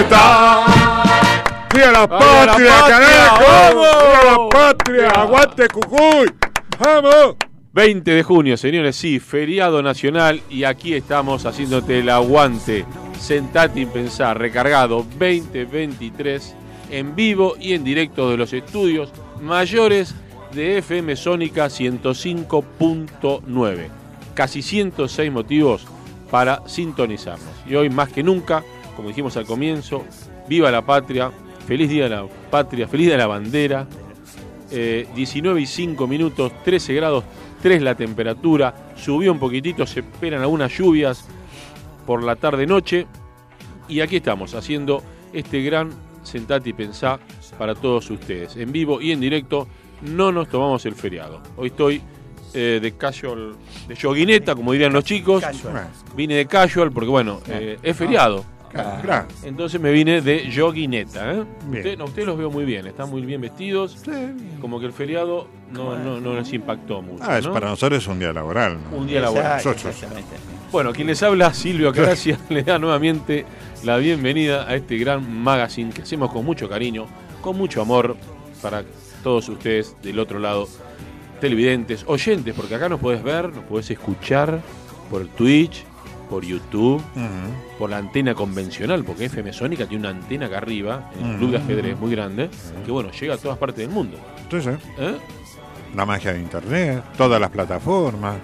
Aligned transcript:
Libertad. 0.00 0.64
¡Viva 1.74 1.92
la 1.92 2.08
patria, 2.08 2.72
carajo! 2.88 3.70
¡Viva 3.70 4.24
la 4.24 4.48
patria! 4.48 5.10
¡Aguante 5.10 5.68
Cucuy! 5.68 6.32
¡Vamos! 6.78 7.36
20 7.72 8.10
de 8.10 8.24
junio, 8.24 8.56
señores, 8.56 8.96
sí, 8.96 9.20
feriado 9.20 9.80
nacional 9.82 10.40
y 10.50 10.64
aquí 10.64 10.94
estamos 10.94 11.46
haciéndote 11.46 12.00
el 12.00 12.08
aguante. 12.08 12.84
Sentate 13.18 13.78
y 13.80 13.86
pensar, 13.86 14.36
recargado 14.38 15.06
2023 15.18 16.56
en 16.90 17.14
vivo 17.14 17.54
y 17.60 17.74
en 17.74 17.84
directo 17.84 18.28
de 18.30 18.36
los 18.36 18.52
estudios 18.52 19.12
mayores 19.40 20.16
de 20.52 20.78
FM 20.78 21.14
Sónica 21.14 21.66
105.9. 21.66 23.88
Casi 24.34 24.62
106 24.62 25.30
motivos 25.30 25.86
para 26.30 26.66
sintonizarnos. 26.66 27.54
Y 27.68 27.76
hoy 27.76 27.88
más 27.90 28.08
que 28.08 28.24
nunca 28.24 28.64
como 29.00 29.08
dijimos 29.08 29.34
al 29.38 29.46
comienzo, 29.46 30.04
viva 30.46 30.70
la 30.70 30.84
patria, 30.84 31.32
feliz 31.66 31.88
día 31.88 32.04
de 32.04 32.10
la 32.10 32.26
patria, 32.50 32.86
feliz 32.86 33.06
día 33.06 33.14
de 33.14 33.22
la 33.22 33.26
bandera. 33.26 33.88
19 34.70 35.58
eh, 35.58 35.62
y 35.62 35.66
5 35.66 36.06
minutos, 36.06 36.52
13 36.62 36.92
grados 36.92 37.24
3 37.62 37.80
la 37.80 37.94
temperatura, 37.94 38.92
subió 38.94 39.32
un 39.32 39.38
poquitito, 39.38 39.86
se 39.86 40.00
esperan 40.00 40.42
algunas 40.42 40.76
lluvias 40.76 41.24
por 42.04 42.22
la 42.22 42.36
tarde-noche. 42.36 43.06
Y 43.88 44.00
aquí 44.00 44.16
estamos 44.16 44.54
haciendo 44.54 45.02
este 45.32 45.62
gran 45.62 45.90
sentate 46.22 46.68
y 46.68 46.72
pensá 46.74 47.18
para 47.58 47.74
todos 47.74 48.10
ustedes. 48.10 48.56
En 48.56 48.70
vivo 48.70 49.00
y 49.00 49.12
en 49.12 49.20
directo, 49.20 49.66
no 50.02 50.30
nos 50.30 50.48
tomamos 50.48 50.84
el 50.84 50.94
feriado. 50.94 51.42
Hoy 51.56 51.68
estoy 51.68 52.02
eh, 52.52 52.80
de 52.82 52.92
casual, 52.92 53.54
de 53.88 53.94
yoguineta, 53.94 54.54
como 54.54 54.72
dirían 54.72 54.92
los 54.92 55.04
chicos. 55.04 55.42
Vine 56.14 56.34
de 56.34 56.46
casual 56.46 56.92
porque, 56.92 57.08
bueno, 57.08 57.40
eh, 57.48 57.78
es 57.82 57.96
feriado. 57.96 58.44
Entonces 59.42 59.80
me 59.80 59.90
vine 59.90 60.20
de 60.20 60.48
yoguineta. 60.50 61.32
¿eh? 61.34 61.44
Usted, 61.68 62.24
los 62.26 62.38
veo 62.38 62.50
muy 62.50 62.64
bien, 62.64 62.86
están 62.86 63.10
muy 63.10 63.22
bien 63.22 63.40
vestidos. 63.40 64.02
Como 64.60 64.78
que 64.80 64.86
el 64.86 64.92
feriado 64.92 65.48
no, 65.70 66.20
no, 66.20 66.34
les 66.34 66.52
impactó 66.52 67.02
mucho. 67.02 67.24
Ah, 67.26 67.38
es 67.38 67.46
para 67.46 67.68
nosotros 67.68 68.02
es 68.02 68.08
un 68.08 68.18
día 68.18 68.32
laboral. 68.32 68.78
Un 68.92 69.06
día 69.06 69.20
laboral. 69.20 69.60
Bueno, 70.70 70.92
quien 70.92 71.08
les 71.08 71.22
habla, 71.22 71.52
Silvio 71.52 71.92
Gracias 71.92 72.38
le 72.48 72.62
da 72.62 72.78
nuevamente 72.78 73.44
la 73.82 73.96
bienvenida 73.96 74.68
a 74.68 74.76
este 74.76 74.98
gran 74.98 75.42
magazine 75.42 75.92
que 75.92 76.02
hacemos 76.02 76.30
con 76.32 76.44
mucho 76.44 76.68
cariño, 76.68 77.06
con 77.40 77.56
mucho 77.56 77.82
amor 77.82 78.16
para 78.62 78.84
todos 79.22 79.48
ustedes 79.48 79.96
del 80.02 80.18
otro 80.18 80.38
lado, 80.38 80.68
televidentes, 81.40 82.04
oyentes, 82.06 82.54
porque 82.54 82.74
acá 82.74 82.88
nos 82.88 83.00
puedes 83.00 83.22
ver, 83.22 83.52
nos 83.52 83.64
puedes 83.64 83.90
escuchar 83.90 84.60
por 85.10 85.26
Twitch, 85.28 85.84
por 86.30 86.44
YouTube, 86.44 87.02
por 87.78 87.90
la 87.90 87.98
antena 87.98 88.34
convencional, 88.34 89.04
porque 89.04 89.24
FM 89.24 89.52
Sónica 89.52 89.86
tiene 89.86 90.08
una 90.08 90.18
antena 90.18 90.46
acá 90.46 90.58
arriba, 90.58 91.10
en 91.18 91.26
el 91.26 91.36
club 91.38 91.50
de 91.50 91.56
ajedrez 91.58 91.98
muy 91.98 92.12
grande, 92.12 92.48
que 92.86 92.92
bueno, 92.92 93.10
llega 93.10 93.34
a 93.34 93.36
todas 93.36 93.58
partes 93.58 93.78
del 93.78 93.90
mundo. 93.90 94.16
Entonces, 94.40 94.78
¿Eh? 94.96 95.16
la 95.94 96.06
magia 96.06 96.32
de 96.32 96.38
internet, 96.38 97.02
todas 97.18 97.40
las 97.40 97.50
plataformas. 97.50 98.36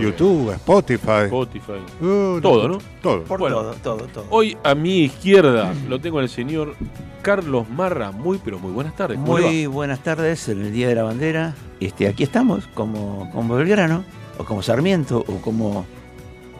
YouTube, 0.00 0.50
Spotify. 0.52 1.24
Spotify. 1.24 1.72
Uh, 2.00 2.40
todo, 2.40 2.68
¿no? 2.68 2.78
Todo. 3.02 3.20
todo, 3.24 3.74
todo, 3.82 4.06
todo. 4.06 4.26
Hoy 4.30 4.56
a 4.64 4.74
mi 4.74 5.00
izquierda 5.00 5.74
lo 5.90 6.00
tengo 6.00 6.20
al 6.20 6.30
señor 6.30 6.74
Carlos 7.20 7.68
Marra. 7.68 8.10
Muy, 8.10 8.40
pero 8.42 8.58
muy 8.58 8.72
buenas 8.72 8.96
tardes. 8.96 9.18
Muy 9.18 9.66
buenas 9.66 9.98
tardes 10.02 10.48
en 10.48 10.62
el 10.62 10.72
Día 10.72 10.88
de 10.88 10.94
la 10.94 11.02
Bandera. 11.02 11.54
Este, 11.80 12.08
aquí 12.08 12.22
estamos, 12.22 12.66
como, 12.68 13.30
como 13.30 13.56
Belgrano, 13.56 14.04
o 14.38 14.44
como 14.44 14.62
Sarmiento, 14.62 15.18
o 15.18 15.42
como 15.42 15.84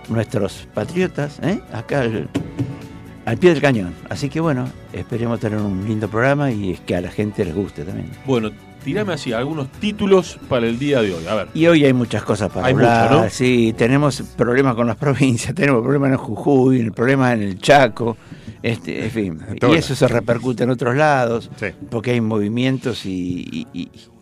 nuestros 0.08 0.68
patriotas, 0.74 1.38
¿eh? 1.42 1.60
acá 1.72 2.00
al, 2.00 3.38
pie 3.38 3.50
del 3.50 3.60
cañón. 3.60 3.94
Así 4.08 4.28
que 4.28 4.40
bueno, 4.40 4.68
esperemos 4.92 5.40
tener 5.40 5.58
un 5.58 5.86
lindo 5.86 6.08
programa 6.08 6.50
y 6.50 6.74
que 6.86 6.96
a 6.96 7.00
la 7.00 7.10
gente 7.10 7.44
les 7.44 7.54
guste 7.54 7.84
también. 7.84 8.10
Bueno, 8.26 8.50
tirame 8.84 9.14
así 9.14 9.32
algunos 9.32 9.68
títulos 9.72 10.38
para 10.48 10.66
el 10.66 10.78
día 10.78 11.02
de 11.02 11.14
hoy. 11.14 11.26
A 11.26 11.34
ver. 11.34 11.48
Y 11.54 11.66
hoy 11.66 11.84
hay 11.84 11.92
muchas 11.92 12.22
cosas 12.22 12.50
para 12.50 12.66
hablar. 12.68 13.30
Sí, 13.30 13.74
tenemos 13.76 14.22
problemas 14.36 14.74
con 14.74 14.86
las 14.86 14.96
provincias, 15.04 15.54
tenemos 15.54 15.82
problemas 15.82 16.12
en 16.12 16.16
Jujuy, 16.18 16.90
problemas 16.90 17.34
en 17.34 17.42
el 17.42 17.58
Chaco. 17.58 18.16
Este, 18.64 19.04
en 19.04 19.10
fin, 19.10 19.40
y 19.70 19.74
eso 19.74 19.94
se 19.94 20.08
repercute 20.08 20.64
en 20.64 20.70
otros 20.70 20.96
lados, 20.96 21.50
porque 21.90 22.12
hay 22.12 22.20
movimientos 22.20 23.04
y, 23.04 23.66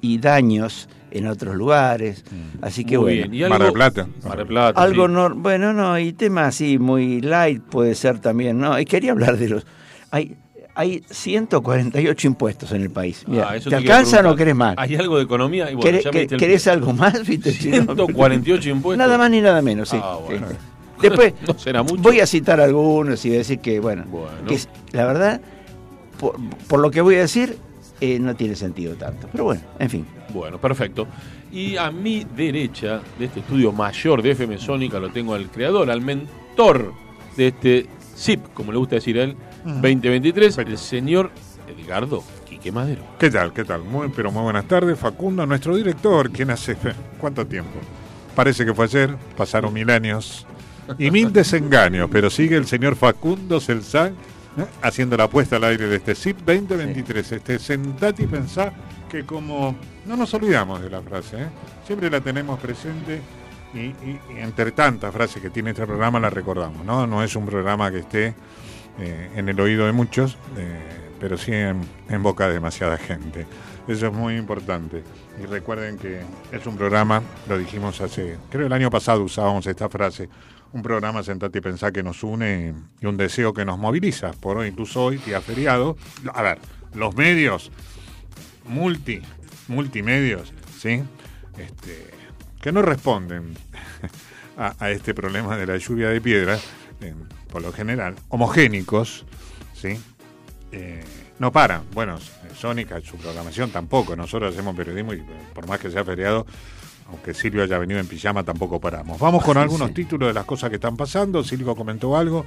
y 0.01 0.19
daños 0.19 0.89
en 1.13 1.27
otros 1.27 1.55
lugares. 1.55 2.25
Mm. 2.31 2.65
Así 2.65 2.85
que 2.85 2.97
bueno. 2.97 3.29
Bien. 3.29 3.49
Mar 3.49 3.63
del 3.63 3.73
Plata. 3.73 4.09
Mar 4.25 4.47
Plata. 4.47 4.83
Algo 4.83 5.09
no, 5.09 5.35
bueno, 5.35 5.73
no, 5.73 5.99
y 5.99 6.13
tema 6.13 6.47
así 6.47 6.79
muy 6.79 7.21
light 7.21 7.63
puede 7.63 7.95
ser 7.95 8.19
también, 8.19 8.59
¿no? 8.59 8.79
Y 8.79 8.85
quería 8.85 9.13
hablar 9.13 9.37
de 9.37 9.49
los 9.49 9.67
hay 10.11 10.37
hay 10.75 11.05
148 11.11 12.27
impuestos 12.27 12.73
en 12.73 12.81
el 12.81 12.91
país. 12.91 13.27
Ah, 13.29 13.57
¿Te, 13.63 13.77
alcanza 13.77 14.21
o 14.21 14.23
no 14.23 14.35
querés 14.35 14.55
más? 14.55 14.75
¿Hay 14.79 14.97
algo 14.97 15.19
de 15.19 15.25
economía? 15.25 15.71
Y 15.71 15.77
¿Querés, 15.77 16.67
algo 16.67 16.95
más? 16.95 17.21
148 17.25 18.69
impuestos. 18.71 18.97
Nada 18.97 19.19
más 19.19 19.31
ni 19.31 19.43
nada 19.43 19.61
menos, 19.61 19.91
sí. 19.91 19.99
Ah, 20.03 20.19
Después, 21.03 21.35
voy 21.99 22.21
a 22.21 22.27
citar 22.27 22.61
algunos 22.61 23.25
y 23.25 23.31
decir 23.31 23.59
que, 23.59 23.81
bueno, 23.81 24.05
que 24.47 24.59
la 24.93 25.05
verdad, 25.05 25.41
por, 26.69 26.81
lo 26.81 26.91
que 26.91 27.01
voy 27.01 27.17
a 27.17 27.21
decir, 27.21 27.59
eh, 28.01 28.19
no 28.19 28.35
tiene 28.35 28.55
sentido 28.57 28.95
tanto. 28.95 29.29
Pero 29.31 29.45
bueno, 29.45 29.63
en 29.79 29.91
fin. 29.91 30.07
Bueno, 30.33 30.59
perfecto. 30.59 31.07
Y 31.51 31.77
a 31.77 31.91
mi 31.91 32.25
derecha 32.37 33.01
de 33.19 33.27
este 33.27 33.41
estudio 33.41 33.73
mayor 33.73 34.23
de 34.23 34.31
FM 34.31 34.59
Sónica 34.59 34.99
lo 34.99 35.11
tengo 35.11 35.35
al 35.35 35.51
creador, 35.51 35.91
al 35.91 36.01
mentor 36.01 36.95
de 37.37 37.49
este 37.49 37.87
ZIP, 38.17 38.53
como 38.55 38.73
le 38.73 38.79
gusta 38.79 38.95
decir 38.97 39.19
a 39.19 39.25
él, 39.25 39.37
2023, 39.65 40.59
el 40.59 40.79
señor 40.79 41.31
Edgardo 41.69 42.25
Quique 42.49 42.73
Madero. 42.73 43.03
¿Qué 43.19 43.31
tal? 43.31 43.53
¿Qué 43.53 43.65
tal? 43.65 43.83
Muy, 43.83 44.09
pero 44.09 44.33
muy 44.33 44.43
buenas 44.43 44.67
tardes. 44.67 44.99
Facundo, 44.99 45.45
nuestro 45.47 45.77
director, 45.77 46.31
quien 46.31 46.51
hace... 46.51 46.77
¿Cuánto 47.19 47.47
tiempo? 47.47 47.79
Parece 48.35 48.65
que 48.65 48.73
fue 48.73 48.87
ayer, 48.87 49.15
pasaron 49.37 49.73
mil 49.73 49.91
años 49.91 50.47
y 50.99 51.11
mil 51.11 51.33
desengaños, 51.33 52.09
pero 52.11 52.31
sigue 52.31 52.57
el 52.57 52.67
señor 52.67 52.97
Facundo 52.97 53.61
Celsan 53.61 54.15
¿eh? 54.57 54.65
haciendo 54.83 55.17
la 55.17 55.25
apuesta 55.25 55.57
al 55.57 55.65
aire 55.65 55.87
de 55.87 55.97
este 55.97 56.15
ZIP 56.15 56.39
2023. 56.39 57.33
Este 57.33 57.59
sentate 57.59 58.25
y 58.25 58.27
pensá 58.27 58.73
que 59.09 59.25
como 59.25 59.77
no 60.07 60.17
nos 60.17 60.33
olvidamos 60.35 60.83
de 60.83 60.91
la 60.91 61.01
frase, 61.03 61.43
¿eh? 61.43 61.47
siempre 61.87 62.11
la 62.11 62.21
tenemos 62.21 62.59
presente 62.59 63.21
y, 63.75 63.95
entre 64.39 64.73
tantas 64.73 65.13
frases 65.13 65.41
que 65.41 65.51
tiene 65.51 65.71
este 65.71 65.87
programa 65.87 66.21
la 66.21 66.29
recordamos, 66.29 66.85
¿no? 66.85 67.07
No 67.07 67.23
es 67.23 67.35
un 67.37 67.47
programa 67.47 67.91
que 67.91 68.01
esté 68.01 68.35
eh, 68.99 69.31
en 69.35 69.49
el 69.49 69.59
oído 69.61 69.87
de 69.87 69.93
muchos, 69.93 70.37
pero 71.19 71.39
sí 71.39 71.53
en, 71.53 71.81
en 72.11 72.23
boca 72.23 72.49
de 72.49 72.55
demasiada 72.55 72.99
gente. 72.99 73.47
Eso 73.89 74.09
es 74.09 74.13
muy 74.13 74.37
importante. 74.37 75.03
Y 75.43 75.47
recuerden 75.47 75.97
que 75.97 76.21
es 76.53 76.67
un 76.67 76.77
programa, 76.77 77.23
lo 77.49 77.59
dijimos 77.59 78.01
hace, 78.01 78.37
creo 78.51 78.67
el 78.67 78.73
año 78.73 78.91
pasado 78.91 79.23
usábamos 79.23 79.67
esta 79.67 79.89
frase, 79.89 80.29
un 80.73 80.83
programa 80.83 81.23
Sentate 81.23 81.59
y 81.59 81.61
Pensá 81.61 81.93
que 81.93 82.03
nos 82.03 82.23
une 82.23 82.75
y 83.01 83.07
un 83.07 83.17
deseo 83.17 83.53
que 83.53 83.65
nos 83.65 83.79
moviliza. 83.79 84.33
Por 84.33 84.59
hoy, 84.59 84.69
incluso 84.69 85.05
hoy, 85.05 85.19
día 85.19 85.41
feriado. 85.41 85.97
A 86.33 86.43
ver, 86.43 86.59
los 86.95 87.15
medios, 87.15 87.71
multi, 88.67 89.23
multimedios, 89.69 90.53
¿sí? 90.79 91.03
Este, 91.59 92.11
que 92.61 92.73
no 92.73 92.83
responden 92.83 93.55
a, 94.57 94.91
este 94.91 95.15
problema 95.15 95.57
de 95.57 95.67
la 95.67 95.77
lluvia 95.77 96.09
de 96.09 96.21
piedra, 96.21 96.59
por 97.51 97.63
lo 97.63 97.73
general, 97.73 98.15
homogénicos, 98.29 99.27
¿sí? 99.75 100.01
Eh, 100.71 101.05
no 101.39 101.53
paran. 101.53 101.83
Bueno, 101.93 102.19
Sónica, 102.55 103.01
su 103.01 103.17
programación 103.17 103.71
tampoco. 103.71 104.17
Nosotros 104.17 104.55
hacemos 104.55 104.77
periodismo 104.77 105.13
y 105.13 105.23
por 105.53 105.67
más 105.67 105.81
que 105.81 105.91
sea 105.91 106.05
feriado, 106.05 106.47
aunque 107.13 107.35
Silvio 107.35 107.63
haya 107.63 107.79
venido 107.79 108.01
en 108.01 108.07
pijama, 108.07 108.43
tampoco 108.43 108.81
paramos. 108.81 109.19
Vamos 109.19 109.45
con 109.45 109.57
algunos 109.59 109.93
títulos 109.93 110.29
de 110.29 110.35
las 110.35 110.45
cosas 110.45 110.71
que 110.71 110.77
están 110.77 110.97
pasando. 110.97 111.45
Silvio 111.45 111.77
comentó 111.77 112.17
algo. 112.17 112.45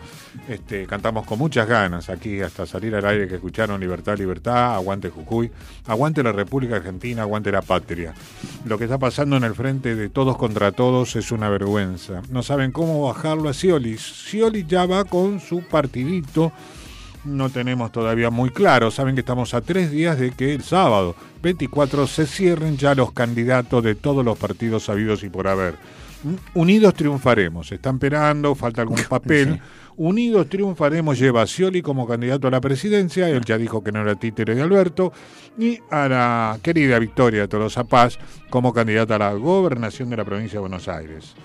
Este, 0.49 0.85
cantamos 0.87 1.25
con 1.25 1.39
muchas 1.39 1.67
ganas 1.67 2.09
aquí 2.09 2.41
hasta 2.41 2.65
salir 2.65 2.95
al 2.95 3.05
aire 3.05 3.27
que 3.27 3.35
escucharon 3.35 3.79
Libertad, 3.79 4.17
Libertad, 4.17 4.75
Aguante 4.75 5.09
Jujuy, 5.09 5.51
Aguante 5.85 6.23
la 6.23 6.31
República 6.31 6.77
Argentina, 6.77 7.21
Aguante 7.21 7.51
la 7.51 7.61
Patria. 7.61 8.13
Lo 8.65 8.77
que 8.77 8.85
está 8.85 8.97
pasando 8.97 9.37
en 9.37 9.43
el 9.43 9.55
frente 9.55 9.95
de 9.95 10.09
todos 10.09 10.37
contra 10.37 10.71
todos 10.71 11.15
es 11.15 11.31
una 11.31 11.49
vergüenza. 11.49 12.21
No 12.29 12.43
saben 12.43 12.71
cómo 12.71 13.03
bajarlo 13.03 13.49
a 13.49 13.53
Scioli. 13.53 13.97
Scioli 13.97 14.65
ya 14.65 14.85
va 14.85 15.05
con 15.05 15.39
su 15.39 15.61
partidito 15.61 16.51
no 17.25 17.49
tenemos 17.49 17.91
todavía 17.91 18.29
muy 18.29 18.49
claro. 18.49 18.91
Saben 18.91 19.15
que 19.15 19.21
estamos 19.21 19.53
a 19.53 19.61
tres 19.61 19.91
días 19.91 20.19
de 20.19 20.31
que 20.31 20.53
el 20.53 20.63
sábado 20.63 21.15
24 21.41 22.07
se 22.07 22.25
cierren 22.25 22.77
ya 22.77 22.95
los 22.95 23.11
candidatos 23.11 23.83
de 23.83 23.95
todos 23.95 24.23
los 24.23 24.37
partidos 24.37 24.85
sabidos 24.85 25.23
y 25.23 25.29
por 25.29 25.47
haber. 25.47 25.75
Unidos 26.53 26.93
triunfaremos. 26.95 27.71
Están 27.71 27.95
esperando, 27.95 28.55
falta 28.55 28.81
algún 28.81 29.03
papel. 29.09 29.59
Unidos 29.97 30.49
triunfaremos 30.49 31.17
lleva 31.17 31.43
a 31.43 31.47
Scioli 31.47 31.81
como 31.81 32.07
candidato 32.07 32.47
a 32.47 32.51
la 32.51 32.61
presidencia. 32.61 33.29
Él 33.29 33.43
ya 33.45 33.57
dijo 33.57 33.83
que 33.83 33.91
no 33.91 34.01
era 34.01 34.15
títere 34.15 34.55
de 34.55 34.61
Alberto. 34.61 35.13
Y 35.57 35.79
a 35.91 36.07
la 36.07 36.59
querida 36.61 36.99
Victoria 36.99 37.47
Tolosa 37.47 37.83
Paz 37.83 38.17
como 38.49 38.73
candidata 38.73 39.15
a 39.15 39.19
la 39.19 39.33
gobernación 39.33 40.09
de 40.09 40.17
la 40.17 40.25
provincia 40.25 40.57
de 40.57 40.61
Buenos 40.61 40.87
Aires. 40.87 41.35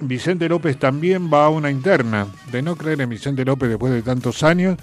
Vicente 0.00 0.48
López 0.48 0.76
también 0.78 1.30
va 1.32 1.46
a 1.46 1.50
una 1.50 1.70
interna. 1.70 2.26
De 2.50 2.62
no 2.62 2.76
creer 2.76 3.00
en 3.00 3.10
Vicente 3.10 3.44
López 3.44 3.68
después 3.68 3.92
de 3.92 4.02
tantos 4.02 4.42
años, 4.42 4.76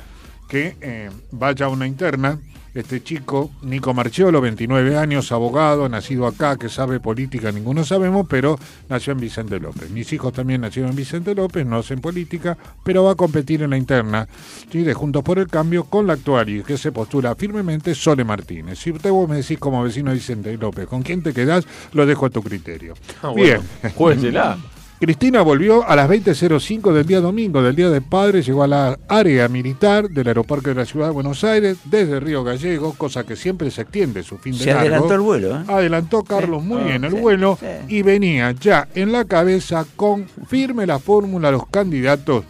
que 0.48 0.76
eh, 0.82 1.10
vaya 1.32 1.68
a 1.68 1.70
una 1.70 1.88
interna. 1.88 2.40
Este 2.74 3.02
chico, 3.02 3.52
Nico 3.62 3.94
Marchiolo, 3.94 4.42
29 4.42 4.98
años, 4.98 5.32
abogado, 5.32 5.88
nacido 5.88 6.28
acá, 6.28 6.58
que 6.58 6.68
sabe 6.68 7.00
política, 7.00 7.50
ninguno 7.50 7.86
sabemos, 7.86 8.28
pero 8.30 8.60
nació 8.90 9.14
en 9.14 9.22
Vicente 9.22 9.62
López. 9.62 9.90
Mis 9.92 10.12
hijos 10.12 10.34
también 10.34 10.60
nacieron 10.60 10.92
en 10.92 10.98
Vicente 10.98 11.34
López, 11.34 11.66
no 11.66 11.78
hacen 11.78 12.02
política, 12.02 12.58
pero 12.84 13.06
va 13.06 13.12
a 13.12 13.16
competir 13.16 13.64
en 13.64 13.70
la 13.70 13.78
interna 13.78 14.28
¿sí? 14.70 14.84
de 14.84 14.94
Juntos 14.94 15.24
por 15.24 15.40
el 15.40 15.48
Cambio 15.48 15.86
con 15.86 16.06
la 16.06 16.14
actual 16.14 16.50
y 16.50 16.64
que 16.64 16.78
se 16.78 16.92
postula 16.92 17.34
firmemente 17.36 17.96
Sole 17.96 18.26
Martínez. 18.26 18.78
Si 18.78 18.92
usted 18.92 19.10
vos 19.10 19.30
me 19.30 19.38
decís 19.38 19.58
como 19.58 19.82
vecino 19.82 20.10
de 20.10 20.18
Vicente 20.18 20.58
López, 20.58 20.86
¿con 20.86 21.02
quién 21.02 21.24
te 21.24 21.32
quedás? 21.32 21.66
Lo 21.94 22.06
dejo 22.06 22.26
a 22.26 22.30
tu 22.30 22.44
criterio. 22.44 22.96
Ah, 23.22 23.32
Bien. 23.34 23.62
Cristina 25.00 25.42
volvió 25.42 25.88
a 25.88 25.96
las 25.96 26.10
20.05 26.10 26.94
del 26.94 27.06
día 27.06 27.20
domingo, 27.20 27.62
del 27.62 27.76
Día 27.76 27.90
del 27.90 28.02
Padre, 28.02 28.42
llegó 28.42 28.64
a 28.64 28.68
la 28.68 28.98
área 29.10 29.50
militar 29.50 30.10
del 30.10 30.28
aeropuerto 30.28 30.70
de 30.70 30.76
la 30.76 30.86
Ciudad 30.86 31.08
de 31.08 31.14
Buenos 31.14 31.44
Aires 31.44 31.78
desde 31.84 32.22
Río 32.22 32.46
Gallego, 32.46 32.94
cosa 32.94 33.26
que 33.26 33.36
siempre 33.36 33.70
se 33.72 33.82
extiende 33.82 34.24
su 34.24 34.38
fin 34.38 34.58
de 34.58 34.64
Se 34.64 34.72
adelantó 34.72 35.14
el 35.14 35.20
vuelo, 35.20 35.58
¿eh? 35.58 35.64
Adelantó 35.68 36.24
Carlos 36.24 36.64
muy 36.64 36.84
bien 36.84 37.04
el 37.04 37.14
vuelo 37.14 37.60
y 37.90 38.04
venía 38.04 38.54
ya 38.54 38.88
en 38.96 39.12
la 39.12 39.26
cabeza 39.26 39.86
con 39.98 40.28
firme 40.48 40.86
la 40.86 41.00
fórmula 41.00 41.52
los 41.52 41.68
candidatos 41.68 42.46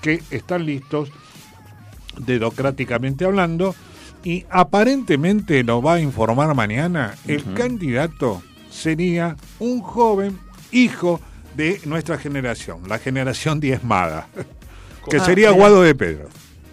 que 0.00 0.22
están 0.30 0.64
listos, 0.64 1.10
dedocráticamente 2.18 3.26
hablando, 3.26 3.74
y 4.24 4.46
aparentemente 4.48 5.62
lo 5.62 5.82
va 5.82 5.94
a 5.94 6.00
informar 6.00 6.54
mañana, 6.54 7.14
el 7.26 7.52
candidato 7.52 8.42
sería 8.70 9.36
un 9.58 9.82
joven 9.82 10.38
hijo 10.70 11.20
de 11.20 11.31
nuestra 11.84 12.18
generación, 12.18 12.80
la 12.88 12.98
generación 12.98 13.60
diezmada, 13.60 14.28
que 15.08 15.16
ah, 15.16 15.24
sería 15.24 15.50
Guado 15.50 15.82
de 15.82 15.94
Pedro. 15.94 16.28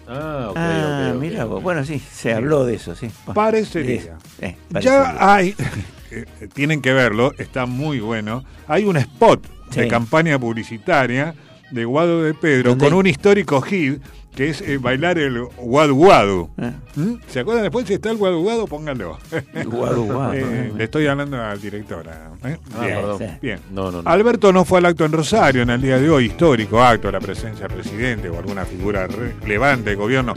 Ah, 0.08 0.48
ok, 0.50 0.56
ah, 0.56 1.14
mira, 1.18 1.44
bueno, 1.44 1.84
sí, 1.84 2.00
se 2.00 2.32
habló 2.32 2.64
de 2.64 2.74
eso, 2.74 2.96
sí. 2.96 3.10
Parecería. 3.32 4.18
Eh, 4.40 4.56
ya 4.80 5.16
hay, 5.34 5.54
eh, 6.10 6.26
tienen 6.52 6.82
que 6.82 6.92
verlo, 6.92 7.32
está 7.38 7.66
muy 7.66 8.00
bueno. 8.00 8.44
Hay 8.66 8.84
un 8.84 8.96
spot 8.96 9.46
de 9.74 9.86
campaña 9.86 10.38
publicitaria 10.38 11.34
de 11.70 11.84
Guado 11.84 12.22
de 12.22 12.34
Pedro 12.34 12.76
con 12.76 12.92
un 12.92 13.06
histórico 13.06 13.60
hit 13.62 14.02
que 14.34 14.50
es 14.50 14.60
eh, 14.60 14.78
bailar 14.78 15.18
el 15.18 15.44
guadu 15.56 15.94
guadu. 15.94 16.50
Ah. 16.56 16.72
¿Mm? 16.94 17.14
¿Se 17.28 17.40
acuerdan 17.40 17.64
después 17.64 17.86
si 17.86 17.94
está 17.94 18.10
el 18.10 18.16
guadu 18.16 18.42
guadu? 18.42 18.66
Pónganlo. 18.66 19.18
guadu 19.66 20.04
guadu. 20.04 20.30
Eh, 20.40 20.72
le 20.76 20.84
estoy 20.84 21.06
hablando 21.06 21.42
al 21.42 21.60
director. 21.60 22.06
¿eh? 22.06 22.56
Ah, 22.74 23.16
bien, 23.18 23.38
bien. 23.42 23.60
No, 23.70 23.90
no, 23.90 24.02
Alberto 24.08 24.52
no 24.52 24.64
fue 24.64 24.78
al 24.78 24.86
acto 24.86 25.04
en 25.04 25.12
Rosario 25.12 25.62
en 25.62 25.70
el 25.70 25.80
día 25.80 25.98
de 25.98 26.08
hoy, 26.08 26.26
histórico 26.26 26.80
acto 26.80 27.10
la 27.10 27.20
presencia 27.20 27.66
del 27.66 27.78
presidente 27.78 28.28
o 28.28 28.38
alguna 28.38 28.64
figura 28.64 29.06
relevante 29.06 29.90
del 29.90 29.98
gobierno. 29.98 30.34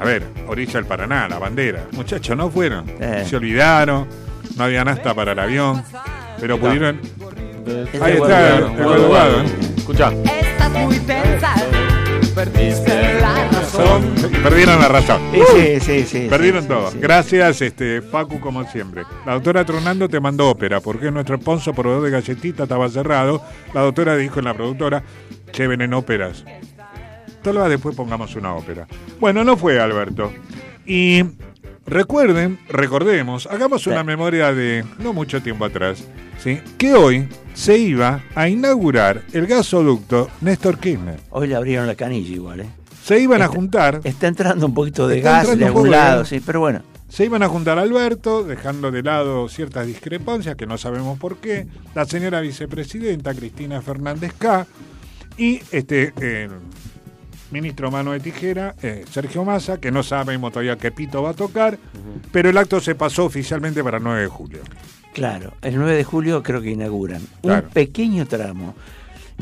A 0.00 0.04
ver, 0.04 0.22
orilla 0.48 0.74
del 0.74 0.86
Paraná, 0.86 1.28
la 1.28 1.38
bandera. 1.38 1.86
Muchachos, 1.92 2.36
no 2.36 2.50
fueron. 2.50 2.86
Se 3.26 3.36
olvidaron, 3.36 4.06
no 4.56 4.64
había 4.64 4.82
hasta 4.82 5.14
para 5.14 5.32
el 5.32 5.38
avión, 5.38 5.82
pero 6.40 6.58
pudieron... 6.58 7.00
Ahí 8.00 8.14
está, 8.14 8.58
el 8.58 8.82
guadu 8.82 9.06
guadu. 9.08 9.38
Escucha. 9.76 10.12
Estás 10.12 10.70
muy 10.70 10.98
pensado 11.00 11.86
perdiste 12.36 12.85
la 13.34 13.48
razón. 13.48 14.14
Perdieron 14.42 14.80
la 14.80 14.88
razón. 14.88 15.20
Sí, 15.32 15.80
sí, 15.80 16.04
sí. 16.04 16.26
Perdieron 16.28 16.66
todo. 16.66 16.90
Gracias, 17.00 17.62
este, 17.62 18.02
Facu, 18.02 18.40
como 18.40 18.64
siempre. 18.70 19.02
La 19.24 19.34
doctora 19.34 19.64
Tronando 19.64 20.08
te 20.08 20.20
mandó 20.20 20.50
ópera, 20.50 20.80
porque 20.80 21.10
nuestro 21.10 21.36
sponsor 21.36 21.74
proveedor 21.74 22.04
de 22.04 22.10
galletitas 22.10 22.64
estaba 22.64 22.88
cerrado. 22.88 23.42
La 23.74 23.82
doctora 23.82 24.16
dijo 24.16 24.38
en 24.38 24.44
la 24.44 24.54
productora, 24.54 25.02
lleven 25.56 25.80
en 25.80 25.94
óperas. 25.94 26.44
Tal 27.42 27.58
vez 27.58 27.68
después 27.68 27.94
pongamos 27.94 28.34
una 28.36 28.54
ópera. 28.54 28.86
Bueno, 29.20 29.44
no 29.44 29.56
fue 29.56 29.78
Alberto. 29.80 30.32
Y 30.84 31.22
recuerden, 31.86 32.58
recordemos, 32.68 33.46
hagamos 33.46 33.86
una 33.86 34.04
memoria 34.04 34.52
de 34.52 34.84
no 34.98 35.12
mucho 35.12 35.42
tiempo 35.42 35.64
atrás, 35.64 36.04
¿sí? 36.38 36.60
que 36.78 36.94
hoy 36.94 37.28
se 37.54 37.78
iba 37.78 38.22
a 38.34 38.48
inaugurar 38.48 39.22
el 39.32 39.46
gasoducto 39.46 40.28
Néstor 40.40 40.78
Kirchner. 40.78 41.20
Hoy 41.30 41.48
le 41.48 41.56
abrieron 41.56 41.86
la 41.86 41.94
canilla 41.94 42.34
igual, 42.34 42.60
¿eh? 42.60 42.66
Se 43.06 43.20
iban 43.20 43.40
a 43.40 43.46
juntar. 43.46 44.00
Está 44.02 44.26
entrando 44.26 44.66
un 44.66 44.74
poquito 44.74 45.06
de 45.06 45.20
gas 45.20 45.56
de 45.56 45.64
algún 45.64 45.92
lado, 45.92 46.24
sí, 46.24 46.40
pero 46.44 46.58
bueno. 46.58 46.82
Se 47.08 47.24
iban 47.24 47.40
a 47.44 47.48
juntar 47.48 47.78
Alberto, 47.78 48.42
dejando 48.42 48.90
de 48.90 49.04
lado 49.04 49.48
ciertas 49.48 49.86
discrepancias 49.86 50.56
que 50.56 50.66
no 50.66 50.76
sabemos 50.76 51.16
por 51.16 51.36
qué, 51.36 51.68
la 51.94 52.04
señora 52.04 52.40
vicepresidenta 52.40 53.32
Cristina 53.32 53.80
Fernández 53.80 54.32
K 54.36 54.66
y 55.38 55.60
este 55.70 56.12
ministro 57.52 57.92
mano 57.92 58.10
de 58.10 58.18
tijera, 58.18 58.74
eh, 58.82 59.04
Sergio 59.08 59.44
Massa, 59.44 59.78
que 59.78 59.92
no 59.92 60.02
sabemos 60.02 60.50
todavía 60.50 60.76
qué 60.76 60.90
pito 60.90 61.22
va 61.22 61.30
a 61.30 61.34
tocar, 61.34 61.78
pero 62.32 62.50
el 62.50 62.58
acto 62.58 62.80
se 62.80 62.96
pasó 62.96 63.26
oficialmente 63.26 63.84
para 63.84 63.98
el 63.98 64.02
9 64.02 64.22
de 64.22 64.26
julio. 64.26 64.58
Claro, 65.14 65.52
el 65.62 65.76
9 65.76 65.94
de 65.94 66.02
julio 66.02 66.42
creo 66.42 66.60
que 66.60 66.72
inauguran 66.72 67.22
un 67.42 67.62
pequeño 67.72 68.26
tramo. 68.26 68.74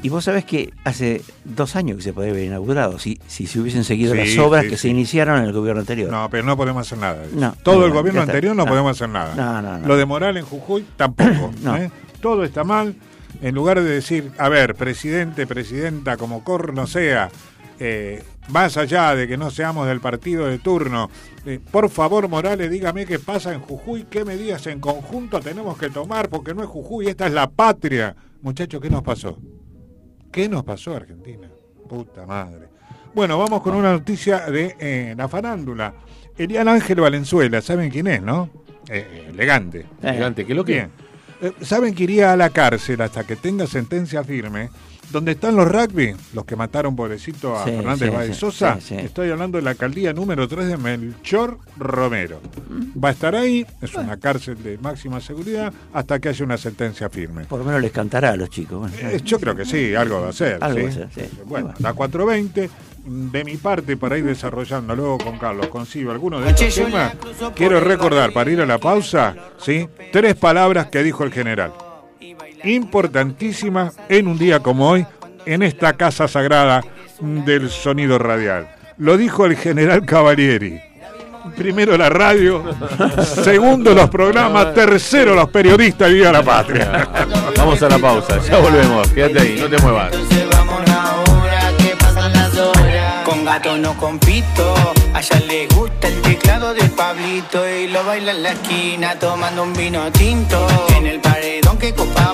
Y 0.02 0.08
vos 0.08 0.24
sabés 0.24 0.44
que 0.44 0.72
hace 0.84 1.22
dos 1.44 1.76
años 1.76 1.96
que 1.98 2.02
se 2.02 2.12
podía 2.12 2.30
haber 2.30 2.44
inaugurado, 2.44 2.98
si, 2.98 3.18
si 3.26 3.46
se 3.46 3.60
hubiesen 3.60 3.84
seguido 3.84 4.14
las 4.14 4.36
obras 4.38 4.66
que 4.66 4.76
se 4.76 4.88
iniciaron 4.88 5.38
en 5.38 5.44
el 5.44 5.52
gobierno 5.52 5.80
anterior. 5.80 6.10
No, 6.10 6.28
pero 6.30 6.42
no 6.42 6.56
podemos 6.56 6.86
hacer 6.86 6.98
nada. 6.98 7.54
Todo 7.62 7.86
el 7.86 7.92
gobierno 7.92 8.22
anterior 8.22 8.54
no, 8.54 8.66
podemos 8.66 8.96
hacer 8.96 9.08
nada. 9.08 9.80
Lo 9.86 9.96
de 9.96 10.04
Moral 10.04 10.36
en 10.36 10.44
Jujuy 10.44 10.84
tampoco. 10.96 11.52
¿eh? 11.76 11.90
Todo 12.20 12.44
está 12.44 12.64
mal. 12.64 12.94
En 13.42 13.54
lugar 13.54 13.82
de 13.82 13.88
decir, 13.88 14.30
a 14.38 14.48
ver, 14.48 14.74
presidente, 14.74 15.46
presidenta, 15.46 16.16
como 16.16 16.44
corno 16.44 16.86
sea, 16.86 17.30
eh, 17.78 18.22
más 18.48 18.76
allá 18.76 19.14
de 19.14 19.26
que 19.26 19.36
no 19.36 19.50
seamos 19.50 19.86
del 19.86 20.00
partido 20.00 20.46
de 20.46 20.58
turno, 20.58 21.10
eh, 21.44 21.60
por 21.70 21.90
favor, 21.90 22.28
Morales, 22.28 22.70
dígame 22.70 23.06
qué 23.06 23.18
pasa 23.18 23.52
en 23.52 23.60
Jujuy, 23.60 24.06
qué 24.08 24.24
medidas 24.24 24.66
en 24.66 24.80
conjunto 24.80 25.40
tenemos 25.40 25.76
que 25.76 25.90
tomar, 25.90 26.28
porque 26.28 26.54
no 26.54 26.62
es 26.62 26.68
Jujuy, 26.68 27.08
esta 27.08 27.26
es 27.26 27.32
la 27.32 27.50
patria. 27.50 28.14
Muchachos, 28.42 28.80
¿qué 28.80 28.90
nos 28.90 29.02
pasó? 29.02 29.38
¿Qué 30.34 30.48
nos 30.48 30.64
pasó, 30.64 30.96
Argentina? 30.96 31.48
Puta 31.88 32.26
madre. 32.26 32.66
Bueno, 33.14 33.38
vamos 33.38 33.62
con 33.62 33.76
una 33.76 33.92
noticia 33.92 34.50
de 34.50 34.74
eh, 34.80 35.14
la 35.16 35.28
farándula. 35.28 35.94
Elian 36.36 36.66
Ángel 36.66 37.00
Valenzuela, 37.00 37.60
¿saben 37.60 37.88
quién 37.88 38.08
es, 38.08 38.20
no? 38.20 38.50
elegante. 38.88 39.86
Elegante, 40.02 40.44
¿qué 40.44 40.52
lo 40.52 40.64
que? 40.64 40.88
¿Saben 41.60 41.94
que 41.94 42.02
iría 42.02 42.32
a 42.32 42.36
la 42.36 42.50
cárcel 42.50 43.00
hasta 43.02 43.22
que 43.22 43.36
tenga 43.36 43.68
sentencia 43.68 44.24
firme? 44.24 44.70
¿Dónde 45.14 45.30
están 45.30 45.54
los 45.54 45.70
rugby, 45.70 46.12
los 46.32 46.44
que 46.44 46.56
mataron 46.56 46.96
pobrecito 46.96 47.56
a 47.56 47.62
Fernández 47.62 48.12
sí, 48.26 48.34
Sosa, 48.34 48.76
estoy 48.90 49.30
hablando 49.30 49.58
de 49.58 49.62
la 49.62 49.70
alcaldía 49.70 50.12
número 50.12 50.48
3 50.48 50.66
de 50.66 50.76
Melchor 50.76 51.56
Romero. 51.78 52.40
Va 53.02 53.10
a 53.10 53.12
estar 53.12 53.36
ahí, 53.36 53.64
es 53.80 53.94
una 53.94 54.16
cárcel 54.16 54.60
de 54.60 54.76
máxima 54.76 55.20
seguridad, 55.20 55.72
hasta 55.92 56.18
que 56.18 56.30
haya 56.30 56.44
una 56.44 56.58
sentencia 56.58 57.08
firme. 57.10 57.44
Por 57.44 57.60
lo 57.60 57.64
menos 57.64 57.80
les 57.80 57.92
cantará 57.92 58.30
a 58.30 58.36
los 58.36 58.50
chicos. 58.50 58.90
Eh, 58.98 59.20
yo 59.24 59.38
creo 59.38 59.54
que 59.54 59.64
sí, 59.64 59.94
algo 59.94 60.20
va 60.20 60.30
a 60.30 60.32
ser. 60.32 60.58
Algo 60.60 60.88
Bueno, 61.46 61.74
la 61.78 61.92
420 61.92 62.68
de 63.04 63.44
mi 63.44 63.56
parte 63.56 63.96
para 63.96 64.18
ir 64.18 64.24
desarrollando 64.24 64.96
luego 64.96 65.18
con 65.18 65.38
Carlos 65.38 65.68
consigo 65.68 66.10
algunos 66.10 66.42
de 66.42 66.50
estos 66.50 66.74
temas, 66.74 67.14
quiero 67.54 67.78
recordar 67.78 68.32
para 68.32 68.50
ir 68.50 68.60
a 68.60 68.66
la 68.66 68.78
pausa, 68.78 69.36
¿sí? 69.58 69.88
Tres 70.10 70.34
palabras 70.34 70.88
que 70.88 71.04
dijo 71.04 71.22
el 71.22 71.30
general 71.30 71.72
importantísima 72.64 73.92
en 74.08 74.28
un 74.28 74.38
día 74.38 74.60
como 74.60 74.88
hoy, 74.88 75.06
en 75.46 75.62
esta 75.62 75.92
casa 75.94 76.28
sagrada 76.28 76.82
del 77.20 77.70
sonido 77.70 78.18
radial. 78.18 78.68
Lo 78.98 79.16
dijo 79.16 79.46
el 79.46 79.56
general 79.56 80.04
Cavalieri. 80.04 80.80
Primero 81.56 81.98
la 81.98 82.08
radio, 82.08 82.64
segundo 83.44 83.92
los 83.94 84.08
programas, 84.08 84.72
tercero 84.72 85.34
los 85.34 85.50
periodistas 85.50 86.10
y 86.10 86.14
viva 86.14 86.32
la 86.32 86.42
patria. 86.42 87.08
Vamos 87.56 87.82
a 87.82 87.88
la 87.88 87.98
pausa, 87.98 88.40
ya 88.40 88.58
volvemos, 88.58 89.08
quédate 89.08 89.40
ahí, 89.40 89.58
no 89.60 89.68
te 89.68 89.82
muevas. 89.82 90.10
Con 93.24 93.44
gato 93.44 93.76
no 93.76 93.94
compito, 93.98 94.74
a 95.12 95.20
ella 95.20 95.40
le 95.46 95.66
gusta 95.66 96.08
el 96.08 96.22
teclado 96.22 96.72
de 96.72 96.84
Pablito 96.84 97.68
y 97.68 97.88
lo 97.88 98.04
baila 98.04 98.30
en 98.30 98.42
la 98.42 98.52
esquina 98.52 99.18
tomando 99.18 99.64
un 99.64 99.74
vino 99.74 100.10
tinto. 100.12 100.66
En 100.96 101.06
el 101.06 101.20
paredón 101.20 101.78
que 101.78 101.92
copamos 101.92 102.33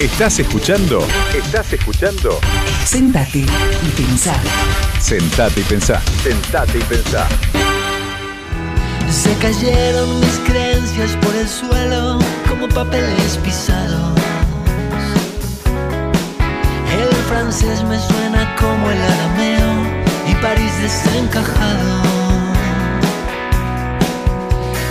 ¿Estás 0.00 0.40
escuchando? 0.40 1.06
¿Estás 1.32 1.72
escuchando? 1.74 2.40
Sentate 2.84 3.38
y 3.38 3.90
pensá. 3.96 4.34
Sentate 4.98 5.60
y 5.60 5.62
pensá. 5.62 6.02
Sentate 6.24 6.78
y 6.78 6.82
pensá. 6.82 7.28
Se 9.10 9.32
cayeron 9.38 10.20
mis 10.20 10.38
creencias 10.46 11.16
por 11.22 11.34
el 11.34 11.48
suelo 11.48 12.18
como 12.48 12.68
papeles 12.68 13.38
pisados. 13.42 14.20
El 16.92 17.14
francés 17.28 17.82
me 17.84 17.98
suena 17.98 18.54
como 18.56 18.90
el 18.90 19.00
arameo 19.00 19.72
y 20.28 20.34
París 20.36 20.72
desencajado. 20.80 22.06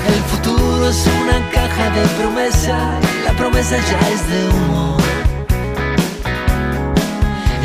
El 0.07 0.21
futuro 0.31 0.89
es 0.89 1.07
una 1.21 1.49
caja 1.51 1.89
de 1.89 2.07
promesa, 2.19 2.99
la 3.25 3.31
promesa 3.33 3.77
ya 3.77 4.09
es 4.09 4.29
de 4.29 4.49
humo. 4.49 4.97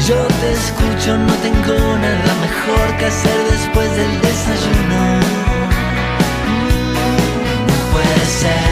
Yo 0.08 0.16
te 0.40 0.52
escucho, 0.52 1.16
no 1.16 1.34
tengo 1.34 1.78
nada 1.98 2.34
mejor 2.40 2.96
que 2.98 3.06
hacer 3.06 3.38
después 3.50 3.88
del 3.96 4.20
desayuno. 4.22 5.39
No 8.30 8.36
puede 8.38 8.69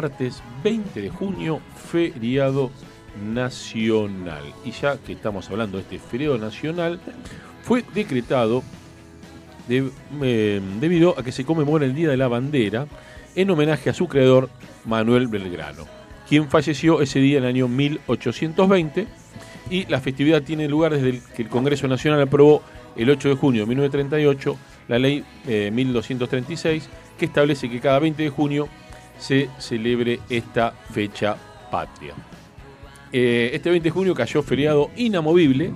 martes 0.00 0.44
20 0.62 1.02
de 1.02 1.10
junio, 1.10 1.60
feriado 1.90 2.70
nacional. 3.20 4.44
Y 4.64 4.70
ya 4.70 4.96
que 4.96 5.14
estamos 5.14 5.50
hablando 5.50 5.76
de 5.76 5.82
este 5.82 5.98
feriado 5.98 6.38
nacional, 6.38 7.00
fue 7.64 7.84
decretado 7.92 8.62
eh, 9.68 10.60
debido 10.80 11.18
a 11.18 11.24
que 11.24 11.32
se 11.32 11.44
conmemora 11.44 11.84
el 11.84 11.96
Día 11.96 12.10
de 12.10 12.16
la 12.16 12.28
Bandera 12.28 12.86
en 13.34 13.50
homenaje 13.50 13.90
a 13.90 13.92
su 13.92 14.06
creador 14.06 14.50
Manuel 14.84 15.26
Belgrano, 15.26 15.84
quien 16.28 16.48
falleció 16.48 17.02
ese 17.02 17.18
día 17.18 17.38
en 17.38 17.44
el 17.44 17.50
año 17.50 17.66
1820 17.66 19.08
y 19.68 19.84
la 19.86 20.00
festividad 20.00 20.42
tiene 20.42 20.68
lugar 20.68 20.92
desde 20.94 21.20
que 21.34 21.42
el 21.42 21.48
Congreso 21.48 21.88
Nacional 21.88 22.22
aprobó 22.22 22.62
el 22.94 23.10
8 23.10 23.30
de 23.30 23.34
junio 23.34 23.62
de 23.62 23.66
1938 23.66 24.56
la 24.86 24.98
ley 25.00 25.24
1236 25.44 26.84
eh, 26.84 26.88
que 27.18 27.24
establece 27.24 27.68
que 27.68 27.80
cada 27.80 27.98
20 27.98 28.22
de 28.22 28.30
junio 28.30 28.68
se 29.18 29.48
celebre 29.58 30.20
esta 30.28 30.72
fecha 30.92 31.36
patria. 31.70 32.14
Eh, 33.12 33.50
este 33.52 33.70
20 33.70 33.84
de 33.84 33.90
junio 33.90 34.14
cayó 34.14 34.42
feriado 34.42 34.90
inamovible 34.96 35.72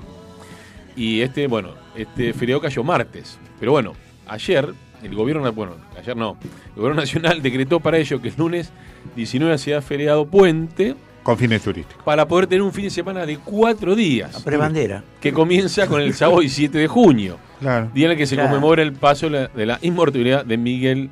y 0.96 1.20
este, 1.20 1.46
bueno, 1.46 1.70
este 1.96 2.32
feriado 2.32 2.60
cayó 2.60 2.84
martes. 2.84 3.38
Pero 3.58 3.72
bueno, 3.72 3.94
ayer 4.26 4.74
el 5.02 5.14
gobierno, 5.14 5.50
bueno, 5.52 5.76
ayer 5.98 6.16
no, 6.16 6.36
el 6.42 6.76
gobierno 6.76 7.00
nacional 7.00 7.42
decretó 7.42 7.80
para 7.80 7.98
ello 7.98 8.20
que 8.20 8.28
el 8.28 8.34
lunes 8.36 8.70
19 9.16 9.58
sea 9.58 9.82
feriado 9.82 10.26
puente 10.26 10.94
con 11.22 11.38
fines 11.38 11.62
turísticos. 11.62 12.02
Para 12.04 12.26
poder 12.26 12.46
tener 12.48 12.62
un 12.62 12.72
fin 12.72 12.84
de 12.84 12.90
semana 12.90 13.24
de 13.24 13.38
cuatro 13.38 13.94
días. 13.94 14.32
La 14.34 14.40
prebandera. 14.40 15.04
Que 15.20 15.32
comienza 15.32 15.86
con 15.86 16.00
el 16.00 16.14
sábado 16.14 16.42
y 16.42 16.48
7 16.48 16.76
de 16.78 16.88
junio. 16.88 17.38
Claro. 17.60 17.90
Día 17.94 18.06
en 18.06 18.12
el 18.12 18.16
que 18.16 18.26
se 18.26 18.36
conmemora 18.36 18.82
el 18.82 18.92
paso 18.92 19.30
de 19.30 19.66
la, 19.66 19.78
inmortalidad 19.82 20.44
de 20.44 20.58
Miguel 20.58 21.10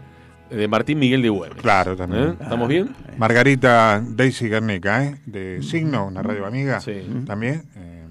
de 0.50 0.68
Martín 0.68 0.98
Miguel 0.98 1.22
de 1.22 1.28
Güemes. 1.28 1.60
Claro, 1.60 1.96
también. 1.96 2.30
¿Eh? 2.30 2.36
¿Estamos 2.40 2.68
bien? 2.68 2.94
Margarita 3.16 4.02
Daisy 4.04 4.48
Guernica, 4.48 5.04
¿eh? 5.04 5.20
de 5.26 5.62
Signo, 5.62 6.06
una 6.06 6.22
radio 6.22 6.46
amiga. 6.46 6.80
Sí. 6.80 7.02
También. 7.26 7.64
Eh, 7.76 8.06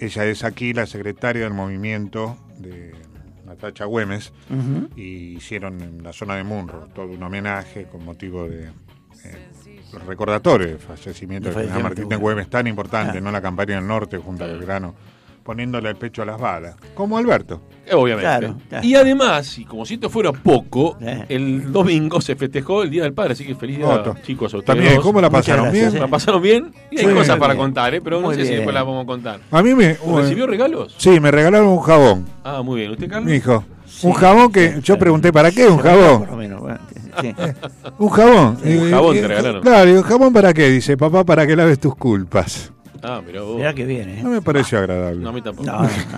ella 0.00 0.24
es 0.26 0.44
aquí 0.44 0.72
la 0.72 0.86
secretaria 0.86 1.42
del 1.42 1.54
movimiento 1.54 2.36
de 2.58 2.94
Natacha 3.46 3.84
Güemes. 3.84 4.32
Y 4.96 5.36
hicieron 5.36 5.80
en 5.80 6.02
la 6.02 6.12
zona 6.12 6.36
de 6.36 6.44
Munro 6.44 6.88
todo 6.94 7.06
un 7.06 7.22
homenaje 7.22 7.84
con 7.84 8.04
motivo 8.04 8.48
de 8.48 8.70
recordatorio 10.06 10.66
del 10.66 10.78
fallecimiento 10.78 11.50
de 11.50 11.82
Martín 11.82 12.08
de 12.08 12.16
Güemes, 12.16 12.48
tan 12.48 12.66
importante, 12.66 13.18
ah. 13.18 13.20
¿no? 13.20 13.32
La 13.32 13.40
campaña 13.40 13.76
del 13.76 13.86
norte 13.86 14.18
junto 14.18 14.44
al 14.44 14.58
grano 14.58 14.94
poniéndole 15.48 15.88
el 15.88 15.96
pecho 15.96 16.20
a 16.20 16.26
las 16.26 16.38
balas, 16.38 16.76
como 16.94 17.16
Alberto. 17.16 17.62
Eh, 17.86 17.94
obviamente. 17.94 18.52
Y 18.82 18.94
además, 18.96 19.58
y 19.58 19.64
como 19.64 19.86
si 19.86 19.94
esto 19.94 20.10
fuera 20.10 20.30
poco, 20.30 20.98
eh. 21.00 21.24
el 21.30 21.72
domingo 21.72 22.20
se 22.20 22.36
festejó 22.36 22.82
el 22.82 22.90
Día 22.90 23.04
del 23.04 23.14
Padre, 23.14 23.32
así 23.32 23.46
que 23.46 23.54
feliz 23.54 23.78
día, 23.78 24.02
chicos. 24.22 24.52
A 24.52 24.60
También, 24.60 25.00
¿cómo 25.00 25.22
la 25.22 25.30
pasaron 25.30 25.72
bien? 25.72 25.98
¿La 25.98 26.06
pasaron 26.06 26.42
bien? 26.42 26.70
Y 26.90 27.00
hay 27.00 27.14
cosas 27.14 27.38
para 27.38 27.56
contar, 27.56 27.94
¿eh? 27.94 28.02
pero 28.02 28.20
no 28.20 28.30
sé 28.34 28.44
si 28.44 28.56
después 28.56 28.74
las 28.74 28.84
vamos 28.84 29.04
a 29.04 29.06
contar. 29.06 29.40
A 29.50 29.62
mí 29.62 29.74
me... 29.74 29.94
¿Recibió 29.94 30.46
regalos? 30.46 30.94
Sí, 30.98 31.18
me 31.18 31.30
regalaron 31.30 31.68
un 31.68 31.80
jabón. 31.80 32.26
Ah, 32.44 32.60
muy 32.60 32.80
bien. 32.80 32.90
¿Usted, 32.90 33.08
Carlos? 33.08 33.30
Mi 33.30 33.36
hijo. 33.36 33.64
un 34.02 34.12
jabón 34.12 34.52
que 34.52 34.80
yo 34.82 34.98
pregunté, 34.98 35.32
¿para 35.32 35.50
qué 35.50 35.66
un 35.66 35.78
jabón? 35.78 36.28
un 37.98 38.08
jabón. 38.10 38.58
Un 38.62 38.90
jabón 38.90 39.16
te 39.16 39.28
regalaron. 39.28 39.62
Claro, 39.62 39.90
un 39.92 40.02
jabón 40.02 40.32
para 40.34 40.52
qué? 40.52 40.68
Dice, 40.68 40.98
papá, 40.98 41.24
para 41.24 41.46
que 41.46 41.56
laves 41.56 41.78
tus 41.78 41.96
culpas. 41.96 42.70
Ah, 43.02 43.22
mira 43.24 43.42
vos. 43.42 43.56
Mirá 43.56 43.74
que 43.74 43.84
viene. 43.86 44.18
¿eh? 44.18 44.22
No 44.22 44.30
me 44.30 44.42
pareció 44.42 44.78
agradable. 44.78 45.20
No, 45.20 45.28
a 45.28 45.32
mí 45.32 45.42
tampoco. 45.42 45.70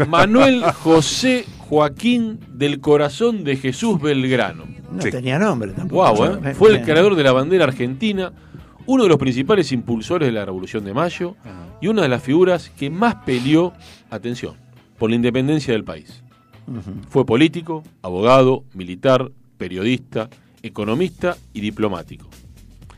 Manuel 0.08 0.62
José 0.62 1.44
Joaquín 1.58 2.40
del 2.48 2.80
Corazón 2.80 3.44
de 3.44 3.56
Jesús 3.56 4.00
Belgrano. 4.00 4.64
No 4.90 4.98
tenía 4.98 5.38
nombre 5.38 5.72
tampoco. 5.72 6.14
Wow, 6.14 6.46
¿eh? 6.46 6.54
Fue 6.54 6.70
el 6.70 6.82
creador 6.82 7.14
de 7.14 7.22
la 7.22 7.32
bandera 7.32 7.64
argentina, 7.64 8.32
uno 8.86 9.04
de 9.04 9.08
los 9.08 9.18
principales 9.18 9.70
impulsores 9.72 10.26
de 10.26 10.32
la 10.32 10.44
Revolución 10.44 10.84
de 10.84 10.94
Mayo 10.94 11.36
y 11.80 11.86
una 11.86 12.02
de 12.02 12.08
las 12.08 12.22
figuras 12.22 12.70
que 12.70 12.90
más 12.90 13.16
peleó, 13.26 13.72
atención, 14.10 14.54
por 14.98 15.10
la 15.10 15.16
independencia 15.16 15.72
del 15.72 15.84
país. 15.84 16.22
Fue 17.08 17.26
político, 17.26 17.82
abogado, 18.02 18.64
militar, 18.74 19.30
periodista, 19.58 20.28
economista 20.62 21.36
y 21.52 21.60
diplomático. 21.60 22.28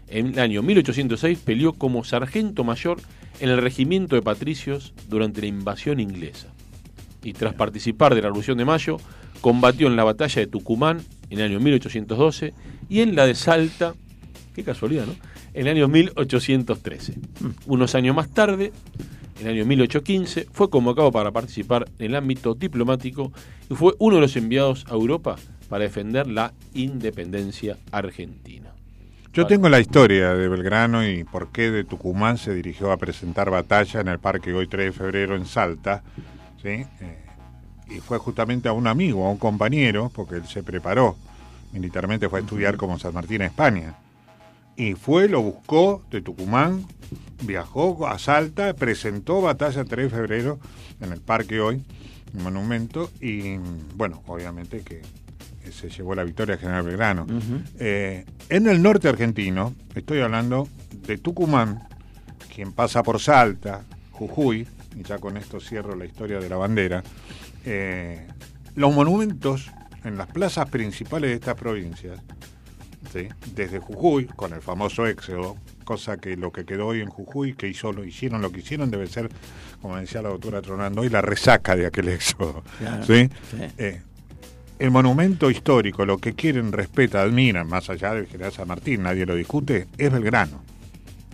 En 0.09 0.29
el 0.29 0.39
año 0.39 0.63
1806 0.63 1.39
peleó 1.39 1.73
como 1.73 2.05
sargento 2.05 2.65
mayor 2.65 2.99
en 3.41 3.49
el 3.51 3.59
regimiento 3.59 4.17
de 4.17 4.23
patricios 4.23 4.93
durante 5.09 5.41
la 5.41 5.47
invasión 5.49 6.01
inglesa. 6.01 6.49
Y 7.23 7.33
tras 7.33 7.55
participar 7.55 8.15
de 8.15 8.23
la 8.23 8.29
Revolución 8.29 8.59
de 8.59 8.65
Mayo, 8.65 8.99
combatió 9.41 9.87
en 9.87 9.97
la 9.97 10.05
batalla 10.05 10.41
de 10.41 10.47
Tucumán 10.47 11.03
en 11.31 11.39
el 11.39 11.47
año 11.47 11.61
1812 11.61 12.55
y 12.89 13.01
en 13.01 13.15
la 13.15 13.27
de 13.27 13.35
Salta, 13.35 13.95
qué 14.55 14.65
casualidad, 14.65 15.07
¿no? 15.07 15.15
En 15.55 15.67
el 15.67 15.77
año 15.77 15.89
1813. 15.89 17.15
Unos 17.67 17.95
años 17.95 18.17
más 18.17 18.31
tarde, 18.31 18.73
en 19.41 19.47
el 19.47 19.55
año 19.55 19.67
1815, 19.67 20.47
fue 20.51 20.71
convocado 20.71 21.11
para 21.13 21.31
participar 21.31 21.89
en 21.99 22.07
el 22.07 22.17
ámbito 22.17 22.55
diplomático 22.55 23.33
y 23.71 23.75
fue 23.75 23.95
uno 23.99 24.17
de 24.17 24.23
los 24.23 24.37
enviados 24.37 24.85
a 24.89 24.95
Europa 24.95 25.37
para 25.69 25.85
defender 25.85 26.27
la 26.27 26.53
independencia 26.75 27.79
argentina. 27.91 28.73
Yo 29.33 29.47
tengo 29.47 29.71
la 29.71 29.81
historia 29.81 30.35
de 30.35 30.47
Belgrano 30.47 31.09
y 31.09 31.25
por 31.25 31.49
qué 31.49 31.71
de 31.71 31.85
Tucumán 31.85 32.37
se 32.37 32.55
dirigió 32.55 32.93
a 32.93 32.99
presentar 32.99 33.49
batalla 33.49 34.03
en 34.03 34.09
el 34.09 34.19
parque 34.19 34.53
hoy 34.53 34.67
3 34.67 34.87
de 34.87 34.93
febrero 34.93 35.37
en 35.37 35.47
Salta. 35.47 36.03
¿sí? 36.63 36.85
Eh, 37.01 37.25
y 37.89 38.01
fue 38.01 38.19
justamente 38.19 38.69
a 38.69 38.75
un 38.75 38.87
amigo, 38.87 39.27
a 39.27 39.31
un 39.31 39.39
compañero, 39.39 40.13
porque 40.15 40.35
él 40.35 40.47
se 40.47 40.63
preparó 40.63 41.17
militarmente, 41.73 42.29
fue 42.29 42.41
a 42.41 42.43
estudiar 42.43 42.77
como 42.77 42.99
San 42.99 43.15
Martín 43.15 43.41
a 43.41 43.47
España. 43.47 43.95
Y 44.77 44.97
fue, 44.97 45.31
lo 45.31 45.41
buscó 45.41 46.03
de 46.11 46.21
Tucumán, 46.21 46.85
viajó 47.41 48.07
a 48.07 48.19
Salta, 48.19 48.75
presentó 48.75 49.41
batalla 49.41 49.87
3 49.87 50.11
de 50.11 50.15
febrero 50.15 50.59
en 51.01 51.11
el 51.11 51.23
parque 51.23 51.59
hoy, 51.59 51.83
un 52.35 52.43
monumento, 52.43 53.11
y 53.19 53.57
bueno, 53.95 54.23
obviamente 54.27 54.83
que 54.83 55.01
se 55.71 55.89
llevó 55.89 56.15
la 56.15 56.25
victoria 56.25 56.57
General 56.57 56.83
Belgrano. 56.83 57.27
Eh, 57.79 58.25
en 58.49 58.67
el 58.67 58.83
norte 58.83 59.09
argentino, 59.09 59.75
estoy 59.95 60.21
hablando 60.21 60.69
de 61.07 61.19
Tucumán, 61.19 61.87
quien 62.55 62.73
pasa 62.73 63.03
por 63.03 63.21
Salta, 63.21 63.83
Jujuy, 64.11 64.67
y 64.97 65.03
ya 65.03 65.19
con 65.19 65.37
esto 65.37 65.61
cierro 65.61 65.95
la 65.97 66.05
historia 66.05 66.39
de 66.39 66.49
la 66.49 66.57
bandera, 66.57 67.03
eh, 67.65 68.27
los 68.75 68.95
monumentos 68.95 69.71
en 70.05 70.17
las 70.17 70.27
plazas 70.29 70.69
principales 70.69 71.31
de 71.31 71.35
estas 71.35 71.55
provincias, 71.55 72.19
desde 73.55 73.79
Jujuy, 73.79 74.27
con 74.27 74.53
el 74.55 74.63
famoso 74.63 75.07
éxodo, 75.07 75.57
cosa 75.85 76.17
que 76.17 76.37
lo 76.37 76.51
que 76.51 76.65
quedó 76.65 76.89
hoy 76.89 77.01
en 77.01 77.09
Jujuy, 77.09 77.55
que 77.55 77.69
hizo, 77.69 77.93
lo 77.93 78.05
hicieron 78.05 78.41
lo 78.41 78.51
que 78.51 78.61
hicieron, 78.61 78.91
debe 78.91 79.07
ser, 79.07 79.29
como 79.81 79.97
decía 79.97 80.23
la 80.23 80.31
doctora 80.31 80.63
Tronando, 80.63 81.03
hoy 81.03 81.09
la 81.09 81.21
resaca 81.21 81.77
de 81.77 81.87
aquel 81.87 82.09
éxodo. 82.09 82.63
Eh, 83.79 84.03
el 84.79 84.91
monumento 84.91 85.51
histórico, 85.51 86.05
lo 86.05 86.19
que 86.19 86.35
quieren, 86.35 86.73
respetan, 86.73 87.29
admiran, 87.29 87.69
más 87.69 87.89
allá 87.91 88.15
del 88.15 88.27
General 88.27 88.53
San 88.53 88.69
Martín, 88.69 89.03
nadie 89.03 89.27
lo 89.27 89.35
discute, 89.35 89.87
es 89.97 90.13
Belgrano. 90.13 90.63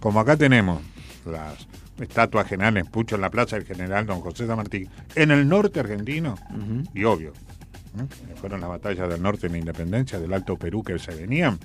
Como 0.00 0.20
acá 0.20 0.36
tenemos 0.36 0.82
las 1.24 1.66
estatuas 2.00 2.46
generales 2.46 2.86
Pucho 2.88 3.16
en 3.16 3.22
la 3.22 3.30
Plaza 3.30 3.56
del 3.56 3.64
General 3.64 4.06
Don 4.06 4.20
José 4.20 4.46
San 4.46 4.56
Martín, 4.56 4.88
en 5.14 5.30
el 5.30 5.48
norte 5.48 5.80
argentino, 5.80 6.36
y 6.94 7.04
obvio, 7.04 7.32
fueron 8.40 8.60
las 8.60 8.70
batallas 8.70 9.08
del 9.08 9.22
norte 9.22 9.46
en 9.46 9.52
la 9.52 9.58
independencia, 9.58 10.18
del 10.18 10.32
Alto 10.32 10.56
Perú 10.56 10.82
que 10.82 10.98
se 10.98 11.14
venían, 11.14 11.58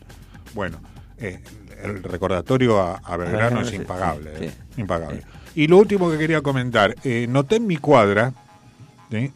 bueno, 0.54 0.80
eh, 1.18 1.42
el 1.84 2.02
recordatorio 2.04 2.80
a, 2.80 3.18
Belgrano 3.18 3.62
es 3.62 3.74
impagable, 3.74 4.32
eh, 4.40 4.52
impagable. 4.78 5.24
Y 5.56 5.68
lo 5.68 5.78
último 5.78 6.10
que 6.10 6.18
quería 6.18 6.42
comentar, 6.42 6.96
eh, 7.04 7.28
noté 7.30 7.58
en 7.58 7.68
mi 7.68 7.78
cuadra, 7.78 8.34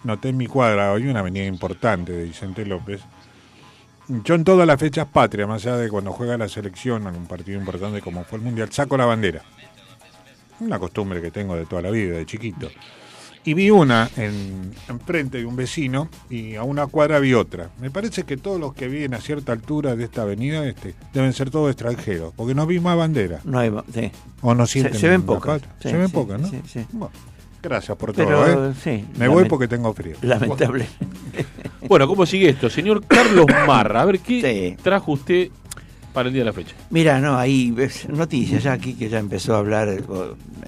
noté 0.03 0.30
en 0.30 0.38
mi 0.38 0.47
cuadra, 0.47 0.91
hoy 0.91 1.08
una 1.08 1.19
avenida 1.19 1.45
importante 1.45 2.12
de 2.12 2.23
Vicente 2.23 2.65
López, 2.65 3.01
yo 4.08 4.36
en 4.36 4.43
todas 4.43 4.65
las 4.65 4.80
fechas 4.80 5.08
patrias, 5.08 5.47
más 5.47 5.65
allá 5.65 5.77
de 5.77 5.89
cuando 5.89 6.13
juega 6.13 6.38
la 6.38 6.47
selección 6.47 7.08
en 7.08 7.15
un 7.15 7.25
partido 7.25 7.60
importante 7.60 8.01
como 8.01 8.23
fue 8.23 8.39
el 8.39 8.45
Mundial, 8.45 8.71
saco 8.71 8.95
la 8.97 9.06
bandera. 9.06 9.41
Una 10.60 10.80
costumbre 10.80 11.21
que 11.21 11.30
tengo 11.30 11.56
de 11.56 11.65
toda 11.65 11.82
la 11.82 11.91
vida, 11.91 12.17
de 12.17 12.25
chiquito. 12.25 12.69
Y 13.43 13.53
vi 13.53 13.69
una 13.69 14.10
en, 14.17 14.73
frente 15.06 15.38
de 15.38 15.45
un 15.45 15.56
vecino 15.56 16.10
y 16.30 16.56
a 16.56 16.63
una 16.63 16.88
cuadra 16.88 17.19
vi 17.19 17.34
otra. 17.34 17.69
Me 17.80 17.91
parece 17.91 18.23
que 18.23 18.36
todos 18.38 18.60
los 18.60 18.73
que 18.73 18.88
viven 18.88 19.13
a 19.13 19.21
cierta 19.21 19.51
altura 19.51 19.95
de 19.95 20.06
esta 20.06 20.23
avenida 20.23 20.65
este, 20.65 20.95
deben 21.13 21.32
ser 21.34 21.49
todos 21.49 21.69
extranjeros, 21.69 22.34
porque 22.36 22.56
no 22.56 22.65
vi 22.65 22.80
más 22.80 22.97
bandera. 22.97 23.39
No 23.43 23.60
hay, 23.60 23.71
sí. 23.93 24.12
O 24.41 24.53
no 24.53 24.65
sienten 24.67 24.99
se, 24.99 25.08
ven 25.10 25.23
pocas. 25.23 25.62
se 25.80 25.95
ven 25.95 26.10
pocas, 26.12 26.41
¿no? 26.41 26.49
Sí, 26.49 26.62
sí. 26.65 26.86
Gracias 27.62 27.98
por 27.98 28.13
todo. 28.13 28.72
¿eh? 28.86 29.06
Me 29.17 29.28
voy 29.28 29.46
porque 29.46 29.67
tengo 29.67 29.93
frío. 29.93 30.17
Lamentable. 30.22 30.88
Bueno, 31.88 32.08
¿cómo 32.08 32.26
sigue 32.26 32.50
esto? 32.50 32.70
Señor 32.70 33.06
Carlos 33.06 33.46
Marra, 33.67 34.02
a 34.02 34.06
ver 34.06 34.20
qué 34.20 34.78
trajo 34.82 35.13
usted 35.13 35.50
para 36.17 36.30
el 36.30 36.34
día 36.34 36.41
de 36.41 36.46
la 36.46 36.54
fecha. 36.54 36.76
Mira, 36.89 37.20
no, 37.20 37.38
ahí 37.38 37.76
noticias 38.10 38.63
ya 38.63 38.74
aquí 38.74 38.96
que 38.96 39.08
ya 39.08 39.20
empezó 39.20 39.56
a 39.56 39.60
hablar, 39.60 40.04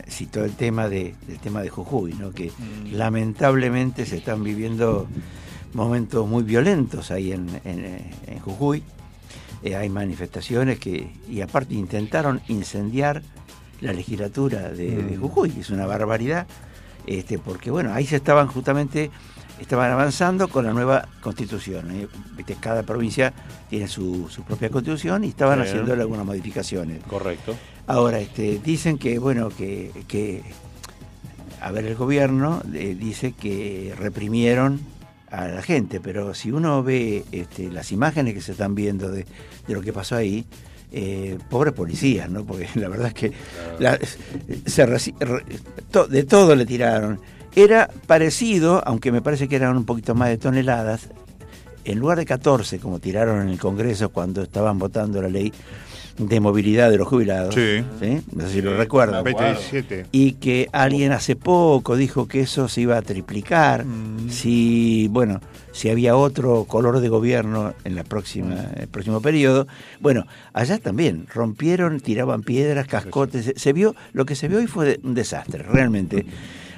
citó 0.08 0.46
el 0.46 0.52
tema 0.52 0.88
de, 0.88 1.16
el 1.28 1.40
tema 1.40 1.62
de 1.62 1.70
Jujuy, 1.70 2.14
¿no? 2.14 2.32
que 2.32 2.52
mm. 2.52 2.94
lamentablemente 2.94 4.06
se 4.06 4.18
están 4.18 4.44
viviendo 4.44 5.08
momentos 5.74 6.28
muy 6.28 6.44
violentos 6.44 7.12
ahí 7.12 7.32
en, 7.32 7.50
en, 7.66 8.40
Jujuy. 8.42 8.84
Eh, 9.64 9.76
hay 9.76 9.90
manifestaciones 9.90 10.80
que, 10.80 11.12
y 11.28 11.42
aparte 11.42 11.74
intentaron 11.74 12.42
incendiar 12.48 13.24
la 13.82 13.92
legislatura 13.92 14.70
de, 14.70 15.02
de 15.02 15.18
mm. 15.18 15.22
Jujuy, 15.22 15.54
es 15.60 15.72
una 15.72 15.86
barbaridad, 15.86 16.46
este, 17.10 17.40
porque 17.40 17.72
bueno, 17.72 17.92
ahí 17.94 18.06
se 18.06 18.18
estaban 18.18 18.48
justamente 18.48 19.10
estaban 19.60 19.92
avanzando 19.92 20.48
con 20.48 20.66
la 20.66 20.74
nueva 20.74 21.08
constitución. 21.22 21.92
¿eh? 21.92 22.08
Cada 22.62 22.84
provincia 22.84 23.34
tiene 23.70 23.88
su, 23.88 24.30
propia 24.48 24.70
constitución 24.70 25.24
y 25.26 25.30
estaban 25.30 25.60
haciendo 25.60 25.94
algunas 25.94 26.26
modificaciones. 26.26 27.04
Correcto. 27.04 27.56
Ahora, 27.88 28.20
este, 28.20 28.60
dicen 28.64 28.98
que, 28.98 29.20
bueno, 29.20 29.50
que, 29.50 30.44
a 31.60 31.72
ver, 31.72 31.86
el 31.86 31.96
gobierno 31.96 32.62
eh, 32.74 32.96
dice 32.98 33.34
que 33.34 33.94
reprimieron 33.98 34.80
a 35.32 35.48
la 35.48 35.62
gente, 35.62 36.00
pero 36.00 36.34
si 36.34 36.52
uno 36.52 36.84
ve 36.84 37.26
este, 37.32 37.70
las 37.70 37.92
imágenes 37.92 38.36
que 38.36 38.42
se 38.42 38.54
están 38.54 38.76
viendo 38.76 39.12
de, 39.12 39.26
lo 39.68 39.82
que 39.82 39.92
pasó 39.92 40.16
ahí, 40.16 40.46
eh, 40.92 41.38
pobres 41.50 41.74
policías, 41.74 42.30
¿no? 42.30 42.46
Porque 42.46 42.68
la 42.76 42.90
verdad 42.90 43.08
es 43.08 43.14
que 43.14 43.32
de 46.10 46.24
todo 46.24 46.56
le 46.56 46.66
tiraron 46.66 47.20
era 47.56 47.90
parecido, 48.08 48.82
aunque 48.86 49.12
me 49.12 49.22
parece 49.22 49.48
que 49.48 49.56
eran 49.56 49.76
un 49.76 49.86
poquito 49.86 50.16
más 50.16 50.30
de 50.30 50.38
toneladas, 50.38 51.10
en 51.86 52.00
lugar 52.00 52.20
de 52.20 52.26
14, 52.26 52.80
como 52.80 53.00
tiraron 53.00 53.42
en 53.42 53.50
el 53.50 53.60
Congreso 53.60 54.10
cuando 54.10 54.44
estaban 54.44 54.78
votando 54.78 55.22
la 55.22 55.30
ley 55.30 55.52
de 56.18 56.40
movilidad 56.42 56.92
de 56.92 56.98
los 56.98 57.08
jubilados, 57.08 57.56
sí. 57.56 57.84
no 58.34 58.46
sé 58.46 58.54
si 58.54 58.62
lo 58.62 58.76
recuerdan, 58.76 59.24
y 60.12 60.34
que 60.34 60.68
alguien 60.74 61.14
hace 61.14 61.38
poco 61.38 61.96
dijo 61.96 62.28
que 62.28 62.42
eso 62.42 62.68
se 62.68 62.82
iba 62.82 62.98
a 62.98 63.02
triplicar 63.02 63.86
mm. 63.86 64.30
si, 64.30 65.08
bueno, 65.10 65.40
si 65.80 65.90
había 65.90 66.18
otro 66.18 66.66
color 66.66 67.00
de 67.00 67.08
gobierno 67.08 67.74
en 67.86 67.96
la 67.96 68.04
próxima, 68.04 68.66
el 68.76 68.90
próximo 68.90 69.22
periodo. 69.22 69.66
Bueno, 70.02 70.28
allá 70.52 70.78
también 70.78 71.26
rompieron, 71.34 72.02
tiraban 72.02 72.44
piedras, 72.44 72.86
cascotes, 72.86 73.54
se 73.56 73.72
vio, 73.72 73.96
lo 74.12 74.26
que 74.26 74.36
se 74.36 74.50
vio 74.50 74.58
hoy 74.58 74.68
fue 74.68 75.00
un 75.04 75.14
desastre, 75.14 75.64
realmente. 75.64 76.26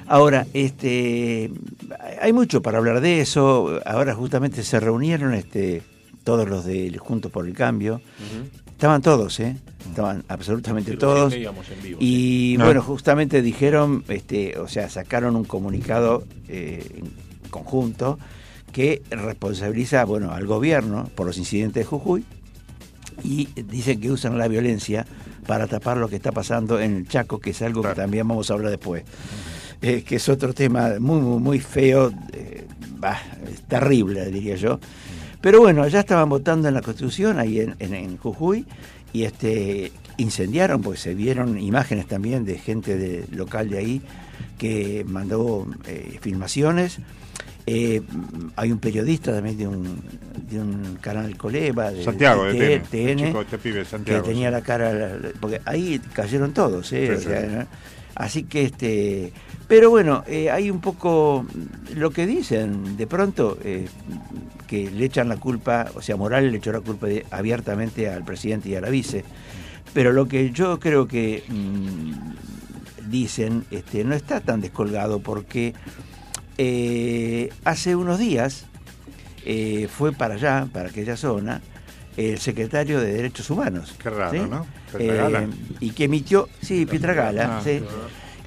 Ahora, 0.06 0.46
este, 0.54 1.50
hay 2.20 2.32
mucho 2.32 2.62
para 2.62 2.78
hablar 2.78 3.00
de 3.00 3.20
eso. 3.20 3.80
Ahora 3.84 4.14
justamente 4.14 4.62
se 4.62 4.78
reunieron 4.78 5.34
este, 5.34 5.82
todos 6.22 6.48
los 6.48 6.64
de 6.64 6.96
Juntos 6.96 7.32
por 7.32 7.44
el 7.48 7.54
Cambio. 7.54 8.00
Estaban 8.70 9.02
todos, 9.02 9.40
¿eh? 9.40 9.56
Estaban 9.84 10.22
absolutamente 10.28 10.96
todos. 10.96 11.34
y 11.98 12.56
bueno, 12.56 12.82
justamente 12.82 13.42
dijeron, 13.42 14.04
este, 14.06 14.56
o 14.60 14.68
sea, 14.68 14.88
sacaron 14.88 15.34
un 15.34 15.44
comunicado 15.44 16.22
eh, 16.46 16.86
en 16.98 17.50
conjunto 17.50 18.20
que 18.72 19.02
responsabiliza, 19.10 20.04
bueno, 20.04 20.32
al 20.32 20.46
gobierno 20.46 21.08
por 21.14 21.26
los 21.26 21.38
incidentes 21.38 21.82
de 21.82 21.84
Jujuy 21.84 22.24
y 23.22 23.48
dicen 23.62 24.00
que 24.00 24.10
usan 24.10 24.38
la 24.38 24.48
violencia 24.48 25.06
para 25.46 25.66
tapar 25.66 25.96
lo 25.96 26.08
que 26.08 26.16
está 26.16 26.32
pasando 26.32 26.80
en 26.80 26.96
el 26.96 27.08
Chaco, 27.08 27.38
que 27.38 27.50
es 27.50 27.62
algo 27.62 27.82
que 27.82 27.94
también 27.94 28.26
vamos 28.26 28.50
a 28.50 28.54
hablar 28.54 28.70
después. 28.70 29.04
Eh, 29.80 30.04
que 30.04 30.16
es 30.16 30.28
otro 30.28 30.54
tema 30.54 30.92
muy, 31.00 31.20
muy, 31.20 31.58
feo, 31.58 32.12
eh, 32.32 32.66
terrible, 33.66 34.30
diría 34.30 34.54
yo. 34.54 34.78
Pero 35.40 35.58
bueno, 35.60 35.86
ya 35.88 36.00
estaban 36.00 36.28
votando 36.28 36.68
en 36.68 36.74
la 36.74 36.82
Constitución 36.82 37.40
ahí 37.40 37.58
en, 37.58 38.16
Jujuy 38.16 38.64
y 39.12 39.24
este 39.24 39.90
incendiaron, 40.18 40.82
porque 40.82 41.00
se 41.00 41.14
vieron 41.14 41.58
imágenes 41.58 42.06
también 42.06 42.44
de 42.44 42.58
gente 42.58 42.96
de, 42.96 43.26
local 43.32 43.70
de 43.70 43.78
ahí 43.78 44.02
que 44.56 45.04
mandó 45.08 45.66
eh, 45.88 46.18
filmaciones. 46.20 46.98
Hay 47.66 48.72
un 48.72 48.78
periodista 48.78 49.32
también 49.32 49.56
de 49.56 49.68
un, 49.68 50.02
de 50.50 50.60
un 50.60 50.98
canal 51.00 51.36
Coleva, 51.36 51.90
de 51.90 52.04
Santiago, 52.04 52.44
de, 52.44 52.80
TN, 52.80 53.20
este 53.20 54.04
que 54.04 54.20
tenía 54.20 54.50
la 54.50 54.62
cara, 54.62 55.18
porque 55.40 55.60
ahí 55.64 56.00
cayeron 56.12 56.52
todos, 56.52 56.92
así 58.14 58.42
que 58.44 58.64
este 58.64 59.32
pero 59.72 59.88
bueno, 59.88 60.22
eh, 60.26 60.50
hay 60.50 60.70
un 60.70 60.82
poco 60.82 61.46
lo 61.94 62.10
que 62.10 62.26
dicen, 62.26 62.98
de 62.98 63.06
pronto, 63.06 63.56
eh, 63.64 63.88
que 64.66 64.90
le 64.90 65.06
echan 65.06 65.30
la 65.30 65.38
culpa, 65.38 65.86
o 65.94 66.02
sea, 66.02 66.14
Morales 66.14 66.52
le 66.52 66.58
echó 66.58 66.72
la 66.72 66.80
culpa 66.80 67.06
abiertamente 67.30 68.10
al 68.10 68.22
presidente 68.22 68.68
y 68.68 68.74
a 68.74 68.82
la 68.82 68.90
vice. 68.90 69.24
Pero 69.94 70.12
lo 70.12 70.28
que 70.28 70.50
yo 70.50 70.78
creo 70.78 71.08
que 71.08 71.42
mm, 71.48 73.10
dicen 73.10 73.64
este, 73.70 74.04
no 74.04 74.14
está 74.14 74.40
tan 74.40 74.60
descolgado 74.60 75.20
porque 75.20 75.72
eh, 76.64 77.52
hace 77.64 77.96
unos 77.96 78.18
días 78.18 78.66
fue 79.88 80.12
para 80.12 80.34
allá, 80.34 80.68
para 80.72 80.88
aquella 80.90 81.16
zona, 81.16 81.60
el 82.16 82.38
secretario 82.38 83.00
de 83.00 83.12
Derechos 83.12 83.50
Humanos. 83.50 83.94
Qué 83.98 84.10
raro, 84.10 84.46
¿no? 84.46 84.66
y 85.80 85.90
que 85.90 86.04
emitió, 86.04 86.48
sí, 86.60 86.86
Pietragala, 86.86 87.58
ah, 87.58 87.62
sí. 87.64 87.82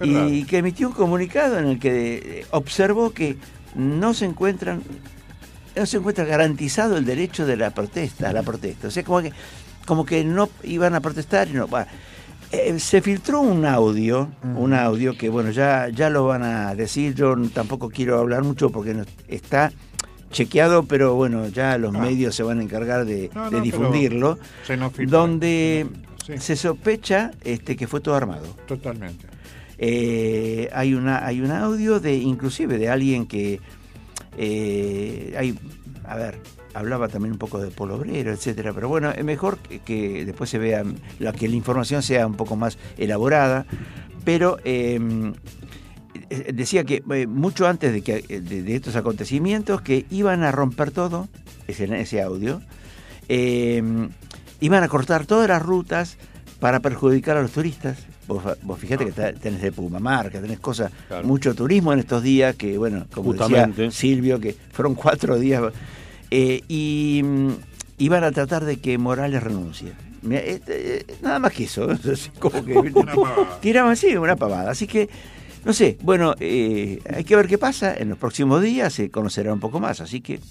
y 0.02 0.44
que 0.46 0.60
emitió 0.60 0.88
un 0.88 0.94
comunicado 0.94 1.58
en 1.58 1.66
el 1.68 1.80
que 1.80 2.16
eh, 2.24 2.46
observó 2.52 3.12
que 3.12 3.38
no 3.76 4.14
se 4.14 4.26
encuentran 4.26 4.84
no 5.76 5.86
se 5.86 5.98
encuentra 5.98 6.24
garantizado 6.24 6.96
el 6.96 7.04
derecho 7.04 7.46
de 7.46 7.58
la 7.58 7.72
protesta 7.72 8.30
a 8.30 8.34
la 8.34 8.44
protesta. 8.44 8.88
O 8.88 8.92
sea 8.92 9.04
como 9.04 9.22
que 9.22 9.34
como 9.86 10.06
que 10.06 10.24
no 10.24 10.50
iban 10.64 10.96
a 10.96 11.02
protestar 11.02 11.50
y 11.50 11.54
no 11.54 11.68
eh, 12.52 12.80
se 12.80 13.02
filtró 13.02 13.42
un 13.42 13.66
audio 13.66 14.30
un 14.56 14.74
audio 14.74 15.18
que 15.18 15.30
bueno 15.30 15.52
ya 15.52 15.90
ya 15.90 16.10
lo 16.10 16.26
van 16.26 16.44
a 16.44 16.76
decir 16.76 17.16
yo 17.16 17.36
tampoco 17.54 17.90
quiero 17.90 18.20
hablar 18.20 18.44
mucho 18.44 18.70
porque 18.70 18.96
está 19.28 19.72
chequeado, 20.36 20.84
pero 20.84 21.16
bueno, 21.16 21.48
ya 21.48 21.78
los 21.78 21.96
ah. 21.96 22.00
medios 22.00 22.36
se 22.36 22.44
van 22.44 22.60
a 22.60 22.64
encargar 22.64 23.06
de, 23.06 23.30
difundirlo, 23.64 24.38
donde 25.08 25.88
se 26.38 26.56
sospecha 26.56 27.32
este, 27.44 27.76
que 27.76 27.88
fue 27.88 28.02
todo 28.02 28.16
armado. 28.16 28.46
Totalmente. 28.68 29.28
Eh, 29.78 30.70
hay, 30.74 30.94
una, 30.94 31.26
hay 31.26 31.42
un 31.42 31.52
audio 31.52 32.00
de 32.00 32.16
inclusive 32.16 32.78
de 32.78 32.90
alguien 32.90 33.26
que 33.26 33.60
eh, 34.38 35.36
hay, 35.38 35.58
a 36.06 36.16
ver, 36.16 36.40
hablaba 36.76 37.08
también 37.08 37.32
un 37.32 37.38
poco 37.40 37.60
de 37.60 37.72
polo 37.72 37.96
obrero, 37.96 38.32
etcétera. 38.32 38.74
Pero 38.74 38.90
bueno, 38.90 39.10
es 39.12 39.24
mejor 39.24 39.58
que, 39.58 40.26
después 40.26 40.50
se 40.50 40.60
vea, 40.60 40.84
la, 41.20 41.32
que 41.32 41.48
la 41.48 41.56
información 41.56 42.04
sea 42.04 42.28
un 42.28 42.36
poco 42.36 42.58
más 42.58 42.78
elaborada. 42.98 43.66
Pero 44.26 44.58
em, 44.66 45.34
decía 46.54 46.84
que 46.84 47.02
mucho 47.28 47.68
antes 47.68 47.94
de, 47.94 48.02
que, 48.02 48.22
de, 48.42 48.76
estos 48.76 48.96
acontecimientos, 48.98 49.82
que 49.82 50.06
iban 50.10 50.44
a 50.44 50.52
romper 50.52 50.92
todo, 50.92 51.30
ese, 51.68 51.86
ese 52.00 52.22
audio, 52.22 52.62
em, 53.30 54.10
iban 54.60 54.84
a 54.84 54.90
cortar 54.90 55.26
todas 55.26 55.48
las 55.48 55.62
rutas 55.62 56.18
para 56.60 56.82
perjudicar 56.82 57.38
a 57.38 57.42
los 57.42 57.52
turistas. 57.52 58.00
Vos, 58.28 58.44
vos 58.64 58.80
fíjate 58.80 59.06
que 59.06 59.12
tenés 59.34 59.62
de 59.62 59.72
Pumamarca, 59.72 60.42
tenés 60.42 60.60
cosas, 60.60 60.92
mucho 61.24 61.54
turismo 61.54 61.94
en 61.94 62.00
estos 62.00 62.24
días, 62.24 62.56
que 62.56 62.78
bueno, 62.78 63.06
como 63.14 63.34
decía 63.34 63.70
Silvio, 63.92 64.40
que 64.40 64.58
fueron 64.72 64.96
cuatro 64.96 65.38
días, 65.38 65.62
eh, 66.38 66.64
y 66.68 67.22
mm, 67.24 67.52
iban 68.00 68.26
a 68.26 68.32
tratar 68.34 68.66
de 68.66 68.76
que 68.76 68.98
Morales 68.98 69.42
renuncie. 69.42 69.94
Este, 70.30 70.98
eh, 70.98 71.06
nada 71.22 71.40
más 71.40 71.54
que 71.54 71.64
eso, 71.64 71.88
como 72.40 72.66
que 72.66 72.74
tiraban 73.62 73.92
así, 73.94 74.18
una 74.18 74.36
pavada. 74.36 74.72
Así 74.72 74.86
que, 74.86 75.10
no 75.64 75.72
sé, 75.72 75.98
bueno, 76.02 76.36
eh, 76.42 77.00
hay 77.10 77.24
que 77.24 77.38
ver 77.38 77.48
qué 77.48 77.58
pasa, 77.58 77.96
en 77.96 78.10
los 78.10 78.18
próximos 78.18 78.62
días 78.62 78.92
se 78.92 79.10
conocerá 79.10 79.54
un 79.54 79.62
poco 79.62 79.80
más, 79.80 80.02
así 80.02 80.20
que... 80.20 80.42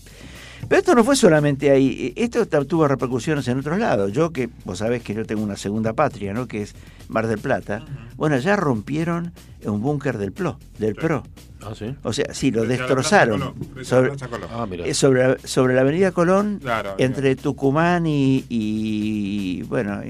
Pero 0.67 0.79
esto 0.79 0.95
no 0.95 1.05
fue 1.05 1.17
solamente 1.17 1.71
ahí, 1.71 2.15
esto 2.17 2.47
tuvo 2.47 2.89
repercusiones 2.89 3.47
en 3.49 3.59
otros 3.59 3.79
lados. 3.79 4.11
Yo 4.13 4.31
que, 4.31 4.49
vos 4.65 4.79
sabés 4.79 5.03
que 5.03 5.13
yo 5.13 5.27
tengo 5.27 5.43
una 5.43 5.57
segunda 5.57 5.93
patria, 5.93 6.33
¿no? 6.33 6.49
Que 6.49 6.63
es 6.63 6.75
Mar 7.09 7.27
del 7.27 7.39
Plata. 7.39 7.85
Bueno, 8.17 8.37
ya 8.39 8.57
rompieron 8.57 9.33
un 9.65 9.81
búnker 9.81 10.19
del 10.19 10.33
PRO, 10.33 10.59
del 10.79 10.95
PRO. 10.95 11.23
Ah, 11.63 11.73
¿sí? 11.75 11.95
O 12.03 12.13
sea, 12.13 12.35
sí, 12.35 12.51
lo 12.51 12.65
destrozaron. 12.67 13.55
Sobre, 13.83 14.13
ah, 14.51 14.67
eh, 14.73 14.95
sobre, 14.95 15.39
sobre, 15.47 15.75
la 15.75 15.81
avenida 15.81 16.13
Colón, 16.13 16.61
entre 16.99 17.37
Tucumán 17.37 18.05
y, 18.07 19.63
bueno, 19.69 20.01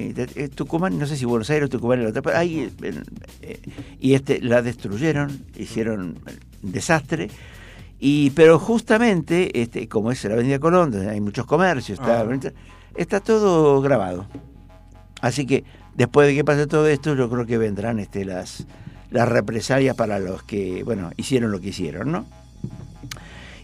Tucumán, 0.54 0.98
no 0.98 1.07
sé 1.07 1.16
si 1.16 1.24
Buenos 1.24 1.48
Aires 1.50 1.66
o 1.66 1.68
Tucumán, 1.68 2.02
y, 2.02 2.07
otra, 2.07 2.38
ahí, 2.38 2.72
eh, 3.42 3.61
y 4.00 4.14
este, 4.14 4.40
la 4.40 4.62
destruyeron, 4.62 5.44
hicieron 5.57 6.18
un 6.62 6.72
desastre 6.72 7.30
y, 8.07 8.30
pero 8.30 8.59
justamente, 8.59 9.62
este, 9.62 9.88
como 9.88 10.11
es 10.11 10.22
la 10.24 10.35
Avenida 10.35 10.59
Colón, 10.59 10.90
donde 10.90 11.09
hay 11.09 11.20
muchos 11.20 11.46
comercios, 11.46 11.98
está, 11.98 12.20
ah. 12.20 12.52
está 12.96 13.20
todo 13.20 13.80
grabado. 13.80 14.26
Así 15.22 15.46
que 15.46 15.64
después 15.96 16.26
de 16.26 16.35
que 16.35 16.44
pase 16.44 16.66
todo 16.66 16.88
esto, 16.88 17.14
yo 17.14 17.28
creo 17.30 17.46
que 17.46 17.59
vendrán 17.59 17.98
este, 17.98 18.24
las, 18.24 18.66
represalias 19.11 19.94
para 19.96 20.18
los 20.18 20.42
que, 20.42 20.83
bueno, 20.83 21.12
hicieron 21.16 21.52
lo 21.52 21.61
que 21.61 21.68
hicieron, 21.68 22.11
¿no? 22.11 22.26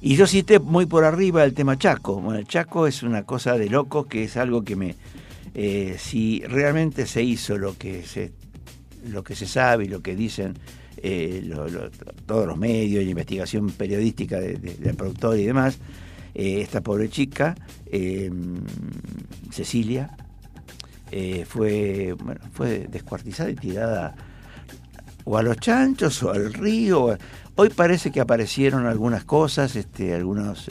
Y 0.00 0.16
yo 0.16 0.26
cité 0.26 0.60
muy 0.60 0.86
por 0.86 1.04
arriba 1.04 1.44
el 1.44 1.54
tema 1.54 1.76
Chaco. 1.76 2.20
Bueno, 2.20 2.38
el 2.38 2.46
Chaco 2.46 2.86
es 2.86 3.02
una 3.02 3.24
cosa 3.24 3.58
de 3.58 3.68
loco 3.68 4.06
que 4.06 4.24
es 4.24 4.36
algo 4.36 4.62
que 4.62 4.76
me... 4.76 4.96
Eh, 5.54 5.96
si 5.98 6.40
realmente 6.46 7.04
se 7.06 7.22
hizo 7.22 7.58
lo 7.58 7.76
que 7.76 8.04
se, 8.04 8.32
lo 9.08 9.24
que 9.24 9.34
se 9.34 9.46
sabe 9.46 9.84
y 9.84 9.88
lo 9.88 10.00
que 10.00 10.14
dicen 10.14 10.54
eh, 10.98 11.52
todos 12.24 12.46
los 12.46 12.56
medios, 12.56 13.04
la 13.04 13.10
investigación 13.10 13.70
periodística 13.70 14.38
del 14.38 14.94
productor 14.96 15.36
y 15.36 15.44
demás, 15.44 15.78
eh, 16.34 16.60
esta 16.60 16.80
pobre 16.80 17.10
chica, 17.10 17.56
Cecilia, 19.50 20.16
eh, 21.10 21.44
fue, 21.48 22.14
bueno, 22.18 22.40
fue 22.52 22.86
descuartizada 22.88 23.50
y 23.50 23.56
tirada 23.56 24.14
o 25.24 25.36
a 25.36 25.42
los 25.42 25.56
chanchos 25.58 26.22
o 26.22 26.30
al 26.30 26.52
río. 26.52 27.16
Hoy 27.56 27.68
parece 27.68 28.10
que 28.10 28.20
aparecieron 28.20 28.86
algunas 28.86 29.24
cosas, 29.24 29.76
este, 29.76 30.14
algunas 30.14 30.66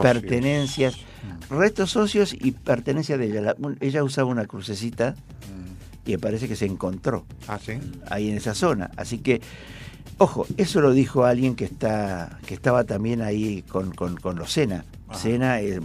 pertenencias, 0.00 0.96
mm. 0.96 1.54
restos 1.54 1.90
socios 1.90 2.32
y 2.32 2.52
pertenencias 2.52 3.18
de 3.18 3.26
ella. 3.26 3.54
ella 3.80 4.04
usaba 4.04 4.30
una 4.30 4.46
crucecita 4.46 5.14
y 6.04 6.12
me 6.12 6.18
parece 6.18 6.48
que 6.48 6.56
se 6.56 6.66
encontró 6.66 7.24
¿Ah, 7.48 7.58
ahí 8.10 8.28
en 8.28 8.36
esa 8.36 8.54
zona. 8.54 8.90
Así 8.96 9.18
que, 9.18 9.40
ojo, 10.18 10.46
eso 10.56 10.80
lo 10.80 10.92
dijo 10.92 11.24
alguien 11.24 11.54
que 11.54 11.64
está 11.64 12.38
que 12.46 12.54
estaba 12.54 12.84
también 12.84 13.22
ahí 13.22 13.62
con, 13.62 13.92
con, 13.92 14.16
con 14.16 14.36
los 14.36 14.52
Sena. 14.52 14.84
Sena, 15.12 15.60
eh, 15.60 15.78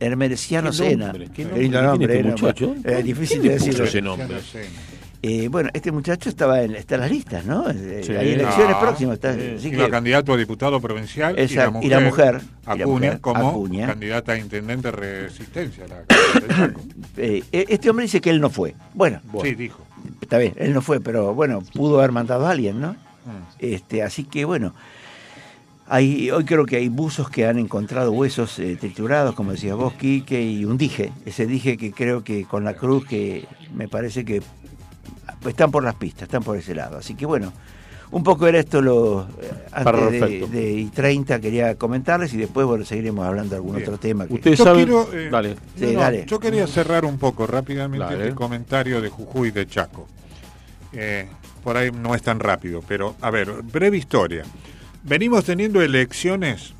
er, 0.00 0.06
Hermereciano 0.12 0.72
Sena. 0.72 1.12
Qué 1.34 1.44
nombre, 1.44 2.22
muchacho? 2.22 2.74
Es 2.84 3.04
difícil 3.04 3.42
de 3.42 3.50
decirlo. 3.50 3.84
Ese 3.84 4.02
nombre? 4.02 4.36
Eh, 5.22 5.48
bueno, 5.48 5.70
este 5.72 5.90
muchacho 5.90 6.28
estaba 6.28 6.62
en, 6.62 6.76
está 6.76 6.96
en 6.96 7.00
las 7.00 7.10
listas, 7.10 7.44
¿no? 7.44 7.68
Eh, 7.70 8.04
hay 8.16 8.32
elecciones 8.32 8.76
ah, 8.76 8.80
próximas. 8.80 9.14
Está, 9.14 9.90
candidato 9.90 10.32
a 10.32 10.36
diputado 10.36 10.80
provincial 10.80 11.36
y, 11.36 11.88
la 11.88 12.00
mujer, 12.00 12.40
Acuña, 12.64 13.18
como 13.18 13.68
candidata 13.68 14.32
a 14.32 14.38
intendente 14.38 14.90
de 14.90 14.92
resistencia. 14.92 15.84
Eh, 17.18 17.42
este 17.50 17.88
hombre 17.88 18.02
dice 18.04 18.20
que 18.20 18.28
él 18.28 18.42
no 18.42 18.50
fue. 18.50 18.74
Bueno, 18.92 19.22
sí, 19.42 19.54
dijo. 19.54 19.82
Está 20.20 20.36
bien, 20.36 20.52
él 20.56 20.74
no 20.74 20.82
fue, 20.82 21.00
pero 21.00 21.34
bueno, 21.34 21.62
pudo 21.72 21.98
haber 21.98 22.12
mandado 22.12 22.46
a 22.46 22.50
alguien, 22.50 22.78
¿no? 22.78 22.92
Mm. 22.92 23.56
Este, 23.58 24.02
así 24.02 24.24
que 24.24 24.44
bueno. 24.44 24.74
Hay, 25.88 26.30
hoy 26.30 26.44
creo 26.44 26.66
que 26.66 26.76
hay 26.76 26.88
buzos 26.88 27.30
que 27.30 27.46
han 27.46 27.58
encontrado 27.58 28.10
huesos 28.12 28.60
triturados, 28.80 29.34
como 29.34 29.52
decía 29.52 29.74
vos, 29.74 29.94
Quique, 29.94 30.42
y 30.42 30.64
un 30.64 30.76
dije. 30.76 31.12
Ese 31.24 31.46
dije 31.46 31.76
que 31.76 31.92
creo 31.92 32.24
que 32.24 32.44
con 32.44 32.64
la 32.64 32.74
cruz, 32.74 33.06
que 33.06 33.46
me 33.72 33.86
parece 33.86 34.24
que 34.24 34.42
están 35.46 35.70
por 35.70 35.84
las 35.84 35.94
pistas, 35.94 36.24
están 36.24 36.42
por 36.42 36.56
ese 36.56 36.74
lado. 36.74 36.98
Así 36.98 37.14
que 37.14 37.24
bueno, 37.24 37.52
un 38.10 38.22
poco 38.22 38.46
era 38.46 38.58
esto 38.58 38.80
lo 38.80 39.22
eh, 39.42 39.50
antes 39.72 40.50
de, 40.50 40.88
30 40.94 41.40
quería 41.40 41.74
comentarles 41.74 42.32
y 42.34 42.36
después 42.36 42.66
bueno 42.66 42.84
seguiremos 42.84 43.26
hablando 43.26 43.50
de 43.50 43.56
algún 43.56 43.76
otro 43.76 43.98
tema. 43.98 44.26
Usted 44.28 44.56
sabe, 44.56 44.86
eh, 45.12 45.28
dale. 45.30 46.24
Yo 46.26 46.38
quería 46.38 46.66
cerrar 46.66 47.04
un 47.04 47.18
poco 47.18 47.46
rápidamente 47.46 48.14
el 48.26 48.34
comentario 48.34 49.00
de 49.00 49.08
Jujuy 49.08 49.50
de 49.50 49.66
Chaco. 49.66 50.06
Eh, 50.92 51.28
por 51.64 51.76
ahí 51.76 51.90
no 51.90 52.14
es 52.14 52.22
tan 52.22 52.38
rápido, 52.38 52.82
pero 52.86 53.16
a 53.20 53.30
ver, 53.30 53.50
breve 53.62 53.96
historia. 53.96 54.44
Venimos 55.06 55.44
teniendo 55.44 55.80
elecciones 55.82 56.74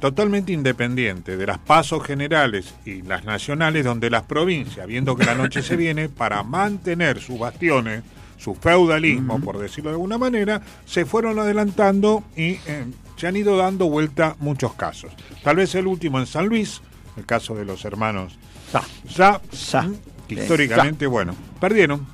totalmente 0.00 0.52
independiente 0.52 1.36
de 1.36 1.46
las 1.46 1.58
pasos 1.58 2.02
generales 2.02 2.74
y 2.86 3.02
las 3.02 3.24
nacionales, 3.24 3.84
donde 3.84 4.10
las 4.10 4.22
provincias, 4.22 4.86
viendo 4.86 5.14
que 5.14 5.26
la 5.26 5.34
noche 5.34 5.62
se 5.62 5.76
viene, 5.76 6.08
para 6.08 6.42
mantener 6.42 7.20
sus 7.20 7.38
bastiones, 7.38 8.02
su 8.38 8.54
feudalismo, 8.54 9.40
por 9.40 9.58
decirlo 9.58 9.90
de 9.90 9.94
alguna 9.96 10.16
manera, 10.16 10.62
se 10.86 11.04
fueron 11.04 11.38
adelantando 11.38 12.24
y 12.36 12.52
eh, 12.66 12.86
se 13.16 13.26
han 13.26 13.36
ido 13.36 13.56
dando 13.56 13.90
vuelta 13.90 14.36
muchos 14.38 14.74
casos. 14.74 15.12
Tal 15.42 15.56
vez 15.56 15.74
el 15.74 15.86
último 15.86 16.20
en 16.20 16.26
San 16.26 16.46
Luis, 16.46 16.80
el 17.16 17.26
caso 17.26 17.54
de 17.54 17.64
los 17.64 17.84
hermanos 17.84 18.38
Sa, 18.70 19.40
Sa, 19.52 19.90
históricamente, 20.28 21.06
bueno, 21.06 21.34
perdieron. 21.60 22.06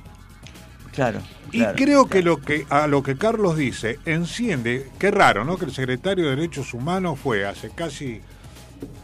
Claro. 0.95 1.19
Y 1.51 1.63
creo 1.75 2.07
que 2.07 2.21
lo 2.21 2.41
que 2.41 2.65
a 2.69 2.87
lo 2.87 3.03
que 3.03 3.17
Carlos 3.17 3.57
dice 3.57 3.99
enciende, 4.05 4.87
qué 4.97 5.11
raro, 5.11 5.45
¿no? 5.45 5.57
Que 5.57 5.65
el 5.65 5.73
secretario 5.73 6.25
de 6.25 6.35
Derechos 6.35 6.73
Humanos 6.73 7.19
fue 7.19 7.45
hace 7.45 7.69
casi 7.69 8.21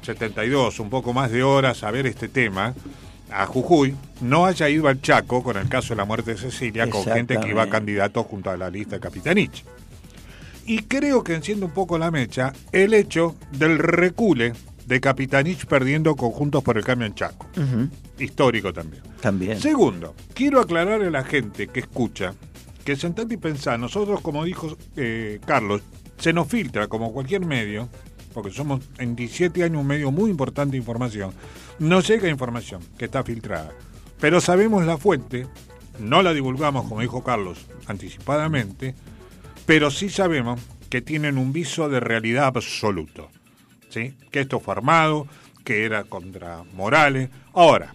72, 0.02 0.80
un 0.80 0.90
poco 0.90 1.14
más 1.14 1.32
de 1.32 1.44
horas 1.44 1.84
a 1.84 1.92
ver 1.92 2.08
este 2.08 2.28
tema 2.28 2.74
a 3.32 3.46
Jujuy, 3.46 3.96
no 4.20 4.46
haya 4.46 4.68
ido 4.68 4.88
al 4.88 5.02
Chaco 5.02 5.42
con 5.42 5.58
el 5.58 5.70
caso 5.70 5.90
de 5.90 5.98
la 5.98 6.06
muerte 6.06 6.32
de 6.32 6.38
Cecilia 6.38 6.90
con 6.90 7.04
gente 7.06 7.40
que 7.40 7.50
iba 7.50 7.68
candidato 7.68 8.24
junto 8.24 8.50
a 8.50 8.58
la 8.58 8.70
lista 8.70 8.96
de 8.96 9.02
Capitanich. 9.02 9.64
Y 10.66 10.84
creo 10.84 11.24
que 11.24 11.34
enciende 11.34 11.66
un 11.66 11.72
poco 11.72 11.98
la 11.98 12.12
mecha 12.12 12.54
el 12.72 12.94
hecho 12.94 13.36
del 13.52 13.80
recule 13.80 14.54
de 14.92 15.00
Capitanich 15.00 15.68
perdiendo 15.68 16.18
conjuntos 16.18 16.62
por 16.62 16.78
el 16.78 16.84
cambio 16.84 17.08
en 17.08 17.16
Chaco. 17.16 17.48
Histórico 18.20 18.74
también. 18.74 19.02
También. 19.22 19.58
Segundo, 19.58 20.14
quiero 20.34 20.60
aclarar 20.60 21.02
a 21.02 21.10
la 21.10 21.24
gente 21.24 21.68
que 21.68 21.80
escucha 21.80 22.34
que 22.84 22.98
sentate 22.98 23.36
y 23.36 23.38
pensar, 23.38 23.80
nosotros, 23.80 24.20
como 24.20 24.44
dijo 24.44 24.78
eh, 24.98 25.40
Carlos, 25.46 25.82
se 26.18 26.34
nos 26.34 26.50
filtra 26.50 26.90
como 26.90 27.14
cualquier 27.14 27.46
medio, 27.46 27.88
porque 28.34 28.52
somos 28.52 28.82
en 28.98 29.16
17 29.16 29.64
años 29.64 29.80
un 29.80 29.88
medio 29.88 30.12
muy 30.12 30.30
importante 30.30 30.74
de 30.74 30.80
información, 30.80 31.32
nos 31.80 32.06
llega 32.06 32.28
información 32.28 32.82
que 32.98 33.06
está 33.06 33.24
filtrada. 33.24 33.72
Pero 34.20 34.42
sabemos 34.42 34.86
la 34.86 34.98
fuente, 34.98 35.48
no 36.00 36.22
la 36.22 36.34
divulgamos, 36.34 36.86
como 36.86 37.00
dijo 37.00 37.24
Carlos, 37.24 37.66
anticipadamente, 37.88 38.94
pero 39.66 39.90
sí 39.90 40.10
sabemos 40.10 40.60
que 40.90 41.02
tienen 41.02 41.38
un 41.38 41.54
viso 41.54 41.88
de 41.88 42.02
realidad 42.02 42.48
absoluto 42.48 43.30
que 43.92 44.40
esto 44.40 44.60
fue 44.60 44.74
armado, 44.74 45.28
que 45.64 45.86
era 45.86 46.04
contra 46.04 46.64
Morales. 46.74 47.30
Ahora, 47.54 47.94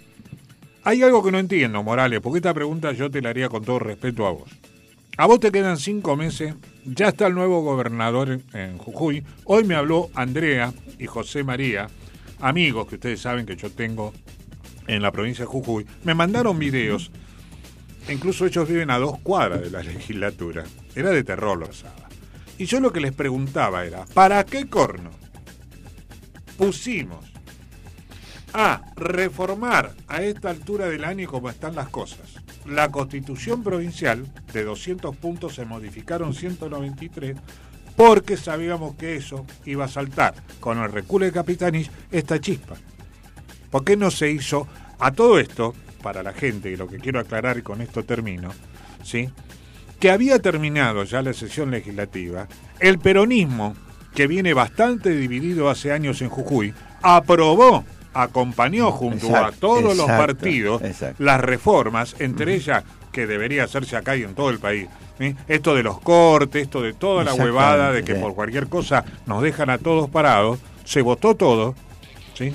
hay 0.85 1.03
algo 1.03 1.25
que 1.25 1.33
no 1.33 1.39
entiendo, 1.39 1.83
Morales, 1.83 2.21
porque 2.21 2.39
esta 2.39 2.55
pregunta 2.55 2.93
yo 2.93 3.11
te 3.11 3.23
la 3.23 3.31
haría 3.31 3.49
con 3.49 3.65
todo 3.65 3.79
respeto 3.79 4.27
a 4.27 4.31
vos. 4.31 4.51
A 5.17 5.27
vos 5.27 5.41
te 5.41 5.51
quedan 5.51 5.79
cinco 5.79 6.15
meses, 6.15 6.55
ya 6.85 7.09
está 7.09 7.27
el 7.27 7.35
nuevo 7.35 7.63
gobernador 7.63 8.41
en 8.53 8.77
Jujuy. 8.77 9.25
Hoy 9.45 9.65
me 9.65 9.75
habló 9.75 10.11
Andrea 10.15 10.75
y 10.99 11.07
José 11.07 11.43
María, 11.43 11.89
amigos 12.39 12.87
que 12.87 12.97
ustedes 12.97 13.21
saben 13.21 13.47
que 13.47 13.57
yo 13.57 13.71
tengo 13.71 14.13
en 14.87 15.01
la 15.01 15.13
provincia 15.13 15.45
de 15.45 15.51
Jujuy. 15.51 15.87
Me 16.05 16.15
mandaron 16.15 16.59
videos, 16.59 17.11
incluso 18.11 18.45
ellos 18.45 18.69
viven 18.69 18.91
a 18.91 18.99
dos 18.99 19.19
cuadras 19.21 19.63
de 19.63 19.71
la 19.71 19.83
legislatura. 19.83 20.65
Era 20.95 21.11
de 21.11 21.25
terror 21.25 21.59
lo 21.59 21.69
Y 22.59 22.67
yo 22.67 22.81
lo 22.81 22.93
que 22.93 23.01
les 23.01 23.13
preguntaba 23.13 23.87
era, 23.87 24.05
¿para 24.13 24.45
qué 24.45 24.69
corno 24.69 25.11
pusimos 26.57 27.25
a 28.53 28.83
reformar 28.97 29.95
a 30.09 30.23
esta 30.23 30.51
altura 30.51 30.87
del 30.87 31.05
año 31.05 31.29
como 31.29 31.51
están 31.51 31.75
las 31.75 31.89
cosas? 31.89 32.37
La 32.67 32.91
constitución 32.91 33.63
provincial 33.63 34.27
de 34.53 34.65
200 34.65 35.17
puntos 35.17 35.55
se 35.55 35.65
modificaron 35.65 36.35
193 36.35 37.37
porque 37.97 38.37
sabíamos 38.37 38.97
que 38.97 39.17
eso 39.17 39.47
iba 39.65 39.85
a 39.85 39.89
saltar 39.89 40.35
con 40.61 40.79
el 40.79 40.93
reculo 40.93 41.25
de 41.25 41.33
Capitanich 41.33 41.91
esta 42.11 42.41
chispa. 42.41 42.77
¿Por 43.71 43.85
qué 43.85 43.97
no 43.97 44.11
se 44.11 44.31
hizo 44.31 44.67
a 44.99 45.13
todo 45.13 45.39
esto, 45.39 45.75
para 46.03 46.23
la 46.23 46.33
gente, 46.33 46.71
y 46.71 46.77
lo 46.77 46.87
que 46.87 46.99
quiero 46.99 47.21
aclarar 47.21 47.59
y 47.59 47.63
con 47.63 47.81
esto 47.81 48.05
termino, 48.05 48.51
¿sí? 49.03 49.31
que 49.99 50.11
había 50.11 50.41
terminado 50.41 51.05
ya 51.05 51.23
la 51.23 51.33
sesión 51.33 51.71
legislativa, 51.71 52.49
el 52.81 52.99
peronismo, 52.99 53.75
que 54.17 54.27
viene 54.27 54.55
bastante 54.55 55.11
dividido 55.11 55.69
hace 55.69 55.93
años 55.93 56.23
en 56.23 56.31
Jujuy, 56.31 56.73
aprobó, 57.03 57.85
acompañó 58.15 58.91
junto 58.91 59.37
a 59.37 59.53
todos 59.53 59.95
los 59.95 60.07
partidos 60.07 60.81
las 61.19 61.39
reformas, 61.39 62.17
entre 62.19 62.55
ellas 62.55 62.83
que 63.13 63.27
debería 63.27 63.65
hacerse 63.65 63.95
acá 63.95 64.17
y 64.17 64.23
en 64.23 64.35
todo 64.35 64.49
el 64.49 64.59
país. 64.59 64.89
Esto 65.47 65.75
de 65.75 65.83
los 65.83 66.01
cortes, 66.01 66.63
esto 66.63 66.81
de 66.81 66.95
toda 66.95 67.25
la 67.25 67.35
huevada 67.35 67.93
de 67.93 68.05
que 68.05 68.15
por 68.15 68.35
cualquier 68.35 68.69
cosa 68.69 69.05
nos 69.27 69.43
dejan 69.43 69.69
a 69.69 69.77
todos 69.77 70.09
parados, 70.09 70.61
se 70.85 71.03
votó 71.03 71.35
todo, 71.35 71.75
¿sí? 72.33 72.55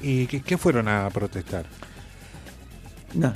¿Y 0.00 0.26
qué, 0.26 0.56
fueron 0.56 0.86
a 0.86 1.08
protestar? 1.10 1.66
No. 3.14 3.34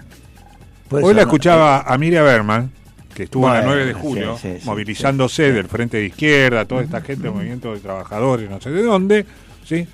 Hoy 0.90 1.12
la 1.12 1.22
escuchaba 1.22 1.80
a 1.80 1.98
Miriam 1.98 2.24
Berman, 2.24 2.72
que 3.14 3.24
estuvo 3.24 3.52
el 3.54 3.64
9 3.64 3.86
de 3.86 3.92
julio, 3.94 4.38
movilizándose 4.64 5.52
del 5.52 5.68
frente 5.68 5.98
de 5.98 6.06
izquierda, 6.06 6.64
toda 6.64 6.82
esta 6.82 7.00
gente, 7.00 7.30
movimiento 7.30 7.72
de 7.72 7.80
trabajadores, 7.80 8.50
no 8.50 8.60
sé 8.60 8.70
de 8.70 8.82
dónde, 8.82 9.24
¿sí? 9.64 9.86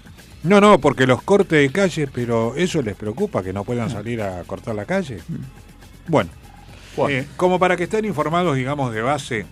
No, 0.43 0.61
no, 0.61 0.79
porque 0.79 1.07
los 1.07 1.23
cortes 1.23 1.61
de 1.61 1.71
calle, 1.71 2.09
pero 2.13 2.55
eso 2.57 2.81
les 2.81 2.97
preocupa, 2.97 3.43
que 3.43 3.53
no 3.53 3.65
puedan 3.65 3.91
salir 3.91 4.23
a 4.23 4.43
cortar 4.45 4.75
la 4.75 4.87
calle. 4.87 5.19
Bueno, 6.09 6.31
eh, 7.09 7.27
como 7.37 7.59
para 7.59 7.77
que 7.77 7.85
estén 7.85 8.07
informados, 8.07 8.57
digamos, 8.57 8.93
de 8.95 9.03
base 9.03 9.47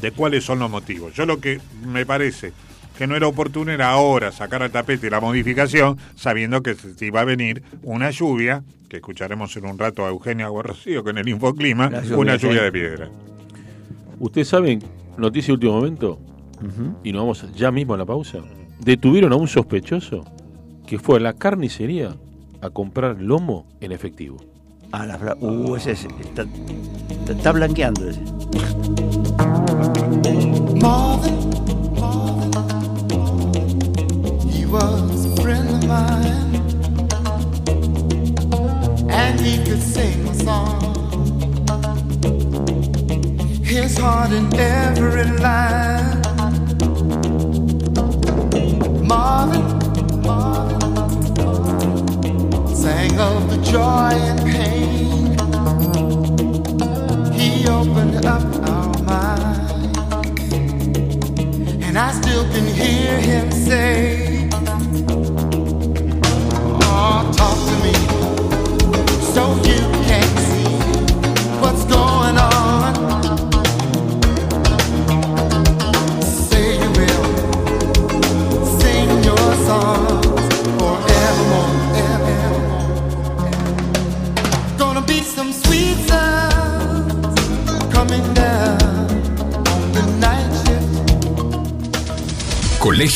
de 0.00 0.10
cuáles 0.12 0.44
son 0.44 0.58
los 0.58 0.70
motivos. 0.70 1.14
Yo 1.14 1.26
lo 1.26 1.38
que 1.38 1.60
me 1.86 2.06
parece 2.06 2.52
que 2.96 3.06
no 3.06 3.14
era 3.14 3.26
oportuno 3.26 3.72
era 3.72 3.90
ahora 3.90 4.32
sacar 4.32 4.62
al 4.62 4.70
tapete 4.70 5.10
la 5.10 5.20
modificación, 5.20 5.98
sabiendo 6.14 6.62
que 6.62 6.74
se 6.74 7.04
iba 7.04 7.20
a 7.20 7.24
venir 7.24 7.62
una 7.82 8.10
lluvia, 8.10 8.64
que 8.88 8.96
escucharemos 8.96 9.56
en 9.56 9.66
un 9.66 9.78
rato 9.78 10.04
a 10.04 10.10
Eugenia 10.10 10.48
Guarrocío 10.48 11.02
con 11.02 11.18
el 11.18 11.28
Infoclima, 11.28 11.90
una 12.16 12.36
lluvia 12.36 12.62
de 12.62 12.72
piedra. 12.72 13.10
Ustedes 14.18 14.48
saben, 14.48 14.82
noticia 15.16 15.48
de 15.48 15.52
último 15.54 15.74
momento, 15.74 16.18
y 17.04 17.12
nos 17.12 17.22
vamos 17.22 17.52
ya 17.54 17.70
mismo 17.70 17.94
a 17.94 17.98
la 17.98 18.06
pausa, 18.06 18.38
detuvieron 18.80 19.32
a 19.32 19.36
un 19.36 19.48
sospechoso 19.48 20.24
que 20.86 20.98
fue 20.98 21.16
a 21.18 21.20
la 21.20 21.32
carnicería 21.32 22.14
a 22.60 22.70
comprar 22.70 23.20
lomo 23.20 23.66
en 23.80 23.92
efectivo. 23.92 24.38
Ah, 24.92 25.04
la 25.04 25.36
uh, 25.40 25.76
ese, 25.76 25.92
está, 25.92 26.46
está 27.28 27.52
blanqueando 27.52 28.08
ese. 28.08 28.22
His 43.86 43.98
heart 43.98 44.32
in 44.32 44.52
every 44.54 45.26
line. 45.38 46.20
Marvin, 49.06 49.64
Marvin 50.22 50.80
sang 52.74 53.16
of 53.16 53.48
the 53.48 53.58
joy 53.62 54.10
and 54.30 54.40
pain. 54.40 55.38
He 57.32 57.68
opened 57.68 58.26
up 58.26 58.42
our 58.68 58.92
mind, 59.04 59.96
and 61.84 61.96
I 61.96 62.10
still 62.10 62.44
can 62.50 62.66
hear 62.66 63.20
him 63.20 63.52
say. 63.52 64.35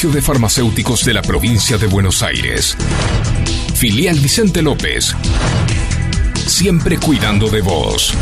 De 0.09 0.23
Farmacéuticos 0.23 1.05
de 1.05 1.13
la 1.13 1.21
Provincia 1.21 1.77
de 1.77 1.87
Buenos 1.87 2.23
Aires. 2.23 2.75
Filial 3.75 4.19
Vicente 4.19 4.63
López. 4.63 5.15
Siempre 6.47 6.97
cuidando 6.97 7.51
de 7.51 7.61
vos. 7.61 8.15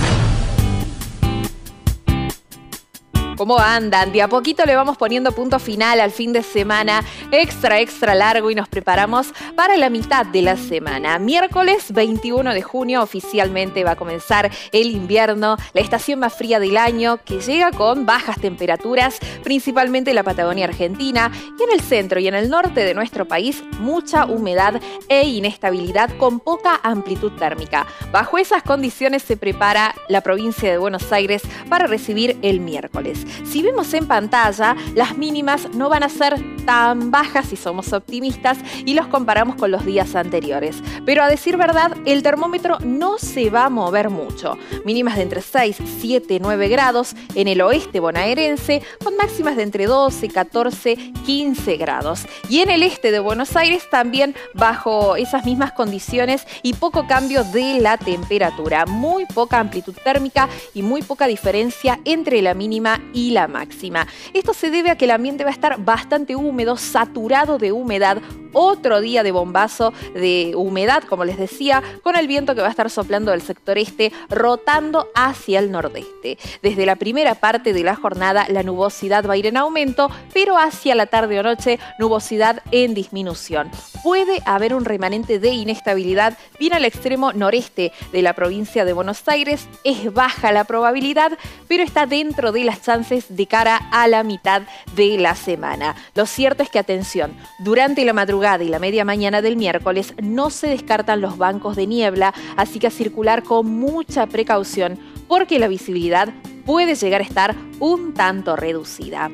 ¿Cómo 3.38 3.60
andan? 3.60 4.10
De 4.10 4.20
a 4.20 4.26
poquito 4.26 4.66
le 4.66 4.74
vamos 4.74 4.96
poniendo 4.96 5.30
punto 5.30 5.60
final 5.60 6.00
al 6.00 6.10
fin 6.10 6.32
de 6.32 6.42
semana 6.42 7.04
extra, 7.30 7.78
extra 7.78 8.16
largo 8.16 8.50
y 8.50 8.56
nos 8.56 8.68
preparamos 8.68 9.28
para 9.54 9.76
la 9.76 9.90
mitad 9.90 10.26
de 10.26 10.42
la 10.42 10.56
semana. 10.56 11.20
Miércoles 11.20 11.92
21 11.92 12.52
de 12.52 12.62
junio 12.62 13.00
oficialmente 13.00 13.84
va 13.84 13.92
a 13.92 13.96
comenzar 13.96 14.50
el 14.72 14.90
invierno, 14.90 15.56
la 15.72 15.80
estación 15.80 16.18
más 16.18 16.34
fría 16.34 16.58
del 16.58 16.76
año 16.76 17.20
que 17.24 17.40
llega 17.40 17.70
con 17.70 18.06
bajas 18.06 18.40
temperaturas, 18.40 19.20
principalmente 19.44 20.10
en 20.10 20.16
la 20.16 20.24
Patagonia 20.24 20.64
Argentina 20.64 21.30
y 21.60 21.62
en 21.62 21.70
el 21.72 21.80
centro 21.80 22.18
y 22.18 22.26
en 22.26 22.34
el 22.34 22.50
norte 22.50 22.84
de 22.84 22.94
nuestro 22.94 23.28
país 23.28 23.62
mucha 23.78 24.26
humedad 24.26 24.80
e 25.08 25.28
inestabilidad 25.28 26.10
con 26.16 26.40
poca 26.40 26.80
amplitud 26.82 27.30
térmica. 27.38 27.86
Bajo 28.10 28.36
esas 28.36 28.64
condiciones 28.64 29.22
se 29.22 29.36
prepara 29.36 29.94
la 30.08 30.22
provincia 30.22 30.68
de 30.68 30.78
Buenos 30.78 31.12
Aires 31.12 31.42
para 31.68 31.86
recibir 31.86 32.36
el 32.42 32.58
miércoles. 32.58 33.27
Si 33.44 33.62
vemos 33.62 33.92
en 33.94 34.06
pantalla, 34.06 34.76
las 34.94 35.16
mínimas 35.16 35.68
no 35.74 35.88
van 35.88 36.02
a 36.02 36.08
ser 36.08 36.42
tan 36.68 37.10
bajas 37.10 37.46
si 37.46 37.56
somos 37.56 37.94
optimistas 37.94 38.58
y 38.84 38.92
los 38.92 39.06
comparamos 39.06 39.56
con 39.56 39.70
los 39.70 39.86
días 39.86 40.14
anteriores. 40.14 40.76
Pero 41.06 41.22
a 41.22 41.28
decir 41.28 41.56
verdad, 41.56 41.96
el 42.04 42.22
termómetro 42.22 42.78
no 42.84 43.16
se 43.18 43.48
va 43.48 43.64
a 43.64 43.70
mover 43.70 44.10
mucho. 44.10 44.58
Mínimas 44.84 45.16
de 45.16 45.22
entre 45.22 45.40
6, 45.40 45.78
7, 46.00 46.38
9 46.40 46.68
grados 46.68 47.14
en 47.34 47.48
el 47.48 47.62
oeste 47.62 48.00
bonaerense, 48.00 48.82
con 49.02 49.16
máximas 49.16 49.56
de 49.56 49.62
entre 49.62 49.86
12, 49.86 50.28
14, 50.28 50.96
15 51.24 51.76
grados. 51.78 52.26
Y 52.48 52.60
en 52.60 52.70
el 52.70 52.82
este 52.82 53.10
de 53.10 53.18
Buenos 53.18 53.56
Aires 53.56 53.88
también 53.90 54.34
bajo 54.54 55.16
esas 55.16 55.44
mismas 55.44 55.72
condiciones 55.72 56.46
y 56.62 56.74
poco 56.74 57.06
cambio 57.06 57.44
de 57.44 57.80
la 57.80 57.96
temperatura. 57.96 58.86
Muy 58.86 59.24
poca 59.26 59.58
amplitud 59.58 59.94
térmica 60.04 60.48
y 60.74 60.82
muy 60.82 61.02
poca 61.02 61.26
diferencia 61.26 61.98
entre 62.04 62.42
la 62.42 62.54
mínima 62.54 63.00
y 63.12 63.17
y 63.18 63.30
la 63.32 63.48
máxima. 63.48 64.06
Esto 64.32 64.54
se 64.54 64.70
debe 64.70 64.90
a 64.90 64.96
que 64.96 65.06
el 65.06 65.10
ambiente 65.10 65.42
va 65.42 65.50
a 65.50 65.52
estar 65.52 65.84
bastante 65.84 66.36
húmedo, 66.36 66.76
saturado 66.76 67.58
de 67.58 67.72
humedad, 67.72 68.18
otro 68.52 69.00
día 69.00 69.22
de 69.22 69.32
bombazo 69.32 69.92
de 70.14 70.54
humedad, 70.56 71.02
como 71.02 71.24
les 71.24 71.36
decía, 71.36 71.82
con 72.02 72.16
el 72.16 72.28
viento 72.28 72.54
que 72.54 72.60
va 72.60 72.68
a 72.68 72.70
estar 72.70 72.90
soplando 72.90 73.32
del 73.32 73.42
sector 73.42 73.76
este, 73.76 74.12
rotando 74.30 75.08
hacia 75.14 75.58
el 75.58 75.70
nordeste. 75.70 76.38
Desde 76.62 76.86
la 76.86 76.96
primera 76.96 77.34
parte 77.34 77.72
de 77.72 77.82
la 77.82 77.96
jornada, 77.96 78.46
la 78.48 78.62
nubosidad 78.62 79.26
va 79.26 79.34
a 79.34 79.36
ir 79.36 79.46
en 79.46 79.56
aumento, 79.56 80.10
pero 80.32 80.56
hacia 80.56 80.94
la 80.94 81.06
tarde 81.06 81.40
o 81.40 81.42
noche, 81.42 81.78
nubosidad 81.98 82.62
en 82.70 82.94
disminución. 82.94 83.70
Puede 84.02 84.40
haber 84.46 84.74
un 84.74 84.84
remanente 84.84 85.40
de 85.40 85.50
inestabilidad 85.50 86.38
bien 86.58 86.72
al 86.72 86.84
extremo 86.84 87.32
noreste 87.32 87.92
de 88.12 88.22
la 88.22 88.32
provincia 88.32 88.84
de 88.84 88.92
Buenos 88.92 89.26
Aires. 89.26 89.68
Es 89.82 90.12
baja 90.12 90.52
la 90.52 90.64
probabilidad, 90.64 91.36
pero 91.66 91.82
está 91.82 92.06
dentro 92.06 92.52
de 92.52 92.64
las 92.64 92.82
chances 92.82 93.07
de 93.08 93.46
cara 93.46 93.76
a 93.90 94.06
la 94.06 94.22
mitad 94.22 94.62
de 94.94 95.16
la 95.18 95.34
semana. 95.34 95.96
Lo 96.14 96.26
cierto 96.26 96.62
es 96.62 96.68
que, 96.68 96.78
atención, 96.78 97.32
durante 97.58 98.04
la 98.04 98.12
madrugada 98.12 98.62
y 98.64 98.68
la 98.68 98.78
media 98.78 99.04
mañana 99.04 99.40
del 99.42 99.56
miércoles 99.56 100.14
no 100.22 100.50
se 100.50 100.68
descartan 100.68 101.20
los 101.20 101.38
bancos 101.38 101.76
de 101.76 101.86
niebla, 101.86 102.34
así 102.56 102.78
que 102.78 102.88
a 102.88 102.90
circular 102.90 103.42
con 103.42 103.66
mucha 103.66 104.26
precaución 104.26 104.98
porque 105.26 105.58
la 105.58 105.68
visibilidad 105.68 106.28
puede 106.64 106.94
llegar 106.94 107.20
a 107.20 107.24
estar 107.24 107.54
un 107.80 108.14
tanto 108.14 108.56
reducida 108.56 109.30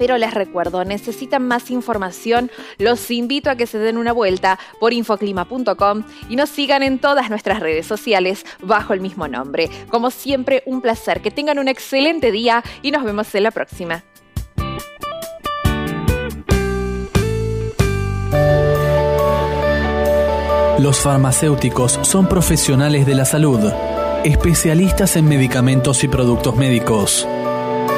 pero 0.00 0.16
les 0.16 0.32
recuerdo, 0.32 0.82
necesitan 0.86 1.46
más 1.46 1.70
información, 1.70 2.50
los 2.78 3.10
invito 3.10 3.50
a 3.50 3.56
que 3.56 3.66
se 3.66 3.78
den 3.78 3.98
una 3.98 4.14
vuelta 4.14 4.58
por 4.80 4.94
infoclima.com 4.94 6.04
y 6.30 6.36
nos 6.36 6.48
sigan 6.48 6.82
en 6.82 6.98
todas 6.98 7.28
nuestras 7.28 7.60
redes 7.60 7.86
sociales 7.86 8.46
bajo 8.62 8.94
el 8.94 9.02
mismo 9.02 9.28
nombre. 9.28 9.68
Como 9.90 10.10
siempre, 10.10 10.62
un 10.64 10.80
placer, 10.80 11.20
que 11.20 11.30
tengan 11.30 11.58
un 11.58 11.68
excelente 11.68 12.32
día 12.32 12.64
y 12.80 12.92
nos 12.92 13.04
vemos 13.04 13.34
en 13.34 13.42
la 13.42 13.50
próxima. 13.50 14.02
Los 20.78 20.98
farmacéuticos 21.00 21.98
son 22.00 22.26
profesionales 22.26 23.04
de 23.04 23.14
la 23.14 23.26
salud, 23.26 23.70
especialistas 24.24 25.16
en 25.16 25.28
medicamentos 25.28 26.04
y 26.04 26.08
productos 26.08 26.56
médicos. 26.56 27.28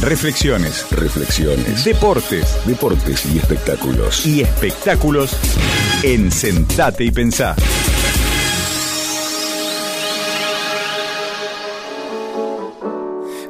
Reflexiones, 0.00 0.86
reflexiones. 0.92 1.84
Deportes, 1.84 2.56
deportes 2.64 3.26
y 3.26 3.38
espectáculos. 3.38 4.24
Y 4.24 4.42
espectáculos 4.42 5.36
en 6.04 6.30
Sentate 6.30 7.04
y 7.04 7.10
Pensá. 7.10 7.56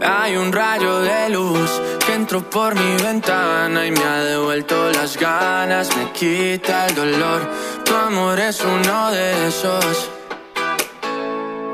Hay 0.00 0.36
un 0.36 0.50
rayo 0.50 1.00
de 1.00 1.28
luz 1.28 1.70
que 2.06 2.14
entró 2.14 2.48
por 2.48 2.74
mi 2.74 3.02
ventana 3.02 3.86
y 3.86 3.90
me 3.90 4.02
ha 4.02 4.24
devuelto 4.24 4.90
las 4.90 5.18
ganas, 5.18 5.94
me 5.96 6.12
quita 6.12 6.86
el 6.86 6.94
dolor. 6.94 7.50
Tu 7.84 7.94
amor 7.94 8.40
es 8.40 8.62
uno 8.62 9.10
de 9.10 9.48
esos 9.48 10.10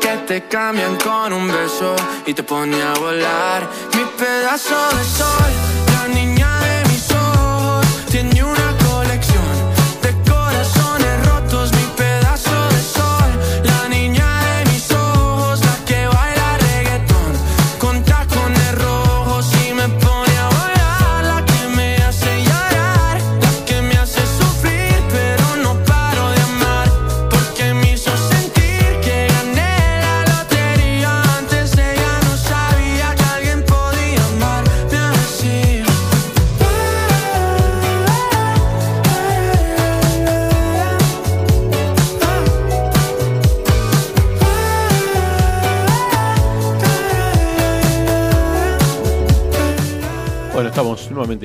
que 0.01 0.17
te 0.27 0.49
cambian 0.49 0.97
con 0.97 1.33
un 1.33 1.49
beso 1.49 1.97
y 2.27 2.35
te 2.35 2.43
pone 2.43 2.83
a 2.83 2.95
volar. 2.95 3.69
Mi 3.97 4.04
pedazo 4.55 4.97
de 4.97 5.05
sol, 5.05 5.84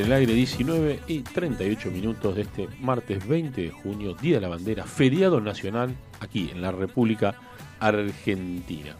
el 0.09 0.13
aire, 0.13 0.33
19 0.33 1.01
y 1.07 1.19
38 1.19 1.91
minutos 1.91 2.35
de 2.35 2.41
este 2.41 2.67
martes 2.81 3.27
20 3.27 3.61
de 3.61 3.69
junio, 3.69 4.15
Día 4.15 4.35
de 4.37 4.41
la 4.41 4.47
Bandera, 4.47 4.83
feriado 4.83 5.39
nacional 5.39 5.95
aquí 6.19 6.49
en 6.51 6.63
la 6.63 6.71
República 6.71 7.35
Argentina. 7.79 8.95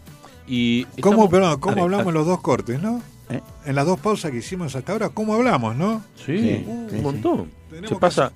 Y 0.46 0.84
¿Cómo, 1.00 1.28
¿cómo 1.58 1.82
hablamos 1.82 2.14
los 2.14 2.26
dos 2.26 2.40
cortes, 2.40 2.80
no? 2.80 3.02
¿Eh? 3.28 3.40
En 3.66 3.74
las 3.74 3.86
dos 3.86 3.98
pausas 3.98 4.30
que 4.30 4.36
hicimos 4.36 4.76
hasta 4.76 4.92
ahora, 4.92 5.08
¿cómo 5.08 5.34
hablamos, 5.34 5.74
no? 5.74 6.00
Sí, 6.14 6.64
un 6.66 7.02
montón. 7.02 7.50
Se 7.88 7.96
pasa 7.96 8.30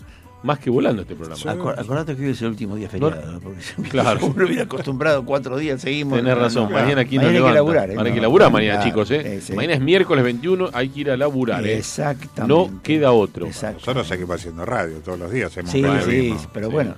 más 0.44 0.58
que 0.58 0.68
volando 0.68 1.02
este 1.02 1.16
programa. 1.16 1.72
acordate 1.72 2.14
que 2.14 2.22
hoy 2.22 2.30
es 2.30 2.42
el 2.42 2.48
último 2.48 2.76
día 2.76 2.88
feriado. 2.88 3.40
Porque 3.40 3.60
claro. 3.88 4.26
Uno 4.34 4.44
hubiera 4.44 4.64
acostumbrado 4.64 5.24
cuatro 5.24 5.56
días, 5.56 5.80
seguimos. 5.80 6.18
Tenés 6.18 6.36
razón, 6.36 6.70
mañana 6.70 7.00
aquí 7.00 7.16
no 7.16 7.26
hay 7.26 7.32
que 7.32 7.40
laburar. 7.40 7.90
¿eh? 7.90 7.94
Mañana 7.94 8.08
hay 8.08 8.14
que 8.14 8.20
laburar 8.20 8.52
mañana, 8.52 8.84
chicos. 8.84 9.10
¿eh? 9.10 9.40
Mañana 9.54 9.74
es 9.74 9.80
miércoles 9.80 10.22
21, 10.22 10.68
hay 10.72 10.90
que 10.90 11.00
ir 11.00 11.10
a 11.10 11.16
laburar. 11.16 11.66
¿eh? 11.66 11.78
Exactamente. 11.78 12.54
No 12.54 12.82
queda 12.82 13.12
otro. 13.12 13.46
Nosotros 13.46 14.06
seguimos 14.06 14.36
haciendo 14.36 14.66
radio 14.66 14.98
todos 14.98 15.18
los 15.18 15.32
días. 15.32 15.50
Sí, 15.66 15.82
sí, 16.04 16.36
pero 16.52 16.70
bueno. 16.70 16.94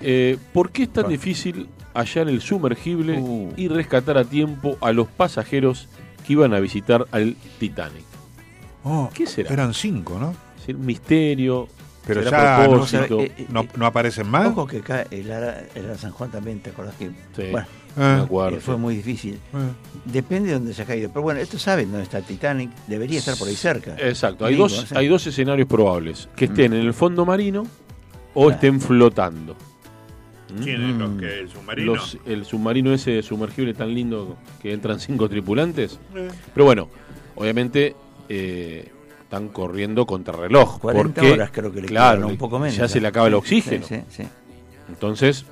Eh, 0.00 0.36
¿Por 0.52 0.70
qué 0.70 0.84
es 0.84 0.92
tan 0.92 1.08
difícil 1.08 1.68
hallar 1.94 2.28
el 2.28 2.40
sumergible 2.40 3.18
uh. 3.20 3.52
y 3.56 3.68
rescatar 3.68 4.18
a 4.18 4.24
tiempo 4.24 4.76
a 4.80 4.92
los 4.92 5.06
pasajeros 5.06 5.88
que 6.26 6.32
iban 6.32 6.54
a 6.54 6.60
visitar 6.60 7.06
al 7.12 7.36
Titanic? 7.60 8.02
Oh, 8.82 9.10
¿Qué 9.14 9.26
será? 9.26 9.52
Eran 9.52 9.74
cinco, 9.74 10.18
¿no? 10.18 10.34
misterio, 10.78 11.68
pero 12.06 12.22
ya 12.22 12.64
eh, 12.64 13.32
eh, 13.36 13.46
no, 13.48 13.66
no, 13.76 13.86
aparecen 13.86 14.28
más. 14.28 14.48
Ojo 14.48 14.66
que 14.66 14.78
acá 14.78 15.06
el 15.10 15.30
Ara, 15.30 15.64
San 15.96 16.10
Juan 16.10 16.30
también, 16.30 16.60
¿te 16.60 16.70
acordás 16.70 16.94
que? 16.96 17.10
Sí, 17.36 17.50
bueno, 17.50 17.66
me 17.96 18.04
acuerdo, 18.22 18.60
fue 18.60 18.76
muy 18.76 18.96
difícil. 18.96 19.38
Depende 20.04 20.48
de 20.48 20.54
dónde 20.54 20.74
se 20.74 20.82
ha 20.82 20.84
caído. 20.84 21.10
Pero 21.10 21.22
bueno, 21.22 21.40
esto 21.40 21.58
saben 21.58 21.90
dónde 21.90 22.04
está 22.04 22.18
el 22.18 22.24
Titanic, 22.24 22.70
debería 22.86 23.18
estar 23.18 23.36
por 23.36 23.48
ahí 23.48 23.54
cerca. 23.54 23.96
Exacto, 23.98 24.44
hay, 24.44 24.56
dos, 24.56 24.90
hay 24.92 25.06
dos 25.06 25.26
escenarios 25.26 25.68
probables: 25.68 26.28
que 26.34 26.46
estén 26.46 26.72
en 26.72 26.80
el 26.80 26.94
fondo 26.94 27.24
marino 27.24 27.64
o 28.34 28.50
estén 28.50 28.80
flotando. 28.80 29.56
¿Quién 30.62 30.82
es 30.82 30.96
los 30.96 31.18
que 31.18 31.40
el 31.40 31.48
submarino? 31.48 31.94
el 32.26 32.44
submarino 32.44 32.92
ese 32.92 33.22
sumergible 33.22 33.74
tan 33.74 33.94
lindo 33.94 34.36
que 34.60 34.72
entran 34.72 35.00
cinco 35.00 35.28
tripulantes. 35.28 35.98
Eh. 36.14 36.28
Pero 36.52 36.64
bueno, 36.66 36.88
obviamente 37.36 37.96
eh, 38.28 38.90
están 39.32 39.48
corriendo 39.48 40.04
contra 40.04 40.36
reloj. 40.36 40.78
40 40.78 41.14
porque, 41.14 41.32
horas 41.32 41.50
creo 41.50 41.72
que 41.72 41.80
le 41.80 41.88
claro, 41.88 42.26
un 42.26 42.36
poco 42.36 42.58
menos. 42.58 42.76
Ya, 42.76 42.86
se 42.86 43.00
le 43.00 43.08
acaba 43.08 43.28
el 43.28 43.34
oxígeno. 43.34 43.86
Sí, 43.86 44.02
sí, 44.10 44.24
Entonces. 44.90 45.46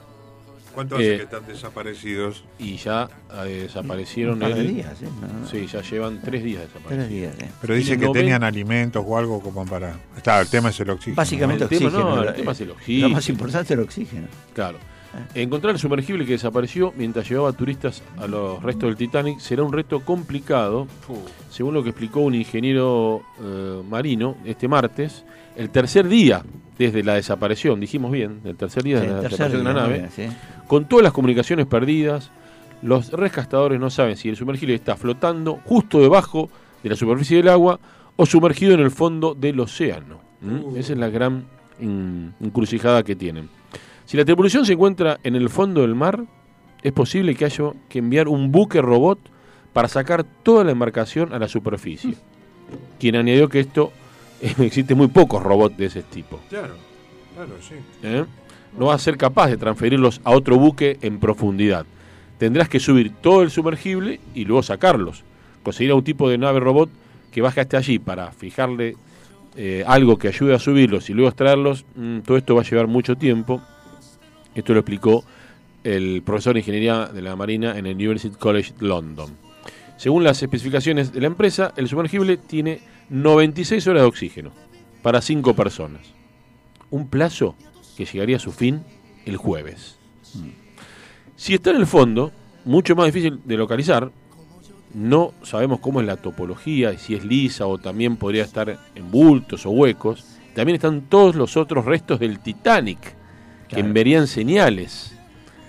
¿Cuánto 0.74 0.97
hace 0.97 1.14
eh, 1.14 1.16
que 1.16 1.22
están 1.24 1.47
desaparecidos? 1.47 2.45
Y 2.59 2.76
ya 2.76 3.09
eh, 3.43 3.62
desaparecieron. 3.62 4.41
Un 4.43 4.55
días, 4.55 5.03
¿eh? 5.03 5.09
Sí, 5.51 5.66
ya 5.66 5.81
llevan 5.81 6.20
tres 6.22 6.45
días 6.45 6.62
desaparecidos. 6.62 7.09
Tres 7.09 7.39
días, 7.39 7.55
Pero 7.61 7.74
dice 7.74 7.99
que 7.99 8.09
tenían 8.11 8.45
alimentos 8.45 9.03
o 9.05 9.16
algo 9.16 9.41
como 9.41 9.64
para. 9.64 9.97
Está, 10.14 10.41
el 10.43 10.49
tema 10.49 10.68
es 10.68 10.78
el 10.78 10.91
oxígeno. 10.91 11.16
Básicamente 11.16 11.64
el 11.64 11.87
oxígeno. 11.87 12.22
el 12.22 12.35
tema 12.35 12.53
es 12.53 12.61
el 12.61 12.70
oxígeno. 12.70 13.09
Lo 13.09 13.14
más 13.14 13.28
importante 13.31 13.72
es 13.72 13.78
el 13.78 13.85
oxígeno. 13.85 14.28
Claro. 14.55 14.78
Encontrar 15.34 15.74
el 15.74 15.80
sumergible 15.80 16.24
que 16.24 16.32
desapareció 16.32 16.92
mientras 16.96 17.28
llevaba 17.28 17.52
turistas 17.52 18.02
a 18.18 18.26
los 18.26 18.62
restos 18.62 18.88
del 18.88 18.96
Titanic 18.96 19.40
será 19.40 19.62
un 19.62 19.72
reto 19.72 20.00
complicado, 20.00 20.86
según 21.50 21.74
lo 21.74 21.82
que 21.82 21.90
explicó 21.90 22.20
un 22.20 22.34
ingeniero 22.34 23.22
eh, 23.42 23.82
marino 23.88 24.36
este 24.44 24.68
martes. 24.68 25.24
El 25.56 25.70
tercer 25.70 26.08
día 26.08 26.44
desde 26.78 27.02
la 27.02 27.14
desaparición, 27.14 27.80
dijimos 27.80 28.12
bien, 28.12 28.40
el 28.44 28.56
tercer 28.56 28.82
día 28.82 29.00
de 29.00 29.08
la 29.08 29.20
desaparición 29.20 29.64
de 29.64 29.72
la 29.72 29.80
nave, 29.80 30.08
con 30.66 30.86
todas 30.86 31.02
las 31.02 31.12
comunicaciones 31.12 31.66
perdidas, 31.66 32.30
los 32.82 33.11
rescatadores 33.11 33.78
no 33.78 33.90
saben 33.90 34.16
si 34.16 34.28
el 34.28 34.36
sumergible 34.36 34.74
está 34.74 34.96
flotando 34.96 35.61
justo 35.64 36.00
debajo 36.00 36.48
de 36.82 36.88
la 36.88 36.96
superficie 36.96 37.36
del 37.36 37.48
agua 37.48 37.78
o 38.16 38.26
sumergido 38.26 38.74
en 38.74 38.80
el 38.80 38.90
fondo 38.90 39.34
del 39.34 39.61
océano. 39.61 40.20
Esa 40.76 40.92
es 40.94 40.98
la 40.98 41.08
gran 41.11 41.44
encrucijada 41.78 43.02
que 43.02 43.16
tienen. 43.16 43.59
Si 44.11 44.16
la 44.16 44.24
tripulación 44.24 44.66
se 44.66 44.72
encuentra 44.72 45.20
en 45.22 45.36
el 45.36 45.48
fondo 45.48 45.82
del 45.82 45.94
mar, 45.94 46.24
es 46.82 46.90
posible 46.90 47.36
que 47.36 47.44
haya 47.44 47.70
que 47.88 48.00
enviar 48.00 48.26
un 48.26 48.50
buque 48.50 48.82
robot 48.82 49.20
para 49.72 49.86
sacar 49.86 50.24
toda 50.24 50.64
la 50.64 50.72
embarcación 50.72 51.32
a 51.32 51.38
la 51.38 51.46
superficie. 51.46 52.16
Quien 52.98 53.14
añadió 53.14 53.48
que 53.48 53.61
esto 53.61 53.92
existe 54.58 54.96
muy 54.96 55.06
pocos 55.06 55.40
robots 55.40 55.76
de 55.76 55.86
ese 55.86 56.02
tipo. 56.02 56.40
Claro, 56.48 56.74
claro, 57.36 57.52
sí. 57.61 57.76
¿Eh? 58.02 58.24
No 58.76 58.86
va 58.86 58.94
a 58.94 58.98
ser 58.98 59.16
capaz 59.16 59.46
de 59.46 59.56
transferirlos 59.56 60.20
a 60.24 60.32
otro 60.32 60.58
buque 60.58 60.98
en 61.02 61.20
profundidad. 61.20 61.86
Tendrás 62.36 62.68
que 62.68 62.80
subir 62.80 63.12
todo 63.12 63.42
el 63.42 63.52
sumergible 63.52 64.18
y 64.34 64.44
luego 64.44 64.64
sacarlos. 64.64 65.22
Conseguir 65.62 65.92
a 65.92 65.94
un 65.94 66.02
tipo 66.02 66.28
de 66.28 66.36
nave 66.36 66.58
robot 66.58 66.90
que 67.30 67.42
baje 67.42 67.61
hasta 67.61 67.78
allí 67.78 68.00
para 68.00 68.32
fijarle 68.32 68.96
eh, 69.54 69.84
algo 69.86 70.18
que 70.18 70.26
ayude 70.26 70.52
a 70.52 70.58
subirlos 70.58 71.08
y 71.11 71.14
luego 71.14 71.28
extraerlos. 71.28 71.84
Mm, 71.94 72.22
todo 72.22 72.36
esto 72.36 72.56
va 72.56 72.62
a 72.62 72.64
llevar 72.64 72.88
mucho 72.88 73.14
tiempo 73.14 73.62
esto 74.55 74.72
lo 74.72 74.80
explicó 74.80 75.24
el 75.84 76.22
profesor 76.22 76.55
de 76.55 76.61
Ingeniería 76.61 77.07
de 77.07 77.22
la 77.22 77.36
Marina 77.36 77.78
en 77.78 77.86
el 77.86 77.94
University 77.94 78.34
College 78.36 78.74
London. 78.80 79.36
Según 79.96 80.24
las 80.24 80.42
especificaciones 80.42 81.12
de 81.12 81.20
la 81.20 81.26
empresa, 81.26 81.72
el 81.76 81.88
sumergible 81.88 82.36
tiene 82.36 82.80
96 83.11 83.86
horas 83.86 84.03
de 84.03 84.09
oxígeno 84.09 84.53
para 85.03 85.20
5 85.20 85.55
personas. 85.55 86.03
Un 86.90 87.09
plazo 87.09 87.55
que 87.96 88.05
llegaría 88.05 88.36
a 88.36 88.40
su 88.40 88.53
fin 88.53 88.82
el 89.26 89.36
jueves. 89.36 89.98
Si 91.36 91.55
está 91.55 91.70
en 91.70 91.76
el 91.76 91.86
fondo, 91.86 92.32
mucho 92.64 92.94
más 92.96 93.07
difícil 93.07 93.40
de 93.44 93.57
localizar, 93.57 94.11
no 94.94 95.32
sabemos 95.42 95.80
cómo 95.80 96.01
es 96.01 96.07
la 96.07 96.16
topología, 96.16 96.96
si 96.98 97.14
es 97.14 97.24
lisa 97.24 97.66
o 97.66 97.78
también 97.78 98.16
podría 98.16 98.44
estar 98.44 98.78
en 98.94 99.11
bultos 99.11 99.64
o 99.66 99.70
huecos. 99.70 100.24
También 100.55 100.76
están 100.76 101.03
todos 101.03 101.36
los 101.36 101.57
otros 101.57 101.84
restos 101.84 102.18
del 102.18 102.40
Titanic, 102.40 103.14
que 103.70 103.80
enviarían 103.80 104.26
señales. 104.26 105.12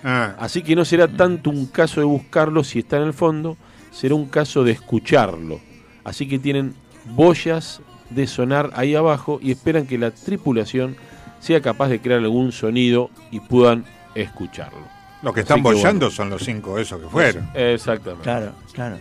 Ah. 0.04 0.34
Así 0.38 0.62
que 0.62 0.74
no 0.74 0.84
será 0.84 1.08
tanto 1.08 1.50
un 1.50 1.66
caso 1.66 2.00
de 2.00 2.06
buscarlo 2.06 2.64
si 2.64 2.80
está 2.80 2.96
en 2.96 3.04
el 3.04 3.12
fondo, 3.12 3.56
será 3.90 4.14
un 4.14 4.26
caso 4.26 4.64
de 4.64 4.72
escucharlo. 4.72 5.60
Así 6.04 6.28
que 6.28 6.38
tienen 6.38 6.74
boyas 7.04 7.80
de 8.10 8.26
sonar 8.26 8.70
ahí 8.74 8.94
abajo 8.94 9.38
y 9.42 9.52
esperan 9.52 9.86
que 9.86 9.98
la 9.98 10.10
tripulación 10.10 10.96
sea 11.40 11.60
capaz 11.60 11.88
de 11.88 12.00
crear 12.00 12.20
algún 12.20 12.52
sonido 12.52 13.10
y 13.30 13.40
puedan 13.40 13.84
escucharlo. 14.14 14.86
Los 15.22 15.34
que 15.34 15.40
están 15.40 15.62
bollando 15.62 16.10
son 16.10 16.30
los 16.30 16.42
cinco 16.42 16.78
esos 16.78 17.00
que 17.00 17.08
fueron. 17.08 17.48
Exactamente. 17.54 18.24
Claro, 18.24 18.52
claro. 18.72 18.98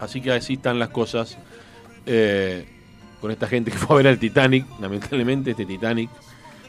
Así 0.00 0.20
que 0.20 0.32
así 0.32 0.54
están 0.54 0.78
las 0.78 0.90
cosas 0.90 1.36
eh, 2.06 2.66
con 3.20 3.30
esta 3.30 3.46
gente 3.46 3.70
que 3.70 3.78
fue 3.78 3.94
a 3.94 3.96
ver 3.98 4.06
el 4.06 4.18
Titanic, 4.18 4.66
lamentablemente 4.80 5.52
este 5.52 5.66
Titanic, 5.66 6.10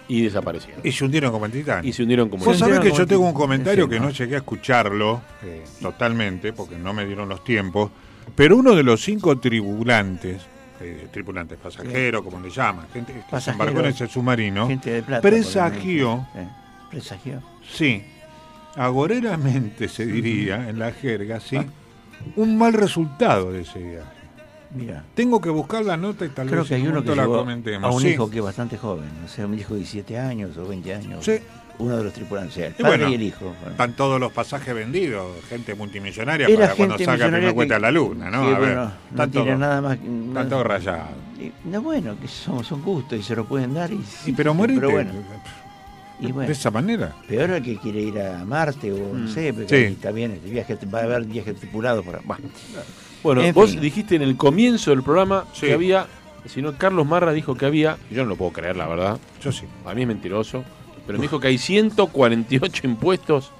y 0.07 0.21
desaparecieron. 0.21 0.81
Y 0.83 0.91
se 0.91 1.05
hundieron 1.05 1.31
como 1.31 1.45
el 1.45 1.51
Titanic. 1.51 1.85
Y 1.85 1.93
se 1.93 2.03
hundieron 2.03 2.29
como 2.29 2.45
Vos 2.45 2.57
sabés 2.57 2.79
que 2.79 2.91
yo 2.91 3.05
tengo 3.07 3.25
un 3.25 3.33
comentario 3.33 3.87
que 3.89 3.99
no 3.99 4.09
llegué 4.09 4.35
a 4.35 4.39
escucharlo 4.39 5.21
eh, 5.43 5.63
totalmente, 5.81 6.53
porque 6.53 6.77
no 6.77 6.93
me 6.93 7.05
dieron 7.05 7.29
los 7.29 7.43
tiempos, 7.43 7.91
pero 8.35 8.57
uno 8.57 8.75
de 8.75 8.83
los 8.83 9.01
cinco 9.03 9.37
tripulantes, 9.37 10.41
eh, 10.81 11.07
tripulantes 11.11 11.57
pasajeros, 11.57 12.23
como 12.23 12.39
le 12.39 12.49
llaman, 12.49 12.87
gente 12.91 13.13
que 13.13 13.41
se 13.41 13.51
embarcó 13.51 13.79
en 13.79 13.85
ese 13.87 14.07
submarino, 14.07 14.67
presagió, 15.21 16.27
presagió, 16.89 17.41
sí, 17.67 18.03
agoreramente 18.75 19.87
se 19.87 20.05
diría 20.05 20.69
en 20.69 20.79
la 20.79 20.91
jerga, 20.91 21.39
sí, 21.39 21.59
un 22.35 22.57
mal 22.57 22.73
resultado 22.73 23.51
de 23.51 23.61
ese 23.61 23.79
viaje. 23.79 24.14
Mira. 24.75 25.03
Tengo 25.13 25.39
que 25.41 25.49
buscar 25.49 25.85
la 25.85 25.95
nota 25.97 26.25
y 26.25 26.29
tal 26.29 26.47
Creo 26.47 26.59
vez 26.61 26.69
que 26.69 26.75
hay 26.75 26.87
uno 26.87 27.03
que 27.03 27.15
la 27.15 27.25
comentemos. 27.25 27.89
a 27.91 27.95
un 27.95 28.01
Sí. 28.01 28.09
hijo 28.09 28.29
que 28.29 28.37
es 28.39 28.43
bastante 28.43 28.77
joven, 28.77 29.09
o 29.23 29.27
sea, 29.27 29.45
un 29.47 29.57
hijo 29.57 29.73
de 29.73 29.79
17 29.79 30.19
años 30.19 30.57
o 30.57 30.67
20 30.67 30.93
años. 30.93 31.23
Sí. 31.23 31.37
Uno 31.77 31.97
de 31.97 32.05
los 32.05 32.13
tripulantes, 32.13 32.53
o 32.53 32.55
sea, 32.55 32.67
el 32.67 32.73
Y 32.77 32.81
padre 32.83 32.97
bueno, 32.99 33.11
y 33.11 33.15
el 33.15 33.21
hijo. 33.23 33.45
bueno. 33.45 33.71
Están 33.71 33.93
todos 33.97 34.17
los 34.19 34.31
pasajes 34.31 34.73
vendidos, 34.73 35.27
gente 35.49 35.75
multimillonaria 35.75 36.47
Era 36.47 36.55
para 36.67 36.75
cuando 36.75 36.93
gente 36.97 37.05
saca 37.05 37.17
millonaria 37.17 37.49
primer 37.49 37.55
cohete 37.55 37.69
que- 37.69 37.75
a 37.75 37.79
la 37.79 37.91
luna, 37.91 38.29
¿no? 38.31 38.37
a 38.43 38.49
ver, 38.49 38.57
bueno, 38.59 38.91
no 39.11 39.29
tiene 39.29 39.45
todos- 39.47 39.59
nada 39.59 39.81
más. 39.81 39.97
están 39.97 40.49
todos 40.49 40.65
rayados. 40.67 41.07
No, 41.65 41.81
bueno, 41.81 42.15
que 42.21 42.27
son, 42.29 42.63
son 42.63 42.81
gustos 42.81 43.19
y 43.19 43.23
se 43.23 43.35
lo 43.35 43.43
pueden 43.45 43.73
dar. 43.73 43.91
Y, 43.91 44.01
Sí, 44.03 44.31
pero 44.31 44.53
morite. 44.53 44.79
Pero 44.79 44.91
bueno, 44.91 45.11
y 46.21 46.31
bueno, 46.31 46.47
De 46.47 46.53
esa 46.53 46.71
manera. 46.71 47.13
peor 47.27 47.49
el 47.49 47.61
que 47.61 47.77
quiere 47.77 47.99
ir 48.03 48.19
a 48.21 48.45
Marte 48.45 48.93
o 48.93 49.13
no 49.13 49.25
Mm. 49.25 49.33
sé, 49.33 49.53
pero 49.53 49.67
Sí. 49.67 49.75
está 49.75 50.11
bien, 50.11 50.31
el 50.31 50.49
viaje, 50.49 50.77
va 50.93 50.99
a 50.99 51.03
haber 51.03 51.25
viajes 51.25 51.55
tripulados 51.57 52.05
por 52.05 52.25
bah. 52.25 52.37
Bueno, 53.25 53.41
En 53.41 53.55
vos 53.55 53.71
fin. 53.71 53.81
dijiste 53.81 54.15
en 54.15 54.21
el 54.21 54.37
comienzo 54.37 54.91
del 54.91 55.01
programa 55.01 55.45
Sí. 55.51 55.65
que 55.65 55.73
había, 55.73 56.05
si 56.45 56.61
no, 56.61 56.77
Carlos 56.77 57.07
Marra 57.07 57.33
dijo 57.33 57.55
que 57.55 57.65
había, 57.65 57.97
yo 58.11 58.21
no 58.21 58.29
lo 58.29 58.35
puedo 58.35 58.51
creer, 58.51 58.75
la 58.77 58.87
verdad, 58.87 59.17
Yo 59.41 59.51
sí. 59.51 59.65
a 59.83 59.95
mí 59.95 60.03
es 60.03 60.07
mentiroso, 60.07 60.63
pero 61.07 61.17
me 61.17 61.23
dijo 61.23 61.39
que 61.39 61.47
hay 61.47 61.57
148 61.57 62.85
impuestos. 62.85 63.51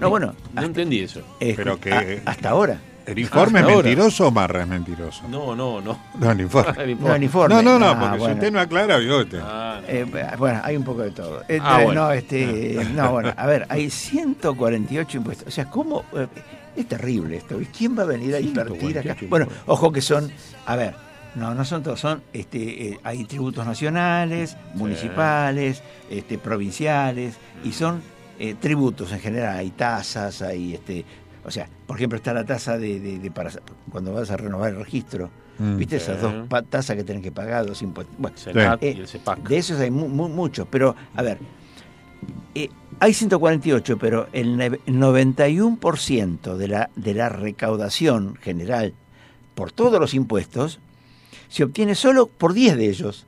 No, 0.00 0.10
bueno, 0.10 0.34
No 0.54 0.62
entendí 0.62 0.98
eso. 0.98 1.20
eh, 1.38 1.54
Pero 1.56 1.78
que- 1.78 1.92
a- 2.26 2.28
hasta 2.30 2.48
ahora. 2.50 2.80
¿El 3.06 3.18
informe 3.20 3.60
es 3.60 3.66
mentiroso 3.66 4.26
o 4.26 4.30
Marra 4.30 4.62
es 4.62 4.68
mentiroso? 4.68 5.22
No, 5.28 5.54
no, 5.54 5.80
no. 5.80 5.98
No, 6.18 6.30
el 6.32 6.40
informe. 6.40 6.72
El 6.82 6.86
No, 6.88 6.92
informe. 6.92 7.16
el 7.16 7.22
informe. 7.22 7.54
No, 7.54 7.62
no, 7.62 7.78
no, 7.78 7.86
Ah, 7.90 7.98
porque 8.10 8.24
si 8.26 8.32
usted 8.32 8.52
no 8.52 8.60
aclara, 8.60 8.96
bigote. 8.98 9.38
Ah, 9.40 9.80
no. 9.82 9.88
Eh, 9.88 10.06
bueno, 10.36 10.60
hay 10.64 10.76
un 10.76 10.84
poco 10.84 11.02
de 11.02 11.10
todo. 11.12 11.42
Eh, 11.48 11.58
Ah, 11.62 11.80
bueno. 11.84 12.06
No, 12.06 12.12
este, 12.12 12.84
no, 12.94 13.12
bueno, 13.12 13.32
a 13.36 13.46
ver, 13.46 13.64
hay 13.68 13.88
148 13.90 15.16
impuestos. 15.18 15.46
O 15.48 15.50
sea, 15.50 15.66
¿cómo? 15.70 16.04
eh, 16.14 16.26
es 16.76 16.86
terrible 16.88 17.36
esto. 17.36 17.60
¿Y 17.60 17.66
quién 17.66 17.96
va 17.96 18.02
a 18.02 18.06
venir 18.06 18.34
a 18.34 18.40
invertir 18.40 18.98
acá? 18.98 19.14
148 19.14 19.26
Bueno, 19.30 19.46
ojo 19.66 19.92
que 19.92 20.00
son, 20.02 20.30
a 20.66 20.76
ver, 20.76 20.94
no, 21.36 21.54
no 21.54 21.64
son 21.64 21.82
todos, 21.82 22.00
son, 22.00 22.22
este, 22.32 22.88
eh, 22.88 23.00
hay 23.04 23.24
tributos 23.24 23.64
nacionales, 23.64 24.56
municipales, 24.74 25.82
este, 26.10 26.38
provinciales, 26.38 27.36
y 27.64 27.72
son 27.72 28.02
eh, 28.38 28.54
tributos 28.60 29.12
en 29.12 29.20
general. 29.20 29.56
Hay 29.58 29.70
tasas, 29.70 30.42
hay, 30.42 30.74
este, 30.74 31.04
o 31.46 31.50
sea, 31.50 31.68
por 31.86 31.96
ejemplo, 31.96 32.16
está 32.16 32.34
la 32.34 32.44
tasa 32.44 32.76
de, 32.76 32.98
de- 33.00 33.18
de 33.18 33.30
para, 33.30 33.50
cuando 33.90 34.12
vas 34.12 34.30
a 34.30 34.36
renovar 34.36 34.70
el 34.72 34.76
registro. 34.78 35.30
Mm. 35.58 35.76
¿Viste 35.78 35.96
esas 35.96 36.20
dos 36.20 36.34
tasas 36.68 36.96
que 36.96 37.04
tenés 37.04 37.22
que 37.22 37.32
pagar, 37.32 37.64
dos 37.64 37.80
impuestos? 37.80 38.14
Bueno, 38.18 38.36
Senat 38.36 38.82
eh, 38.82 38.94
y 38.96 39.00
el 39.00 39.08
CEPAC. 39.08 39.38
de 39.48 39.56
esos 39.56 39.80
hay 39.80 39.90
mu- 39.90 40.08
mu- 40.08 40.28
muchos, 40.28 40.66
pero 40.70 40.94
a 41.14 41.22
ver, 41.22 41.38
eh, 42.54 42.68
hay 43.00 43.14
148, 43.14 43.96
pero 43.96 44.28
el 44.34 44.56
neve- 44.58 44.80
91% 44.86 46.56
de 46.56 46.68
la, 46.68 46.90
de 46.96 47.14
la 47.14 47.28
recaudación 47.28 48.36
general 48.36 48.92
por 49.54 49.72
todos 49.72 49.98
los 50.00 50.12
impuestos 50.14 50.80
se 51.48 51.64
obtiene 51.64 51.94
solo 51.94 52.26
por 52.26 52.52
10 52.52 52.76
de 52.76 52.88
ellos. 52.90 53.26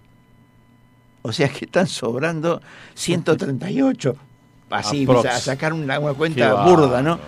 O 1.22 1.32
sea 1.32 1.48
que 1.48 1.64
están 1.64 1.86
sobrando 1.86 2.60
138. 2.94 4.16
Así, 4.70 5.04
Aprox. 5.04 5.26
a 5.26 5.38
sacar 5.40 5.72
una, 5.72 5.98
una 5.98 6.12
cuenta 6.14 6.64
burda, 6.64 7.00
¿no? 7.02 7.18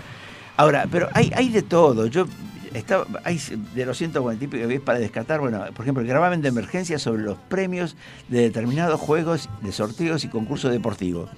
Ahora, 0.60 0.86
pero 0.92 1.08
hay, 1.14 1.32
hay 1.34 1.48
de 1.48 1.62
todo. 1.62 2.06
Yo 2.06 2.26
estaba, 2.74 3.06
hay 3.24 3.40
de 3.74 3.86
los 3.86 3.96
140 3.96 4.44
y 4.44 4.46
pico 4.46 4.68
que 4.68 4.78
para 4.78 4.98
descartar, 4.98 5.40
bueno, 5.40 5.64
por 5.74 5.86
ejemplo, 5.86 6.02
el 6.02 6.06
gravamen 6.06 6.42
de 6.42 6.48
emergencia 6.48 6.98
sobre 6.98 7.22
los 7.22 7.38
premios 7.38 7.96
de 8.28 8.42
determinados 8.42 9.00
juegos, 9.00 9.48
de 9.62 9.72
sorteos 9.72 10.22
y 10.24 10.28
concursos 10.28 10.70
deportivos. 10.70 11.30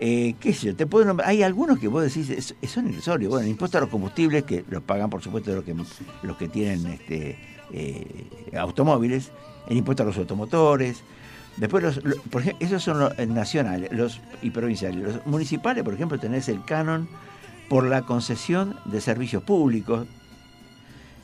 Eh, 0.00 0.36
¿Qué 0.40 0.54
sé 0.54 0.68
yo? 0.68 0.74
Te 0.74 0.86
puedo 0.86 1.04
nombrar- 1.04 1.28
hay 1.28 1.42
algunos 1.42 1.78
que 1.78 1.86
vos 1.86 2.02
decís, 2.02 2.30
es- 2.30 2.54
son 2.70 2.88
irrisorios. 2.88 3.28
Bueno, 3.28 3.44
el 3.44 3.50
impuesto 3.50 3.76
a 3.76 3.82
los 3.82 3.90
combustibles, 3.90 4.44
que 4.44 4.64
los 4.70 4.82
pagan, 4.82 5.10
por 5.10 5.22
supuesto, 5.22 5.54
los 5.54 5.62
que, 5.62 5.74
los 6.22 6.36
que 6.38 6.48
tienen 6.48 6.86
este, 6.86 7.38
eh, 7.74 8.06
automóviles, 8.58 9.32
el 9.68 9.76
impuesto 9.76 10.02
a 10.02 10.06
los 10.06 10.16
automotores. 10.16 11.02
Después, 11.58 11.82
los, 11.84 12.02
lo- 12.02 12.16
por 12.30 12.40
ejemplo, 12.40 12.66
esos 12.66 12.82
son 12.82 13.00
los 13.00 13.18
nacionales 13.28 13.92
los, 13.92 14.22
y 14.40 14.48
provinciales. 14.48 15.02
Los 15.02 15.26
municipales, 15.26 15.84
por 15.84 15.92
ejemplo, 15.92 16.18
tenés 16.18 16.48
el 16.48 16.64
canon 16.64 17.06
por 17.68 17.84
la 17.86 18.02
concesión 18.02 18.76
de 18.84 19.00
servicios 19.00 19.42
públicos. 19.42 20.06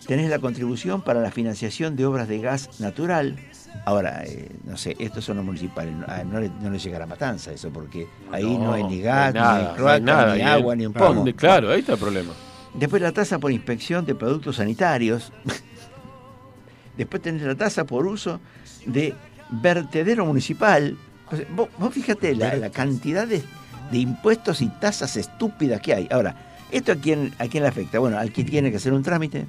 Tenés 0.07 0.31
la 0.31 0.39
contribución 0.39 1.03
para 1.03 1.21
la 1.21 1.31
financiación 1.31 1.95
de 1.95 2.07
obras 2.07 2.27
de 2.27 2.39
gas 2.41 2.81
natural. 2.81 3.37
Ahora, 3.85 4.25
eh, 4.25 4.51
no 4.65 4.77
sé, 4.77 4.97
estos 4.99 5.25
son 5.25 5.37
los 5.37 5.45
municipales. 5.45 5.95
No, 5.95 6.05
ah, 6.09 6.25
no 6.25 6.41
le, 6.41 6.51
no 6.61 6.71
le 6.71 6.79
llega 6.79 6.99
la 6.99 7.07
matanza 7.07 7.53
eso, 7.53 7.71
porque 7.71 8.07
ahí 8.33 8.57
no, 8.59 8.73
hay 8.73 8.83
ni 8.85 9.01
gas, 9.01 9.35
ni 9.35 9.41
cloaca, 9.77 9.93
hay 9.95 10.01
nada, 10.01 10.35
ni 10.35 10.43
agua, 10.43 10.73
el- 10.73 10.79
ni 10.81 10.87
un 10.87 10.93
pomo. 10.95 11.25
Claro, 11.37 11.71
ahí 11.71 11.81
está 11.81 11.93
el 11.93 11.99
problema. 11.99 12.33
Después 12.75 13.03
la 13.03 13.13
tasa 13.13 13.39
por 13.39 13.53
inspección 13.53 14.05
de 14.07 14.15
productos 14.15 14.57
sanitarios. 14.57 15.33
Después 16.97 17.23
tenés 17.23 17.43
la 17.43 17.55
tasa 17.55 17.85
por 17.85 18.07
uso 18.07 18.41
de 18.87 19.15
vertedero 19.51 20.25
municipal. 20.27 20.97
O 21.31 21.37
sea, 21.37 21.47
vos, 21.55 21.69
vos 21.79 21.95
fíjate 21.95 22.35
la, 22.35 22.55
la 22.57 22.71
cantidad 22.71 23.27
de, 23.27 23.43
de 23.91 23.99
impuestos 23.99 24.63
y 24.63 24.69
tasas 24.69 25.17
estúpidas 25.17 25.81
que 25.81 25.95
hay. 25.95 26.09
Ahora, 26.11 26.35
¿esto 26.71 26.93
a 26.93 26.97
quién, 26.97 27.35
a 27.39 27.47
quién 27.47 27.63
le 27.63 27.69
afecta? 27.69 27.99
Bueno, 27.99 28.19
al 28.19 28.33
que 28.33 28.45
tiene 28.45 28.71
que 28.71 28.77
hacer 28.77 28.93
un 28.93 29.03
trámite, 29.03 29.47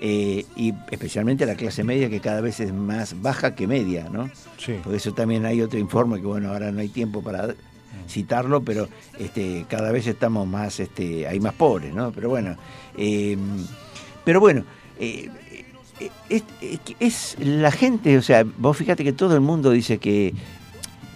eh, 0.00 0.44
y 0.56 0.74
especialmente 0.90 1.44
a 1.44 1.46
la 1.46 1.54
clase 1.54 1.84
media 1.84 2.08
que 2.08 2.20
cada 2.20 2.40
vez 2.40 2.60
es 2.60 2.72
más 2.72 3.20
baja 3.20 3.54
que 3.54 3.66
media, 3.66 4.08
¿no? 4.10 4.30
Sí. 4.58 4.74
Por 4.82 4.94
eso 4.94 5.12
también 5.12 5.44
hay 5.46 5.60
otro 5.62 5.78
informe 5.78 6.20
que 6.20 6.26
bueno, 6.26 6.50
ahora 6.50 6.72
no 6.72 6.80
hay 6.80 6.88
tiempo 6.88 7.22
para 7.22 7.54
citarlo, 8.08 8.62
pero 8.62 8.88
este, 9.18 9.64
cada 9.68 9.92
vez 9.92 10.06
estamos 10.06 10.46
más, 10.46 10.80
este, 10.80 11.26
hay 11.26 11.40
más 11.40 11.54
pobres, 11.54 11.94
¿no? 11.94 12.12
Pero 12.12 12.28
bueno, 12.28 12.56
eh, 12.96 13.36
pero 14.24 14.40
bueno, 14.40 14.64
eh, 14.98 15.28
eh, 16.00 16.10
es, 16.28 16.42
es 17.00 17.36
la 17.38 17.70
gente, 17.70 18.16
o 18.18 18.22
sea, 18.22 18.44
vos 18.58 18.76
fíjate 18.76 19.04
que 19.04 19.12
todo 19.12 19.34
el 19.34 19.40
mundo 19.40 19.70
dice 19.70 19.98
que 19.98 20.34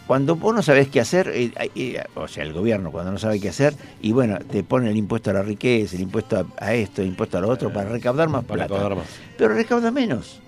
cuando 0.09 0.35
vos 0.37 0.55
no 0.55 0.63
sabés 0.63 0.89
qué 0.89 1.01
hacer, 1.01 1.29
eh, 1.29 1.53
eh, 1.77 2.03
o 2.17 2.27
sea, 2.27 2.43
el 2.43 2.53
gobierno 2.55 2.91
cuando 2.91 3.13
no 3.13 3.19
sabe 3.19 3.39
qué 3.39 3.51
hacer, 3.51 3.75
y 4.01 4.11
bueno, 4.13 4.39
te 4.51 4.65
pone 4.65 4.91
el 4.91 4.97
impuesto 4.97 5.31
a 5.31 5.35
la 5.35 5.43
riqueza, 5.43 5.95
el 5.97 6.03
impuesto 6.03 6.39
a, 6.39 6.65
a 6.65 6.73
esto, 6.75 7.03
el 7.03 7.09
impuesto 7.09 7.37
a 7.39 7.43
lo 7.43 7.49
otro, 7.51 7.71
para 7.73 7.91
recaudar 7.91 8.29
más 8.31 8.43
Para 8.45 8.67
plata. 8.67 8.75
recaudar 8.75 8.97
más. 8.99 9.07
Pero 9.37 9.55
recauda 9.55 9.91
menos 9.91 10.41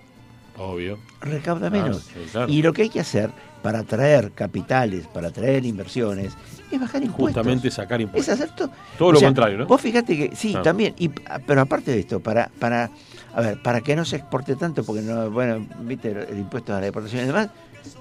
Obvio. 0.59 0.99
recauda 1.21 1.71
menos. 1.71 2.03
sí, 2.05 2.21
claro. 2.33 2.51
Y 2.51 2.63
lo 2.63 2.73
que 2.73 2.83
hay 2.83 2.89
que 2.89 3.01
hacer 3.01 3.31
para 3.63 3.81
atraer 3.81 4.33
capitales, 4.33 5.07
para 5.07 5.29
atraer 5.29 5.65
inversiones, 5.67 6.33
es 6.73 6.81
bajar 6.81 7.03
impuestos. 7.03 7.35
Justamente 7.45 7.71
sacar 7.71 8.01
Es 8.01 8.07
impuestos. 8.07 8.35
hacer 8.41 8.55
to- 8.57 8.71
Todo 8.99 9.09
o 9.09 9.13
lo 9.13 9.19
sea, 9.19 9.29
contrario, 9.29 9.59
¿no? 9.59 9.67
Vos 9.67 9.81
fíjate 9.81 10.17
que 10.17 10.35
sí, 10.37 10.57
también, 10.65 10.95
y, 10.99 11.09
pero 11.47 11.61
aparte 11.61 11.91
de 11.93 12.01
esto, 12.01 12.21
para, 12.21 12.51
para, 12.59 12.91
a 13.35 13.41
ver, 13.43 13.61
para 13.63 13.83
que 13.83 13.95
no 13.95 14.05
se 14.07 14.17
exporte 14.17 14.57
tanto, 14.57 14.85
porque 14.85 15.03
no, 15.03 15.31
bueno, 15.31 15.67
viste, 15.83 16.11
el 16.11 16.39
impuesto 16.39 16.75
a 16.75 16.81
la 16.81 16.87
exportación 16.87 17.25
y 17.25 17.27
demás, 17.27 17.51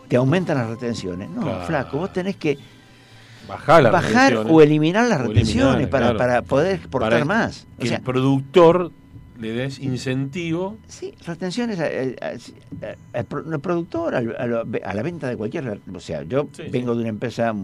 te 0.07 0.15
aumentan 0.15 0.57
las 0.57 0.69
retenciones. 0.69 1.30
No, 1.30 1.41
Claro. 1.41 1.65
flaco, 1.65 1.97
vos 1.97 2.13
tenés 2.13 2.36
que 2.36 2.57
Bajar 3.47 3.82
las 3.82 3.91
bajar 3.91 4.36
o 4.47 4.61
eliminar 4.61 5.07
las 5.07 5.21
retenciones 5.21 5.65
eliminar, 5.73 5.89
para, 5.89 6.03
claro. 6.11 6.17
para 6.19 6.41
poder 6.43 6.75
exportar 6.75 7.09
Para 7.11 7.25
más. 7.25 7.65
O 7.77 7.82
Que 7.82 7.88
sea, 7.88 7.97
el 7.97 8.03
productor 8.03 8.91
le 9.39 9.51
des 9.53 9.80
incentivo. 9.80 10.77
Sí, 10.88 11.15
retenciones 11.25 11.80
al 11.80 12.15
al 13.13 13.25
pro- 13.25 13.43
al 13.51 13.59
productor, 13.59 14.13
al- 14.13 14.36
a, 14.84 14.93
la 14.93 15.01
venta 15.01 15.27
de 15.27 15.36
cualquier. 15.38 15.80
O 15.93 15.99
sea, 15.99 16.21
yo 16.23 16.47
Sí, 16.51 16.63
vengo 16.69 16.93
de 16.93 16.99
una 17.01 17.09
empresa 17.09 17.55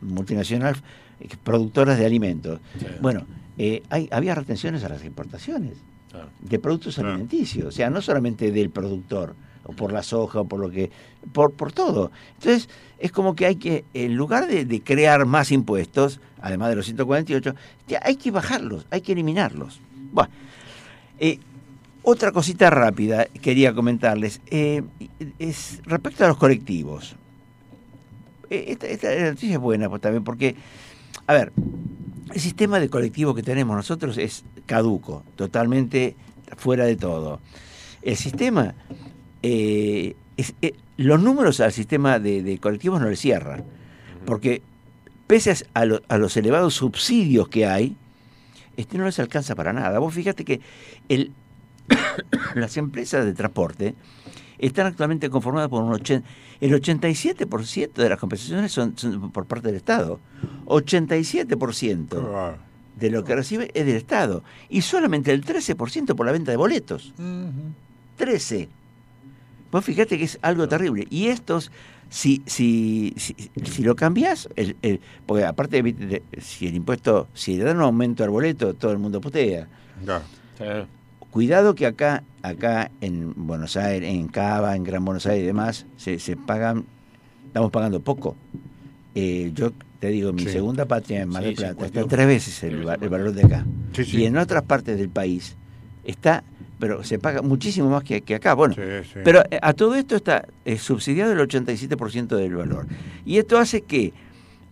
multinacional, 0.00 0.76
eh, 1.20 1.28
productoras 1.42 1.98
de 1.98 2.06
alimentos. 2.06 2.60
Sí. 2.78 2.86
Bueno, 3.00 3.26
eh, 3.58 3.82
hay, 3.90 4.08
había 4.10 4.34
retenciones 4.34 4.84
a 4.84 4.88
las 4.88 5.04
importaciones 5.04 5.74
Claro. 6.10 6.28
de 6.40 6.58
productos 6.58 6.94
Claro. 6.94 7.10
alimenticios, 7.10 7.66
o 7.66 7.72
sea, 7.72 7.90
no 7.90 8.00
solamente 8.00 8.50
del 8.52 8.70
productor, 8.70 9.34
o 9.64 9.72
por 9.72 9.92
la 9.92 10.02
soja, 10.02 10.40
o 10.40 10.44
por 10.46 10.60
lo 10.60 10.70
que. 10.70 10.90
por, 11.32 11.52
por 11.52 11.72
todo. 11.72 12.10
Entonces, 12.34 12.68
es 12.98 13.12
como 13.12 13.34
que 13.34 13.46
hay 13.46 13.56
que, 13.56 13.84
en 13.94 14.16
lugar 14.16 14.46
de, 14.46 14.64
de 14.64 14.82
crear 14.82 15.26
más 15.26 15.50
impuestos, 15.52 16.20
además 16.40 16.70
de 16.70 16.76
los 16.76 16.86
148, 16.86 17.54
ya 17.88 18.00
hay 18.02 18.16
que 18.16 18.30
bajarlos, 18.30 18.86
hay 18.90 19.00
que 19.00 19.12
eliminarlos. 19.12 19.80
Bueno, 20.12 20.30
eh, 21.18 21.38
Otra 22.06 22.32
cosita 22.32 22.68
rápida 22.68 23.26
quería 23.40 23.72
comentarles. 23.74 24.42
Eh, 24.50 24.82
es 25.38 25.80
respecto 25.86 26.24
a 26.24 26.28
los 26.28 26.36
colectivos. 26.36 27.16
Eh, 28.50 28.76
esta, 28.78 29.08
noticia 29.30 29.54
es 29.54 29.58
buena 29.58 29.88
pues, 29.88 30.02
también 30.02 30.22
porque, 30.22 30.54
a 31.26 31.32
ver, 31.32 31.52
el 32.32 32.40
sistema 32.40 32.78
de 32.78 32.90
colectivo 32.90 33.34
que 33.34 33.42
tenemos 33.42 33.74
nosotros 33.74 34.18
es 34.18 34.44
caduco, 34.66 35.22
totalmente 35.34 36.14
fuera 36.58 36.84
de 36.84 36.96
todo. 36.96 37.40
El 38.02 38.16
sistema, 38.16 38.74
eh, 39.46 40.14
los 40.96 41.20
números 41.20 41.60
al 41.60 41.72
sistema 41.72 42.18
de, 42.18 42.58
colectivos 42.60 43.00
no 43.00 43.08
le 43.08 43.16
cierran, 43.16 43.64
porque 44.24 44.62
pese 45.26 45.54
a, 45.74 45.84
a 46.08 46.18
los 46.18 46.36
elevados 46.36 46.74
subsidios 46.74 47.48
que 47.48 47.66
hay, 47.66 47.96
este 48.76 48.98
no 48.98 49.04
les 49.04 49.18
alcanza 49.18 49.54
para 49.54 49.72
nada. 49.72 49.98
Vos 49.98 50.14
fíjate 50.14 50.44
que 50.44 50.60
el, 51.08 51.32
las 52.54 52.76
empresas 52.76 53.24
de 53.24 53.34
transporte 53.34 53.94
están 54.58 54.86
actualmente 54.86 55.28
conformadas 55.30 55.68
por 55.68 55.82
un 55.82 55.92
80, 55.92 56.26
el 56.60 56.72
87% 56.72 57.92
de 57.92 58.08
las 58.08 58.18
compensaciones 58.18 58.72
son, 58.72 58.94
por 59.32 59.46
parte 59.46 59.68
del 59.68 59.76
Estado. 59.76 60.20
87% 60.66 62.56
de 62.98 63.10
lo 63.10 63.24
que 63.24 63.34
recibe 63.34 63.70
es 63.74 63.84
del 63.84 63.96
Estado. 63.96 64.42
Y 64.68 64.82
solamente 64.82 65.32
el 65.32 65.44
13% 65.44 66.14
por 66.14 66.24
la 66.24 66.32
venta 66.32 66.50
de 66.50 66.56
boletos. 66.56 67.12
13. 68.16 68.68
Vos 69.74 69.84
fíjate 69.84 70.16
que 70.18 70.22
es 70.22 70.38
algo 70.40 70.68
terrible. 70.68 71.04
Y 71.10 71.26
estos, 71.26 71.72
si, 72.08 72.44
si, 72.46 73.12
si, 73.16 73.82
lo 73.82 73.96
cambias, 73.96 74.48
el, 74.54 75.00
porque 75.26 75.44
aparte, 75.44 75.82
de, 75.82 76.22
si 76.40 76.68
el 76.68 76.76
impuesto, 76.76 77.26
si 77.34 77.56
le 77.56 77.64
dan 77.64 77.78
un 77.78 77.82
aumento 77.82 78.22
al 78.22 78.30
boleto, 78.30 78.74
todo 78.74 78.92
el 78.92 78.98
mundo 78.98 79.20
putea. 79.20 79.66
Cuidado 81.32 81.74
que 81.74 81.86
acá, 81.86 82.22
acá 82.42 82.92
en 83.00 83.32
Buenos 83.48 83.76
Aires, 83.76 84.08
en 84.08 84.28
Cava, 84.28 84.76
en 84.76 84.84
Gran 84.84 85.04
Buenos 85.04 85.26
Aires 85.26 85.42
y 85.42 85.46
demás, 85.46 85.86
se, 85.96 86.20
se 86.20 86.36
pagan, 86.36 86.84
estamos 87.48 87.72
pagando 87.72 87.98
poco. 87.98 88.36
Eh, 89.16 89.50
yo 89.56 89.72
te 89.98 90.06
digo, 90.06 90.32
mi 90.32 90.44
segunda 90.44 90.84
patria 90.84 91.22
en 91.22 91.30
Mar 91.30 91.42
del 91.42 91.56
Plata 91.56 91.84
está 91.84 92.06
tres 92.06 92.28
veces 92.28 92.62
el, 92.62 92.84
valor 92.84 93.32
de 93.32 93.42
acá. 93.42 93.66
y 93.96 94.24
en 94.24 94.36
otras 94.36 94.62
partes 94.62 94.96
del 94.98 95.08
país 95.08 95.56
está, 96.04 96.44
pero 96.78 97.04
se 97.04 97.18
paga 97.18 97.42
muchísimo 97.42 97.88
más 97.90 98.04
que, 98.04 98.22
acá. 98.34 98.54
Bueno, 98.54 98.74
pero 99.22 99.42
eh, 99.50 99.58
a 99.62 99.72
todo 99.72 99.94
esto 99.94 100.16
está 100.16 100.46
eh, 100.64 100.78
subsidiado 100.78 101.32
el 101.32 101.38
87% 101.38 102.36
del 102.36 102.56
valor. 102.56 102.86
Y 103.24 103.38
esto 103.38 103.58
hace 103.58 103.82
que 103.82 104.12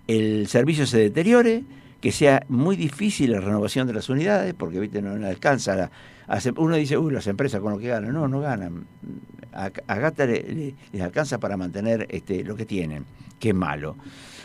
el 0.09 0.47
servicio 0.49 0.87
se 0.87 0.99
deteriore, 0.99 1.65
que 2.01 2.13
sea 2.13 2.45
muy 2.49 2.77
difícil 2.77 3.33
la 3.33 3.41
renovación 3.41 3.87
de 3.87 3.95
las 3.95 4.09
unidades, 4.09 4.55
porque 4.55 4.81
¿viste? 4.81 5.01
no, 5.01 5.27
alcanza 5.27 5.77
la, 5.77 5.91
uno 6.57 6.77
dice, 6.77 6.97
uy, 6.97 7.13
las 7.13 7.27
empresas 7.27 7.61
con 7.61 7.73
lo 7.73 7.79
que 7.79 7.89
ganan. 7.89 8.13
No, 8.13 8.29
no 8.29 8.41
ganan. 8.41 8.87
A, 9.53 9.69
Gata 9.69 10.27
les 10.27 11.03
alcanza 11.03 11.39
para 11.39 11.57
mantener 11.57 12.07
este, 12.11 12.43
lo 12.43 12.57
que 12.57 12.65
tienen, 12.65 13.05
que 13.39 13.51
es 13.51 13.55
malo. 13.55 13.97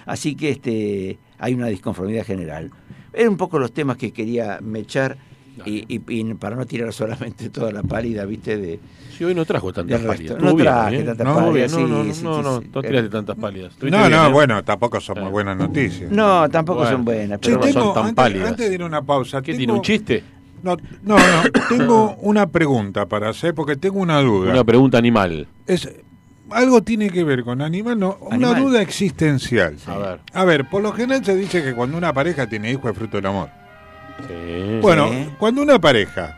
Así 0.05 0.36
que 0.36 0.51
este, 0.51 1.18
hay 1.38 1.53
una 1.53 1.68
disconformidad 1.68 2.26
general. 2.26 2.72
Eran 3.14 3.30
un 3.30 3.38
poco 3.38 3.58
los 3.60 3.72
temas 3.72 3.97
que 3.97 4.12
quería 4.12 4.60
mechar 4.62 5.18
y, 5.66 5.86
y, 5.88 6.34
para 6.36 6.55
no 6.55 6.66
tirar 6.66 6.93
solamente 6.93 7.49
toda 7.51 7.72
la 7.72 7.84
pálida, 7.84 8.26
¿viste? 8.26 8.58
De, 8.58 8.80
sí, 9.18 9.24
hoy 9.24 9.36
no 9.36 9.45
trajo 9.45 9.74
tantas 9.74 10.01
pálidas. 10.01 10.41
No 10.41 10.55
traje 10.55 11.03
tantas 11.03 11.28
no, 11.28 11.36
pálidas. 11.36 11.72
No, 11.72 11.80
no, 11.88 12.03
no, 12.03 12.41
no, 12.41 12.62
no, 12.62 12.82
tiraste 12.82 13.10
tantas 13.10 13.36
pálidas. 13.38 13.74
No, 13.82 14.10
no, 14.10 14.32
bueno, 14.32 14.64
tampoco 14.64 14.99
son 15.01 15.22
muy 15.22 15.32
buenas 15.32 15.58
noticias. 15.58 16.12
No, 16.12 16.49
tampoco 16.49 16.88
son 16.88 17.03
buenas, 17.05 17.39
pero 17.41 17.58
no 17.58 17.72
son 17.72 17.93
tan 17.93 18.16
pálidas. 18.16 18.49
Antes 18.49 18.70
de 18.70 18.76
ir 18.76 18.82
a 18.82 18.86
una 18.86 19.01
pausa. 19.01 19.41
¿Qué 19.41 19.53
tiene 19.53 19.74
un 19.74 19.82
chiste? 19.82 20.24
No, 20.64 20.76
no, 21.03 21.16
tengo 21.70 22.16
una 22.22 22.47
pregunta 22.47 23.05
para 23.05 23.30
hacer 23.30 23.53
porque 23.53 23.76
tengo 23.76 23.99
una 23.99 24.20
duda. 24.22 24.51
Una 24.51 24.64
pregunta 24.64 24.97
animal. 24.97 25.47
Es 25.68 25.88
algo 26.49 26.82
tiene 26.82 27.10
que 27.10 27.24
ver 27.24 27.43
con 27.43 27.62
animal, 27.62 27.99
no, 27.99 28.18
una 28.22 28.53
duda 28.53 28.82
existencial. 28.82 29.78
A 29.86 29.97
ver. 29.97 30.20
A 30.34 30.45
ver, 30.45 30.70
por 30.70 30.82
lo 30.82 30.93
general 30.93 31.24
se 31.24 31.36
dice 31.36 31.64
que 31.64 31.74
cuando 31.74 31.97
una 31.97 32.14
pareja 32.14 32.47
tiene 32.47 32.72
hijos 32.72 32.91
es 32.91 32.97
fruto 32.97 33.18
del 33.18 33.28
amor. 33.28 33.49
Sí. 34.28 34.80
Bueno, 34.82 35.09
cuando 35.38 35.61
una 35.61 35.80
pareja 35.80 36.38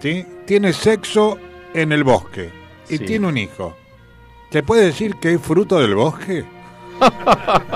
¿sí? 0.00 0.26
tiene 0.46 0.72
sexo 0.72 1.38
en 1.74 1.92
el 1.92 2.02
bosque 2.02 2.50
y 2.88 2.98
tiene 2.98 3.28
un 3.28 3.38
hijo, 3.38 3.76
¿se 4.50 4.62
puede 4.62 4.86
decir 4.86 5.16
que 5.16 5.34
es 5.34 5.40
fruto 5.40 5.78
del 5.78 5.94
bosque? 5.94 6.44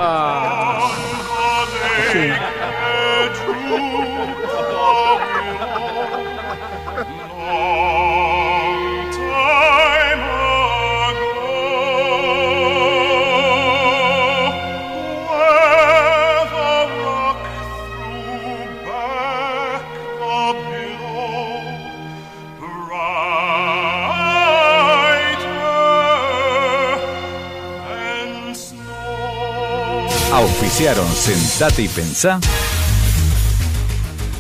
Sentate 31.55 31.82
y 31.82 31.88
Pensá 31.88 32.40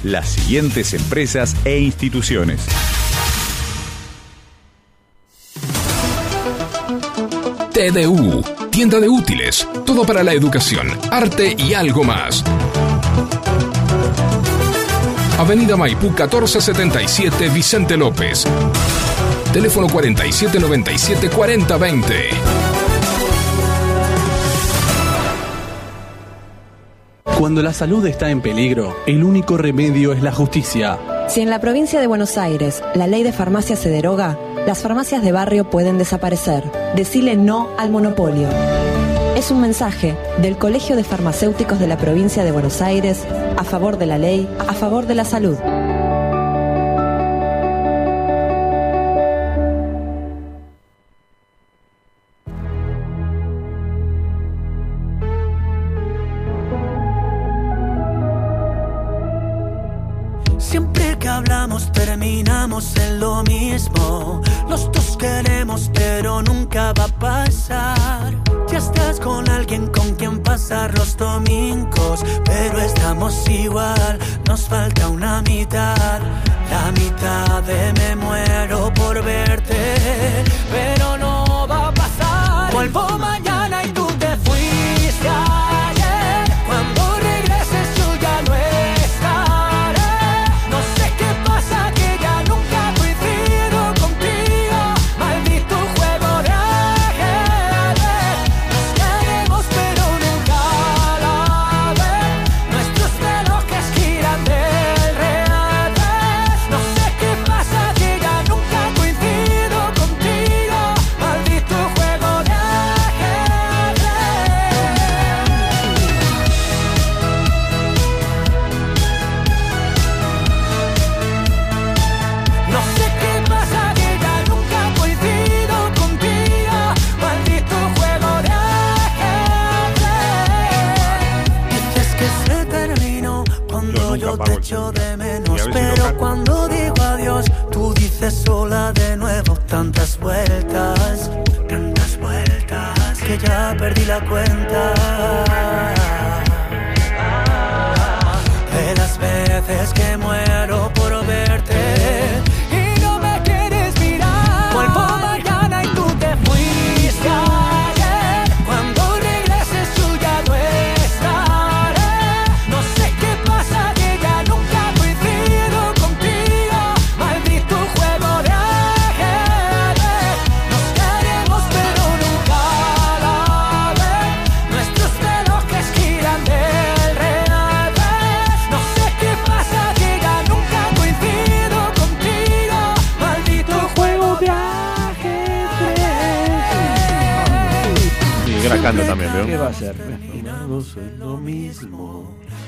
las 0.02 0.28
siguientes 0.30 0.94
empresas 0.94 1.54
e 1.64 1.78
instituciones. 1.78 2.60
TDU, 7.72 8.42
tienda 8.70 8.98
de 8.98 9.08
útiles, 9.08 9.66
todo 9.86 10.04
para 10.04 10.24
la 10.24 10.32
educación, 10.32 10.88
arte 11.12 11.54
y 11.56 11.74
algo 11.74 12.02
más. 12.02 12.42
Avenida 15.38 15.76
Maipú 15.76 16.08
1477 16.08 17.48
Vicente 17.50 17.96
López. 17.96 18.44
Teléfono 19.52 19.86
4797 19.88 21.30
4020. 21.30 22.73
Cuando 27.44 27.60
la 27.60 27.74
salud 27.74 28.06
está 28.06 28.30
en 28.30 28.40
peligro, 28.40 28.96
el 29.06 29.22
único 29.22 29.58
remedio 29.58 30.14
es 30.14 30.22
la 30.22 30.32
justicia. 30.32 30.98
Si 31.28 31.42
en 31.42 31.50
la 31.50 31.60
provincia 31.60 32.00
de 32.00 32.06
Buenos 32.06 32.38
Aires 32.38 32.82
la 32.94 33.06
ley 33.06 33.22
de 33.22 33.34
farmacia 33.34 33.76
se 33.76 33.90
deroga, 33.90 34.38
las 34.66 34.78
farmacias 34.78 35.22
de 35.22 35.30
barrio 35.30 35.68
pueden 35.68 35.98
desaparecer. 35.98 36.64
Decile 36.96 37.36
no 37.36 37.68
al 37.76 37.90
monopolio. 37.90 38.48
Es 39.36 39.50
un 39.50 39.60
mensaje 39.60 40.16
del 40.40 40.56
Colegio 40.56 40.96
de 40.96 41.04
Farmacéuticos 41.04 41.78
de 41.78 41.86
la 41.86 41.98
provincia 41.98 42.44
de 42.44 42.52
Buenos 42.52 42.80
Aires 42.80 43.26
a 43.58 43.64
favor 43.64 43.98
de 43.98 44.06
la 44.06 44.16
ley, 44.16 44.48
a 44.66 44.72
favor 44.72 45.04
de 45.04 45.14
la 45.14 45.26
salud. 45.26 45.58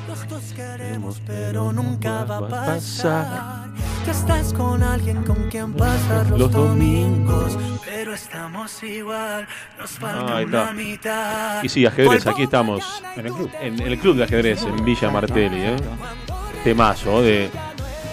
Los 0.09 0.29
dos 0.29 0.53
queremos, 0.55 1.21
pero 1.27 1.73
nunca 1.73 2.25
va 2.25 2.39
a 2.39 2.49
pasar. 2.49 3.67
Ya 4.07 4.13
estás 4.13 4.53
con 4.53 4.83
alguien 4.83 5.25
con 5.25 5.49
quien 5.51 5.73
pasar 5.73 6.31
los, 6.31 6.39
Los 6.39 6.53
domingos, 6.53 7.59
pero 7.85 8.15
estamos 8.15 8.81
igual. 8.85 9.49
Nos 9.79 9.91
falta 9.91 10.37
Ahí 10.37 10.45
una 10.45 10.63
está. 10.63 10.73
mitad. 10.75 11.63
Y 11.65 11.69
sí, 11.69 11.85
ajedrez, 11.85 12.27
aquí 12.27 12.45
estamos. 12.45 13.03
En 13.17 13.27
el 13.27 13.33
club. 13.33 13.51
En, 13.61 13.81
el 13.81 13.99
club 13.99 14.17
de 14.17 14.25
ajedrez, 14.25 14.63
en 14.63 14.85
Villa 14.85 15.11
Martelli, 15.11 15.61
¿eh? 15.61 15.77
Temazo 16.63 17.23
de 17.23 17.51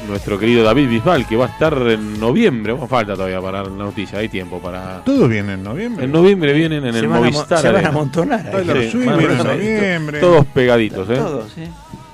nuestro 0.08 0.38
querido 0.40 0.64
David 0.64 0.90
Bisbal, 0.90 1.28
que 1.28 1.36
va 1.36 1.46
a 1.46 1.50
estar 1.50 1.74
en 1.88 2.20
noviembre. 2.20 2.74
Bueno, 2.74 2.88
falta 2.88 3.14
todavía 3.14 3.42
para 3.42 3.64
la 3.64 3.70
noticia, 3.70 4.20
hay 4.20 4.30
tiempo 4.30 4.60
para. 4.60 5.04
Todo 5.04 5.28
viene 5.28 5.54
en 5.54 5.64
noviembre. 5.64 6.06
En 6.06 6.12
noviembre 6.12 6.54
vienen 6.54 6.86
en 6.86 6.94
Se 6.94 7.00
el 7.00 7.08
van 7.08 7.20
Movistar. 7.20 7.60
se 7.60 7.72
van 7.72 7.86
a 7.86 7.90
amontonar 7.90 8.52
van 8.52 8.70
a 8.70 9.44
noviembre. 9.44 10.20
Todos 10.20 10.46
pegaditos, 10.48 11.10
¿eh? 11.10 11.16
Todos, 11.16 11.52
sí. 11.54 11.64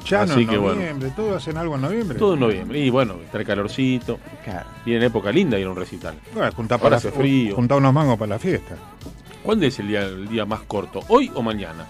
Chano 0.04 0.34
Así 0.34 0.42
en 0.42 0.48
que 0.50 0.58
bueno. 0.58 0.76
noviembre. 0.80 1.12
Todos 1.16 1.38
hacen 1.38 1.58
algo 1.58 1.76
en 1.76 1.82
noviembre. 1.82 2.18
Todo 2.18 2.34
en 2.34 2.40
noviembre. 2.40 2.80
Y 2.80 2.90
bueno, 2.90 3.16
está 3.24 3.38
el 3.40 3.46
calorcito. 3.46 4.20
Claro. 4.44 4.68
Viene 4.86 5.06
época 5.06 5.32
linda 5.32 5.60
ir 5.60 5.68
a 5.68 5.70
un 5.70 5.76
recital. 5.76 6.16
Bueno, 6.34 6.52
juntá, 6.56 6.76
Ahora 6.76 6.84
para, 6.84 6.96
hace 6.98 7.12
frío. 7.12 7.56
juntá 7.56 7.76
unos 7.76 7.94
mangos 7.94 8.18
para 8.18 8.30
la 8.30 8.40
fiesta. 8.40 8.76
¿Cuándo 9.44 9.66
es 9.66 9.78
el 9.80 9.88
día, 9.88 10.02
el 10.02 10.28
día 10.28 10.46
más 10.46 10.62
corto? 10.62 11.02
¿Hoy 11.10 11.32
o 11.36 11.42
mañana? 11.44 11.86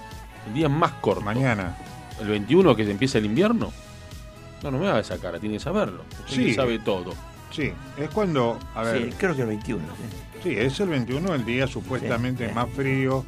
El 0.48 0.54
día 0.54 0.68
más 0.70 0.92
corto. 1.00 1.22
Mañana. 1.22 1.78
¿El 2.20 2.28
21 2.28 2.76
que 2.76 2.84
se 2.84 2.92
empieza 2.92 3.18
el 3.20 3.26
invierno? 3.26 3.72
No, 4.64 4.72
no 4.72 4.78
me 4.80 4.88
haga 4.88 5.00
esa 5.00 5.18
cara, 5.18 5.40
tiene 5.40 5.56
que 5.56 5.60
saberlo. 5.62 6.04
Usted 6.26 6.36
Sí. 6.36 6.46
que 6.48 6.54
sabe 6.54 6.80
todo. 6.80 7.14
Sí, 7.52 7.72
es 7.98 8.10
cuando. 8.10 8.60
A 8.76 8.84
ver. 8.84 9.04
Sí, 9.10 9.14
creo 9.18 9.36
que 9.36 9.42
el 9.42 9.48
21. 9.48 9.84
sí. 9.96 10.18
Sí, 10.44 10.56
es 10.58 10.80
el 10.80 10.90
21, 10.90 11.34
el 11.36 11.44
día 11.46 11.68
supuestamente 11.68 12.44
Sí, 12.46 12.50
sí. 12.50 12.56
más 12.56 12.70
frío. 12.70 13.26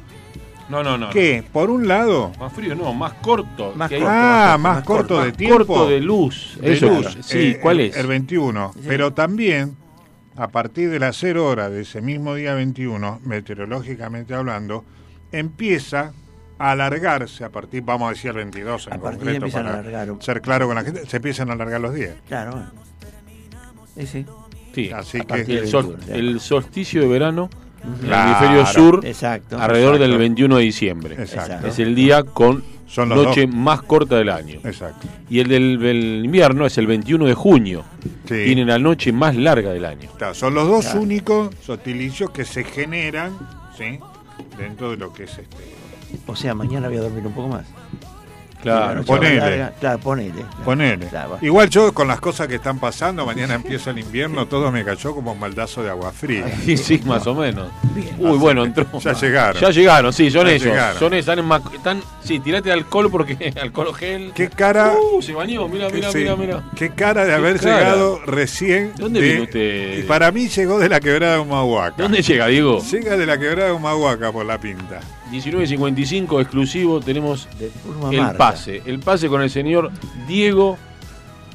No, 0.68 0.82
no, 0.82 0.96
no. 0.96 1.10
¿Qué? 1.10 1.44
Por 1.52 1.68
un 1.70 1.86
lado. 1.88 2.32
Más 2.38 2.52
frío, 2.52 2.74
no, 2.74 2.94
más 2.94 3.14
corto. 3.14 3.72
Más 3.76 3.90
que 3.90 3.96
corto, 3.98 4.10
Ah, 4.10 4.56
más 4.58 4.76
más, 4.76 4.84
corto, 4.84 4.96
corto, 5.08 5.16
más 5.16 5.24
de 5.26 5.32
tiempo. 5.32 5.66
corto 5.66 5.88
de 5.88 6.00
luz. 6.00 6.56
de 6.60 6.72
Eso, 6.72 6.86
luz. 6.88 7.18
sí, 7.20 7.38
Eh, 7.38 7.58
¿cuál 7.60 7.80
el- 7.80 7.90
es? 7.90 7.96
El 7.96 8.06
21. 8.06 8.72
Pero 8.86 9.12
también, 9.12 9.76
a 10.36 10.48
partir 10.48 10.88
de 10.88 10.98
las 11.00 11.16
0 11.18 11.46
horas 11.46 11.70
de 11.72 11.82
ese 11.82 12.00
mismo 12.00 12.34
día 12.34 12.54
21, 12.54 13.20
meteorológicamente 13.24 14.34
hablando, 14.34 14.84
empieza 15.32 16.12
alargarse 16.70 17.44
a 17.44 17.48
partir, 17.50 17.82
vamos 17.82 18.06
a 18.08 18.10
decir 18.12 18.30
el 18.30 18.36
22 18.36 18.86
en 18.86 18.92
A 18.92 18.98
partir 18.98 19.18
concreto, 19.18 19.36
empiezan 19.36 19.66
a 19.66 19.70
para 19.70 19.80
alargar. 19.80 20.16
ser 20.22 20.40
claro 20.40 20.66
con 20.66 20.76
la 20.76 20.82
gente, 20.84 21.04
se 21.06 21.16
empiezan 21.16 21.50
a 21.50 21.54
alargar 21.54 21.80
los 21.80 21.94
días. 21.94 22.14
Claro, 22.28 22.52
bueno. 22.52 22.70
Sí, 23.98 24.06
sí. 24.06 24.26
Sí, 24.74 24.90
Así 24.90 25.20
que 25.20 25.42
el, 25.42 25.68
sol- 25.68 25.96
21, 25.98 26.06
ya. 26.06 26.14
el 26.14 26.40
solsticio 26.40 27.02
de 27.02 27.08
verano 27.08 27.50
en 27.84 27.94
Claro. 28.06 28.28
el 28.30 28.36
hemisferio 28.36 28.66
sur 28.66 29.04
Exacto. 29.06 29.58
alrededor 29.60 29.94
Exacto. 29.96 30.10
del 30.10 30.18
21 30.18 30.56
de 30.56 30.62
diciembre. 30.62 31.16
Exacto. 31.18 31.66
Es 31.66 31.78
el 31.78 31.94
día 31.94 32.22
con 32.22 32.62
Son 32.86 33.08
noche 33.10 33.46
dos. 33.46 33.54
más 33.54 33.82
corta 33.82 34.16
del 34.16 34.30
año. 34.30 34.60
Exacto. 34.64 35.06
Y 35.28 35.40
el 35.40 35.48
del, 35.48 35.78
del 35.78 36.24
invierno 36.24 36.64
es 36.64 36.78
el 36.78 36.86
21 36.86 37.26
de 37.26 37.34
junio. 37.34 37.84
Sí. 38.26 38.44
Tiene 38.46 38.64
la 38.64 38.78
noche 38.78 39.12
más 39.12 39.36
larga 39.36 39.72
del 39.72 39.84
año. 39.84 40.08
Claro, 40.16 40.32
son 40.34 40.54
los 40.54 40.66
dos 40.68 40.84
Claro. 40.86 41.00
únicos 41.02 41.54
sotilicios 41.62 42.30
que 42.30 42.44
se 42.46 42.64
generan 42.64 43.36
¿sí? 43.76 43.98
dentro 44.56 44.90
de 44.92 44.96
lo 44.96 45.12
que 45.12 45.24
es 45.24 45.38
este. 45.38 45.81
O 46.26 46.36
sea, 46.36 46.54
mañana 46.54 46.88
voy 46.88 46.96
a 46.98 47.00
dormir 47.02 47.26
un 47.26 47.32
poco 47.32 47.48
más. 47.48 47.64
Claro. 48.62 49.02
ponele. 49.02 49.38
larga. 49.38 49.72
Claro, 49.80 49.98
ponele. 49.98 50.30
claro. 50.34 50.64
Ponele. 50.64 51.06
Claro. 51.08 51.38
Igual 51.42 51.68
yo 51.68 51.92
con 51.92 52.06
las 52.06 52.20
cosas 52.20 52.46
que 52.46 52.54
están 52.54 52.78
pasando, 52.78 53.26
mañana 53.26 53.54
empieza 53.54 53.90
el 53.90 53.98
invierno, 53.98 54.46
todo 54.48 54.70
me 54.70 54.84
cayó 54.84 55.12
como 55.16 55.32
un 55.32 55.40
maldazo 55.40 55.82
de 55.82 55.90
agua 55.90 56.12
fría. 56.12 56.44
Sí, 56.64 56.76
sí, 56.76 57.02
más 57.04 57.26
o 57.26 57.34
menos. 57.34 57.70
Uy, 58.20 58.38
bueno, 58.38 58.64
entró. 58.64 58.86
Ya 59.00 59.12
llegaron. 59.20 59.60
Ya 59.60 59.70
llegaron, 59.70 60.12
sí, 60.12 60.30
son 60.30 60.46
Ya 60.46 60.52
ellos. 60.52 60.64
llegaron. 60.68 60.98
Son 61.00 61.12
ellos, 61.12 61.22
están, 61.24 61.38
en 61.40 61.44
mac- 61.46 61.74
están- 61.74 62.02
sí, 62.22 62.38
tirate 62.38 62.70
alcohol 62.70 63.10
porque 63.10 63.52
alcohol 63.60 63.92
gel. 63.96 64.30
¿Qué 64.32 64.48
cara? 64.48 64.92
Uh, 65.12 65.20
se 65.20 65.32
bañó, 65.32 65.66
mira, 65.66 65.88
mira, 65.90 66.12
sí, 66.12 66.18
mira, 66.18 66.36
mira. 66.36 66.62
Qué 66.76 66.90
cara 66.90 67.22
de 67.22 67.30
Qué 67.30 67.34
haber 67.34 67.58
cara. 67.58 67.78
llegado 67.80 68.20
recién. 68.26 68.92
¿Dónde 68.96 69.20
de- 69.20 69.28
vino 69.28 69.42
usted? 69.42 69.98
Y 69.98 70.02
para 70.04 70.30
mí 70.30 70.46
llegó 70.46 70.78
de 70.78 70.88
la 70.88 71.00
quebrada 71.00 71.34
de 71.34 71.40
Humahuaca. 71.40 71.96
¿Dónde 72.00 72.22
llega, 72.22 72.46
Diego? 72.46 72.80
Llega 72.80 73.16
de 73.16 73.26
la 73.26 73.36
quebrada 73.38 73.70
de 73.70 73.74
Humahuaca 73.74 74.30
por 74.30 74.46
la 74.46 74.56
pinta. 74.58 75.00
19.55 75.32 76.40
exclusivo 76.40 77.00
tenemos 77.00 77.48
el 78.10 78.20
Marta. 78.20 78.38
pase. 78.38 78.82
El 78.84 78.98
pase 79.00 79.28
con 79.28 79.40
el 79.42 79.50
señor 79.50 79.90
Diego 80.28 80.76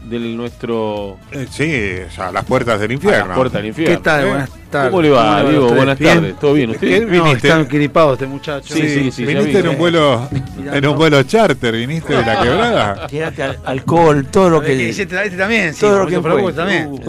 del 0.10 0.36
nuestro 0.36 1.18
Eh, 1.32 1.48
sí, 1.50 2.06
o 2.08 2.12
sea, 2.12 2.30
a 2.30 2.32
las 2.32 2.46
puertas 2.46 2.80
del 2.80 2.92
a 2.92 2.94
infierno. 2.94 3.28
la 3.28 3.36
puerta 3.36 3.58
del 3.58 3.68
infierno. 3.68 3.98
¿Qué 3.98 4.04
tal? 4.04 4.24
¿Eh? 4.24 4.30
Buenas 4.30 4.50
tardes. 4.70 4.90
¿Cómo 4.92 5.02
le 5.02 5.10
va, 5.10 5.38
¿Cómo 5.40 5.50
Diego? 5.50 5.70
Buenas 5.74 6.00
¿Bien? 6.00 6.14
tardes. 6.16 6.40
¿Todo 6.40 6.54
bien? 6.54 6.70
¿Usted? 6.72 6.88
¿Qué 6.88 7.00
No, 7.02 7.24
viniste? 7.24 7.48
están 7.48 7.68
gripados 7.68 8.14
este 8.14 8.28
muchacho. 8.28 8.74
Sí, 8.74 8.82
sí, 8.88 9.12
sí, 9.12 9.26
viniste 9.26 9.52
vi. 9.52 9.58
en 9.58 9.68
un 9.70 9.78
vuelo 9.78 10.30
en 10.74 10.88
un 10.88 10.96
vuelo 10.98 11.24
charter, 11.24 11.76
viniste 11.76 12.16
de 12.16 12.26
la 12.26 12.42
quebrada. 12.42 13.08
Tírate 13.08 13.44
al- 13.44 13.60
alcohol, 13.66 14.26
todo 14.32 14.50
lo 14.50 14.62
que. 14.62 14.90
Este, 14.90 15.04
este 15.04 15.38
también, 15.38 15.74
sí. 15.74 15.82
todo 15.82 16.06
por 16.06 16.32
lo 16.32 16.36
que 16.38 16.42
fue. 16.44 16.54
también. 16.54 16.88
Uh, 16.88 17.00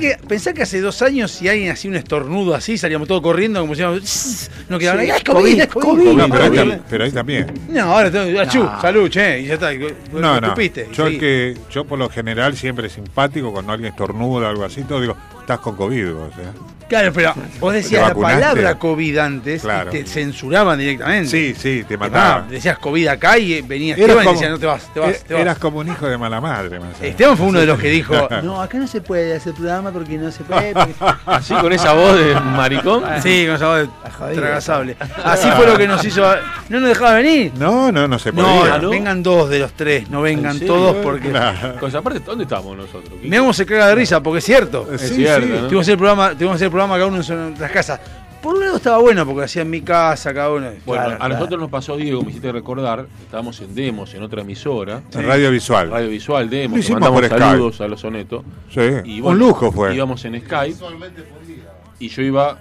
que, 0.00 0.16
pensar 0.26 0.54
que 0.54 0.62
hace 0.62 0.80
dos 0.80 1.00
años 1.02 1.30
si 1.30 1.48
alguien 1.48 1.70
hacía 1.70 1.90
un 1.90 1.96
estornudo 1.96 2.54
así, 2.54 2.78
salíamos 2.78 3.08
todos 3.08 3.20
corriendo 3.22 3.60
como 3.60 3.74
si 3.74 3.82
no 4.68 4.78
quedaban 4.78 5.00
ahí. 5.00 5.10
¡Ay, 5.10 5.22
COVID! 5.22 5.60
¡Es 5.60 5.66
COVID! 5.68 5.84
COVID, 5.84 6.12
No, 6.16 6.28
pero, 6.28 6.44
ahí, 6.44 6.50
COVID. 6.50 6.60
tam- 6.60 6.80
pero 6.88 7.04
ahí 7.04 7.10
también. 7.12 7.46
No, 7.68 7.82
ahora 7.82 8.10
tengo. 8.10 8.40
achú, 8.40 8.62
No. 8.64 8.80
salud, 8.80 9.08
che, 9.08 9.40
y 9.40 9.46
ya 9.46 9.54
está. 9.54 9.72
y- 9.72 9.78
No, 10.12 10.40
no. 10.40 10.54
y 10.60 10.72
Yo, 10.92 11.04
que, 11.06 11.56
yo 11.70 11.84
por 11.84 11.98
lo 11.98 12.08
general 12.08 12.56
siempre 12.56 12.88
simpático 12.88 13.52
cuando 13.52 13.72
alguien 13.72 13.90
estornuda 13.92 14.46
o 14.46 14.50
algo 14.50 14.64
así, 14.64 14.82
todo 14.82 15.00
digo, 15.00 15.16
estás 15.46 15.60
con 15.60 15.76
COVID, 15.76 16.12
vos, 16.12 16.32
¿eh? 16.38 16.75
Claro, 16.88 17.12
pero 17.12 17.34
vos 17.58 17.72
decías 17.74 18.08
la 18.08 18.14
palabra 18.14 18.74
COVID 18.78 19.18
antes 19.18 19.62
Claro. 19.62 19.90
y 19.90 20.02
te 20.02 20.06
censuraban 20.06 20.78
directamente. 20.78 21.28
Sí, 21.30 21.54
sí, 21.58 21.84
te 21.86 21.94
Ah, 21.94 21.98
mataban. 21.98 22.48
decías 22.48 22.78
COVID 22.78 23.08
acá 23.08 23.38
y 23.38 23.60
venía 23.62 23.94
Eras 23.94 24.00
Esteban 24.08 24.22
y 24.22 24.26
como- 24.26 24.38
decía 24.40 24.50
no 24.50 24.58
te 24.58 24.66
vas, 24.66 24.94
te 24.94 25.00
vas, 25.00 25.10
e- 25.10 25.24
te 25.26 25.34
vas. 25.34 25.42
Eras 25.42 25.58
como 25.58 25.78
un 25.80 25.88
hijo 25.88 26.06
de 26.06 26.16
mala 26.16 26.40
madre, 26.40 26.78
más. 26.78 27.00
Esteban 27.02 27.36
fue 27.36 27.46
uno 27.46 27.58
de 27.60 27.66
los 27.66 27.78
que 27.80 27.88
dijo, 27.90 28.14
no, 28.44 28.62
acá 28.62 28.78
no 28.78 28.86
se 28.86 29.00
puede 29.00 29.34
hacer 29.34 29.52
programa 29.54 29.90
porque 29.90 30.16
no 30.16 30.30
se 30.30 30.44
puede. 30.44 30.72
porque- 30.74 30.94
Así 31.26 31.54
con 31.54 31.72
esa 31.72 31.92
voz 31.92 32.16
de 32.18 32.34
maricón. 32.34 33.02
Sí, 33.22 33.44
con 33.46 33.56
esa 33.56 33.66
voz 33.66 33.88
jodido. 34.16 34.40
tragasable. 34.42 34.96
Así 35.24 35.48
fue 35.56 35.66
lo 35.66 35.76
que 35.76 35.88
nos 35.88 36.04
hizo. 36.04 36.22
No 36.68 36.80
nos 36.80 36.88
dejaba 36.90 37.14
venir. 37.14 37.52
No, 37.58 37.90
no, 37.90 38.06
no 38.06 38.18
se 38.18 38.32
podía. 38.32 38.78
¿no? 38.78 38.90
vengan 38.90 39.22
dos 39.22 39.50
de 39.50 39.58
los 39.58 39.72
tres, 39.72 40.08
no 40.10 40.22
vengan 40.22 40.60
todos 40.60 40.96
porque. 41.02 41.30
Claro. 41.30 41.74
Con 41.80 41.88
esa 41.88 42.00
parte, 42.02 42.20
¿dónde 42.20 42.44
estamos 42.44 42.76
nosotros? 42.76 43.12
¿Qué- 43.20 43.28
Memo 43.28 43.52
se 43.52 43.66
caga 43.66 43.88
de 43.88 43.94
risa 43.96 44.22
porque 44.22 44.38
es 44.38 44.44
cierto. 44.44 44.88
Es 44.92 45.00
Sí, 45.00 45.14
cierto, 45.16 45.46
sí. 45.46 45.52
¿no? 45.52 45.56
Tuvimos 45.66 45.70
que 45.70 45.80
hacer 45.80 45.92
el 45.92 45.98
programa, 45.98 46.30
tuvimos 46.30 46.52
que 46.52 46.56
hacer 46.56 46.66
el 46.66 46.70
programa 46.76 46.94
cada 46.96 47.06
uno 47.06 47.22
en 47.52 47.58
las 47.60 47.70
casas. 47.72 48.00
Por 48.42 48.54
un 48.54 48.60
lado 48.60 48.76
estaba 48.76 48.98
bueno 48.98 49.24
porque 49.26 49.44
hacía 49.44 49.62
en 49.62 49.70
mi 49.70 49.80
casa 49.80 50.32
cada 50.34 50.50
uno. 50.52 50.66
Bueno, 50.84 51.02
Claro, 51.04 51.14
a 51.14 51.16
claro. 51.16 51.34
nosotros 51.34 51.60
nos 51.60 51.70
pasó, 51.70 51.96
Diego, 51.96 52.22
me 52.22 52.28
hiciste 52.30 52.52
recordar, 52.52 53.06
estábamos 53.24 53.58
en 53.62 53.74
Demos, 53.74 54.14
en 54.14 54.22
otra 54.22 54.42
emisora, 54.42 55.00
En 55.14 55.26
radio 55.26 55.50
visual. 55.50 55.90
Radio 55.90 56.10
Visual 56.10 56.48
Demos, 56.50 56.86
que 56.86 56.92
mandamos 56.92 57.26
saludos 57.26 57.80
a 57.80 57.88
los 57.88 57.98
sonetos. 58.00 58.44
Sí, 58.72 58.80
Y 59.04 59.16
un 59.16 59.22
bueno, 59.22 59.38
lujo 59.38 59.72
fue. 59.72 59.94
Íbamos 59.94 60.22
en 60.26 60.38
Skype. 60.42 60.76
Y 61.98 62.08
yo 62.08 62.22
iba, 62.22 62.58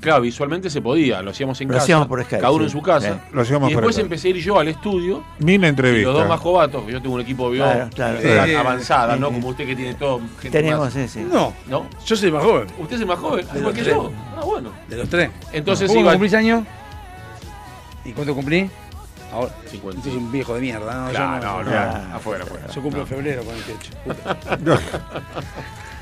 claro, 0.00 0.20
visualmente 0.22 0.70
se 0.70 0.80
podía, 0.80 1.22
lo 1.22 1.30
hacíamos 1.32 1.60
en 1.60 1.68
Lo 1.68 1.74
casa. 1.74 1.82
hacíamos 1.84 2.06
por 2.06 2.22
Skype, 2.22 2.40
Cada 2.40 2.52
uno 2.52 2.60
sí. 2.60 2.64
en 2.66 2.70
su 2.70 2.82
casa. 2.82 3.14
Sí. 3.14 3.20
Lo 3.34 3.42
hacíamos 3.42 3.70
y 3.70 3.74
después 3.74 3.98
empecé 3.98 4.28
a 4.28 4.30
ir 4.30 4.36
yo 4.38 4.58
al 4.58 4.68
estudio. 4.68 5.24
Mil 5.40 5.62
Y 5.62 5.66
entrevistas. 5.66 6.04
los 6.12 6.14
dos 6.20 6.28
más 6.28 6.40
jovatos, 6.40 6.84
yo 6.86 7.02
tengo 7.02 7.14
un 7.16 7.20
equipo 7.20 7.50
de 7.50 7.58
Claro, 7.58 7.90
claro. 7.94 8.18
eh, 8.20 8.56
avanzada, 8.56 9.16
¿no? 9.16 9.26
Como 9.32 9.48
usted 9.48 9.66
que 9.66 9.74
tiene 9.76 9.94
todo 9.94 10.20
gente 10.40 10.50
Tenemos 10.58 10.80
más- 10.86 10.96
ese. 10.96 11.22
No, 11.24 11.52
¿No? 11.66 11.86
yo 12.06 12.16
soy 12.16 12.30
más 12.30 12.42
joven 12.44 12.66
Usted 12.78 12.94
es 12.96 13.00
el 13.02 13.06
más 13.08 13.18
joven, 13.18 13.46
De 13.52 13.58
igual 13.58 13.74
que 13.74 13.84
yo. 13.84 14.12
Ah, 14.36 14.44
bueno. 14.44 14.70
de 14.88 14.96
los 14.96 15.08
tres. 15.08 15.30
Entonces 15.52 15.88
¿Cómo 15.88 16.00
iba. 16.00 16.12
cumplís 16.12 16.34
años? 16.34 16.64
¿Y 18.04 18.12
cuánto 18.12 18.34
cumplí? 18.34 18.70
Ahora, 19.32 19.52
50. 19.70 19.98
Este 19.98 20.10
es 20.10 20.16
un 20.16 20.30
viejo 20.30 20.54
de 20.54 20.60
mierda, 20.60 21.04
¿no? 21.06 21.10
Claro, 21.10 21.40
Yo 21.42 21.64
no, 21.64 21.70
no, 22.08 22.14
afuera, 22.16 22.44
afuera. 22.44 22.66
Yo 22.66 22.82
cumplo 22.82 22.98
No. 22.98 23.02
en 23.04 23.08
febrero 23.08 23.42
48. 23.42 23.90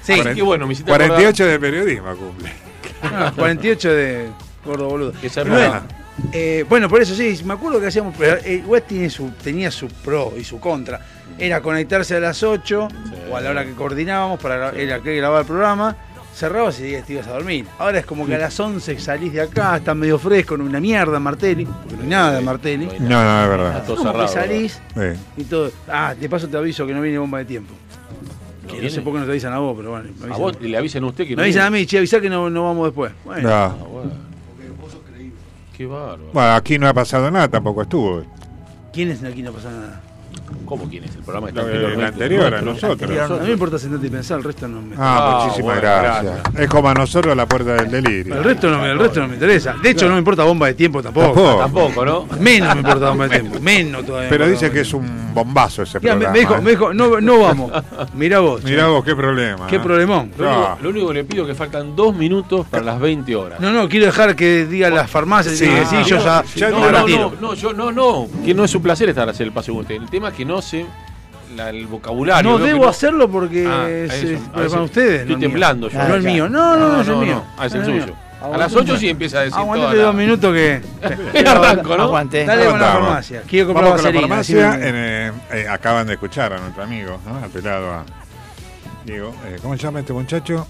Sí, 0.03 0.15
sí, 0.15 0.23
qué 0.35 0.43
bueno, 0.43 0.67
me 0.67 0.73
hiciste 0.73 0.91
48 0.91 1.47
de 1.47 1.61
periodismo 1.61 2.15
cumple. 2.17 2.51
Ah, 3.03 3.33
48 3.35 3.93
de 3.93 4.29
gordo 4.65 4.89
boludo. 4.89 5.13
Que 5.21 5.29
se 5.29 5.43
eh, 6.33 6.65
bueno, 6.69 6.89
por 6.89 7.01
eso 7.01 7.15
sí, 7.15 7.41
me 7.45 7.55
acuerdo 7.55 7.81
que 7.81 7.87
hacíamos. 7.87 8.15
pero, 8.19 8.37
eh, 8.45 8.63
West 8.67 8.89
tiene 8.89 9.11
su, 9.11 9.31
tenía 9.43 9.71
su 9.71 9.89
pro 9.89 10.33
y 10.37 10.45
su 10.45 10.61
contra. 10.61 11.01
Era 11.39 11.61
conectarse 11.63 12.17
a 12.17 12.21
las 12.21 12.43
8 12.43 12.89
o 13.31 13.37
a 13.37 13.41
la 13.41 13.51
hora 13.51 13.65
que 13.65 13.73
coordinábamos 13.73 14.39
para 14.41 14.71
era 14.71 15.01
que 15.01 15.17
grababa 15.17 15.41
el 15.41 15.47
programa. 15.47 15.97
Cerrabas 16.35 16.79
y 16.79 16.97
te 17.03 17.15
ibas 17.15 17.27
a 17.27 17.33
dormir. 17.33 17.67
Ahora 17.79 17.99
es 17.99 18.07
como 18.07 18.25
que 18.25 18.35
a 18.35 18.39
las 18.39 18.59
11 18.59 18.99
salís 19.01 19.33
de 19.33 19.41
acá, 19.41 19.77
está 19.77 19.95
medio 19.95 20.19
fresco, 20.19 20.57
no 20.57 20.63
hay 20.63 20.69
una 20.69 20.81
mierda 20.81 21.19
Martelli, 21.19 21.65
porque 21.67 21.97
no 21.97 22.03
hay 22.03 22.09
nada 22.09 22.33
de 22.37 22.41
Martelli. 22.41 22.87
No, 23.01 23.23
no, 23.23 23.43
es 23.43 23.49
verdad. 23.49 23.77
Está 23.79 23.87
todo 23.87 24.03
cerrado. 24.03 24.29
salís 24.29 24.81
y 25.37 25.45
todo. 25.45 25.73
Ah, 25.89 26.15
de 26.19 26.29
paso 26.29 26.49
te 26.49 26.57
aviso 26.57 26.87
que 26.87 26.95
no 26.95 27.01
viene 27.01 27.19
bomba 27.19 27.39
de 27.39 27.47
tiempo. 27.47 27.75
Que 28.71 28.77
no, 28.77 28.81
viene? 28.83 28.95
sé 28.95 29.03
por 29.03 29.13
qué 29.13 29.19
no 29.21 29.25
te 29.25 29.31
avisan 29.33 29.53
a 29.53 29.59
vos, 29.59 29.75
pero 29.77 29.91
bueno. 29.91 30.09
me 30.21 30.35
A 30.35 30.37
vos 30.37 30.61
le 30.61 30.77
avisan 30.77 31.05
a 31.05 31.07
usted 31.09 31.27
que 31.27 31.37
Me 31.37 31.43
avisan 31.43 31.67
a 31.67 31.71
mí, 31.71 31.87
che, 31.87 31.99
avisá 31.99 32.21
que 32.21 32.31
no, 32.31 32.49
no 32.51 32.65
vamos 32.65 32.87
después. 32.87 33.13
Bueno, 33.25 33.49
No. 33.49 33.55
Ah, 33.55 33.77
bueno. 33.91 34.11
Qué 35.77 35.87
bárbaro. 35.87 36.31
Bueno, 36.33 36.53
aquí 36.55 36.79
no 36.79 36.87
ha 36.89 36.93
pasado 36.95 37.31
nada, 37.31 37.49
tampoco 37.49 37.83
estuvo. 37.83 38.23
¿quién 38.93 39.11
es 39.11 39.23
aquí 39.25 39.43
no 39.43 39.53
pasa 39.53 39.71
nada? 39.71 40.03
¿Cómo 40.71 40.89
quién 40.89 41.03
es? 41.05 41.17
El 41.17 41.23
programa 41.23 41.49
está 41.49 41.63
anteriormente. 41.63 42.01
el 42.01 42.07
anterior, 42.13 42.55
a 42.55 42.63
nosotros. 42.63 43.11
A 43.11 43.29
mí 43.35 43.47
me 43.49 43.53
importa 43.53 43.77
sentarte 43.79 44.07
y 44.07 44.11
pensar, 44.11 44.39
el 44.39 44.45
resto 44.45 44.69
no 44.69 44.81
me. 44.81 44.95
Ah, 44.97 45.19
Ah, 45.21 45.45
muchísimas 45.45 45.75
bueno, 45.75 45.81
gracias. 45.81 46.25
gracias. 46.45 46.61
Es 46.63 46.69
como 46.71 46.89
a 46.89 46.95
nosotros 46.95 47.37
la 47.37 47.47
puerta 47.47 47.75
del 47.75 47.91
delirio. 47.91 48.37
El 48.37 48.45
resto, 48.45 48.71
no, 48.71 48.79
me- 48.81 48.91
el 48.93 48.99
resto 49.01 49.21
no 49.21 49.27
me 49.29 49.35
interesa. 49.35 49.75
De 49.83 49.91
hecho, 49.91 50.07
no 50.07 50.13
me 50.13 50.19
importa 50.21 50.45
bomba 50.45 50.69
de 50.69 50.75
tiempo 50.75 51.03
tampoco. 51.03 51.27
Tampoco. 51.59 51.59
Tampoco, 51.59 52.05
¿no? 52.05 52.27
Menos 52.39 52.73
me 52.75 52.81
importa 52.83 53.09
bomba 53.11 53.27
de 53.29 53.41
tiempo. 53.41 53.59
Menos 53.63 54.07
todavía. 54.07 54.29
Pero 54.31 54.47
dice 54.49 54.71
que 54.71 54.81
es 54.83 54.95
un 54.95 55.35
bombazo 55.35 55.83
ese 55.83 55.99
me, 55.99 56.09
programa. 56.11 56.33
me 56.33 56.39
dijo, 56.39 56.55
¿eh? 56.55 56.61
me 56.61 56.71
dijo, 56.71 56.95
no, 56.95 57.21
no 57.21 57.41
vamos. 57.41 57.73
Mirá 58.15 58.39
vos. 58.39 58.61
che. 58.65 58.71
Mirá 58.71 58.87
vos, 58.87 59.05
qué 59.05 59.17
problema. 59.17 59.67
Qué 59.67 59.77
¿eh? 59.77 59.81
problemón. 59.81 60.31
Lo 60.39 60.45
único, 60.47 60.61
Ah. 60.69 60.79
lo 60.81 60.89
único 60.91 61.09
que 61.09 61.15
le 61.15 61.25
pido 61.25 61.43
es 61.43 61.49
que 61.49 61.55
faltan 61.57 61.97
dos 61.97 62.15
minutos 62.15 62.67
para 62.69 62.85
las 62.85 63.01
20 63.01 63.35
horas. 63.35 63.59
No, 63.61 63.73
no, 63.73 63.89
quiero 63.89 64.07
dejar 64.07 64.37
que 64.37 64.67
diga 64.67 64.89
las 64.91 65.11
farmacias. 65.11 65.57
Sí, 65.57 65.67
Sí, 65.67 65.73
sí, 65.89 65.97
ah, 65.97 66.03
yo 66.07 66.19
ya, 66.57 66.71
no, 66.71 66.79
no, 66.91 67.07
no, 67.09 67.33
no, 67.41 67.55
yo, 67.55 67.73
no, 67.73 67.91
no, 67.91 68.29
que 68.45 68.55
no 68.55 68.65
es 68.65 68.75
un 68.75 68.83
placer 68.83 69.09
estar 69.09 69.29
hacer 69.29 69.47
el 69.47 69.53
paso 69.53 69.73
con 69.73 69.81
usted. 69.83 69.97
El 69.97 70.09
tema 70.11 70.29
es 70.29 70.35
que 70.35 70.45
no 70.45 70.60
sé 70.63 70.87
la- 71.57 71.71
el 71.71 71.87
vocabulario. 71.87 72.51
No 72.51 72.59
debo 72.59 72.89
hacerlo 72.89 73.29
porque 73.31 73.67
Ah, 73.67 73.89
es, 73.91 74.13
eso, 74.13 74.27
es 74.35 74.41
para 74.51 74.63
veces 74.63 74.79
ustedes. 74.81 75.21
Estoy 75.23 75.35
no 75.37 75.41
temblando 75.41 75.89
yo. 75.89 75.99
No 76.09 76.15
el 76.15 76.23
mío. 76.23 76.49
No, 76.49 76.77
no, 76.77 76.89
no, 76.93 77.01
es 77.03 77.09
el 77.09 77.17
mío. 77.17 77.43
Ah, 77.59 77.67
es 77.67 77.75
el 77.75 77.81
No 77.81 77.87
suyo. 77.87 78.15
A 78.41 78.57
las 78.57 78.75
8 78.75 78.97
sí 78.97 79.09
empieza 79.11 79.41
a 79.41 79.43
decir 79.43 79.59
Aguantate 79.59 79.97
dos 79.99 80.15
la- 80.15 80.21
minutos 80.21 80.55
que. 80.55 80.81
Arranco, 81.47 81.97
¿no? 81.97 82.03
Aguante. 82.05 82.47
Dale 82.47 82.65
con 82.67 82.81
la 82.81 82.87
farmacia. 82.93 83.43
Quiero 83.47 83.67
comprar 83.67 83.85
Vamos 83.91 84.03
con 84.03 84.15
la 84.15 84.21
farmacia. 84.21 84.79
eh, 84.81 85.33
eh, 85.53 85.67
acaban 85.69 86.07
de 86.07 86.15
escuchar 86.15 86.53
a 86.55 86.59
nuestro 86.59 86.83
amigo, 86.83 87.21
¿no? 87.27 87.37
Apelado 87.45 87.93
a 87.93 88.05
Diego. 89.05 89.35
Eh, 89.47 89.59
¿Cómo 89.61 89.77
se 89.77 89.83
llama 89.83 90.01
este 90.01 90.13
muchacho? 90.15 90.67